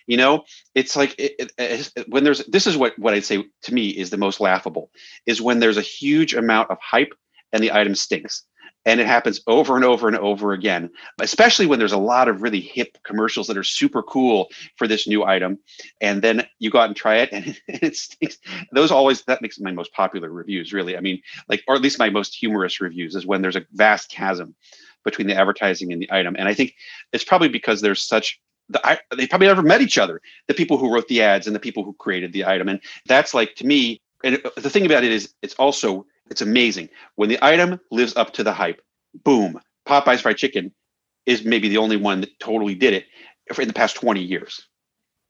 You 0.07 0.17
know, 0.17 0.45
it's 0.73 0.95
like 0.95 1.15
it, 1.17 1.51
it, 1.57 2.05
when 2.07 2.23
there's, 2.23 2.45
this 2.45 2.67
is 2.67 2.77
what, 2.77 2.97
what 2.97 3.13
I'd 3.13 3.25
say 3.25 3.43
to 3.63 3.73
me 3.73 3.89
is 3.89 4.09
the 4.09 4.17
most 4.17 4.39
laughable 4.39 4.91
is 5.25 5.41
when 5.41 5.59
there's 5.59 5.77
a 5.77 5.81
huge 5.81 6.33
amount 6.33 6.71
of 6.71 6.77
hype 6.79 7.13
and 7.51 7.63
the 7.63 7.71
item 7.71 7.95
stinks 7.95 8.43
and 8.85 8.99
it 8.99 9.07
happens 9.07 9.41
over 9.47 9.75
and 9.75 9.85
over 9.85 10.07
and 10.07 10.17
over 10.17 10.53
again 10.53 10.89
especially 11.21 11.65
when 11.65 11.79
there's 11.79 11.91
a 11.91 11.97
lot 11.97 12.27
of 12.27 12.41
really 12.41 12.59
hip 12.59 12.97
commercials 13.03 13.47
that 13.47 13.57
are 13.57 13.63
super 13.63 14.03
cool 14.03 14.49
for 14.75 14.87
this 14.87 15.07
new 15.07 15.23
item. 15.23 15.57
And 16.01 16.21
then 16.21 16.47
you 16.59 16.69
go 16.69 16.79
out 16.79 16.87
and 16.87 16.95
try 16.95 17.17
it 17.17 17.29
and 17.31 17.59
it 17.67 17.95
stinks. 17.95 18.37
Those 18.71 18.91
always 18.91 19.23
that 19.23 19.41
makes 19.41 19.59
my 19.59 19.71
most 19.71 19.93
popular 19.93 20.29
reviews 20.29 20.73
really. 20.73 20.97
I 20.97 21.01
mean 21.01 21.21
like 21.49 21.63
or 21.67 21.75
at 21.75 21.81
least 21.81 21.99
my 21.99 22.09
most 22.09 22.35
humorous 22.35 22.81
reviews 22.81 23.15
is 23.15 23.25
when 23.25 23.41
there's 23.41 23.55
a 23.55 23.65
vast 23.73 24.09
chasm 24.09 24.55
between 25.03 25.27
the 25.27 25.35
advertising 25.35 25.91
and 25.91 26.01
the 26.01 26.11
item. 26.11 26.35
And 26.37 26.47
i 26.47 26.53
think 26.53 26.75
it's 27.11 27.23
probably 27.23 27.49
because 27.49 27.81
there's 27.81 28.01
such 28.01 28.39
the, 28.69 28.99
they 29.15 29.27
probably 29.27 29.47
never 29.47 29.61
met 29.61 29.81
each 29.81 29.99
other 29.99 30.21
the 30.47 30.53
people 30.55 30.77
who 30.77 30.91
wrote 30.91 31.07
the 31.07 31.21
ads 31.21 31.45
and 31.45 31.55
the 31.55 31.59
people 31.59 31.83
who 31.83 31.93
created 31.93 32.33
the 32.33 32.45
item. 32.45 32.67
And 32.67 32.79
that's 33.05 33.33
like 33.33 33.55
to 33.55 33.65
me 33.65 34.01
and 34.23 34.41
the 34.55 34.69
thing 34.69 34.85
about 34.85 35.03
it 35.03 35.11
is 35.11 35.33
it's 35.41 35.53
also 35.55 36.05
it's 36.29 36.41
amazing. 36.41 36.89
When 37.15 37.29
the 37.29 37.39
item 37.41 37.79
lives 37.91 38.15
up 38.15 38.33
to 38.33 38.43
the 38.43 38.53
hype, 38.53 38.81
boom, 39.23 39.59
Popeye's 39.87 40.21
fried 40.21 40.37
chicken 40.37 40.73
is 41.25 41.43
maybe 41.43 41.69
the 41.69 41.77
only 41.77 41.97
one 41.97 42.21
that 42.21 42.39
totally 42.39 42.75
did 42.75 42.93
it 42.93 43.05
in 43.57 43.67
the 43.67 43.73
past 43.73 43.95
20 43.95 44.21
years. 44.21 44.67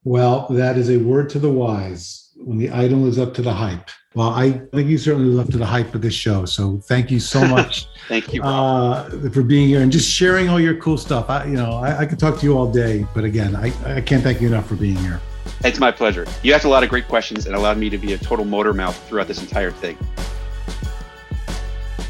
Well, 0.04 0.48
that 0.52 0.78
is 0.78 0.90
a 0.90 0.98
word 0.98 1.30
to 1.32 1.40
the 1.40 1.52
wise 1.52 2.30
when 2.36 2.58
the 2.58 2.72
item 2.72 3.04
lives 3.04 3.18
up 3.18 3.34
to 3.36 3.42
the 3.42 3.54
hype. 3.54 3.90
Well, 4.14 4.30
I 4.30 4.52
think 4.52 4.88
you 4.88 4.98
certainly 4.98 5.30
live 5.30 5.48
up 5.48 5.52
to 5.52 5.58
the 5.58 5.66
hype 5.66 5.94
of 5.96 6.02
this 6.02 6.14
show. 6.14 6.46
So 6.46 6.80
thank 6.88 7.10
you 7.10 7.20
so 7.20 7.46
much. 7.48 7.88
thank 8.08 8.32
you 8.34 8.42
uh, 8.44 9.10
for 9.32 9.42
being 9.42 9.68
here 9.68 9.82
and 9.82 9.92
just 9.92 10.10
sharing 10.10 10.48
all 10.48 10.60
your 10.60 10.76
cool 10.78 10.98
stuff. 10.98 11.30
I, 11.30 11.46
you 11.46 11.56
know, 11.56 11.72
I, 11.72 12.00
I 12.00 12.06
could 12.06 12.20
talk 12.20 12.40
to 12.40 12.46
you 12.46 12.58
all 12.58 12.72
day, 12.72 13.06
but 13.14 13.24
again, 13.24 13.56
I, 13.56 13.74
I 13.98 14.02
can't 14.02 14.24
thank 14.24 14.42
you 14.42 14.48
enough 14.48 14.68
for 14.68 14.76
being 14.76 14.96
here. 14.98 15.20
It's 15.64 15.80
my 15.80 15.92
pleasure. 15.92 16.26
You 16.44 16.54
asked 16.54 16.66
a 16.66 16.70
lot 16.70 16.84
of 16.84 16.90
great 16.90 17.08
questions 17.08 17.48
and 17.48 17.56
allowed 17.56 17.78
me 17.78 17.90
to 17.90 17.98
be 17.98 18.14
a 18.14 18.18
total 18.18 18.46
motor 18.46 18.74
mouth 18.74 18.96
throughout 19.08 19.28
this 19.28 19.42
entire 19.42 19.72
thing. 19.72 19.98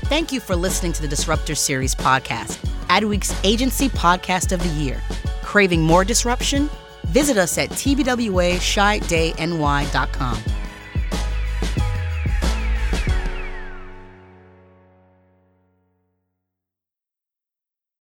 Thank 0.07 0.31
you 0.31 0.39
for 0.39 0.55
listening 0.55 0.93
to 0.93 1.01
the 1.01 1.07
Disruptor 1.07 1.55
Series 1.55 1.95
podcast, 1.95 2.63
Adweek's 2.89 3.33
agency 3.43 3.89
podcast 3.89 4.51
of 4.51 4.61
the 4.61 4.69
year. 4.69 5.01
Craving 5.41 5.81
more 5.81 6.05
disruption? 6.05 6.69
Visit 7.05 7.37
us 7.37 7.57
at 7.57 7.71
tbwachiatdayny.com. 7.71 10.37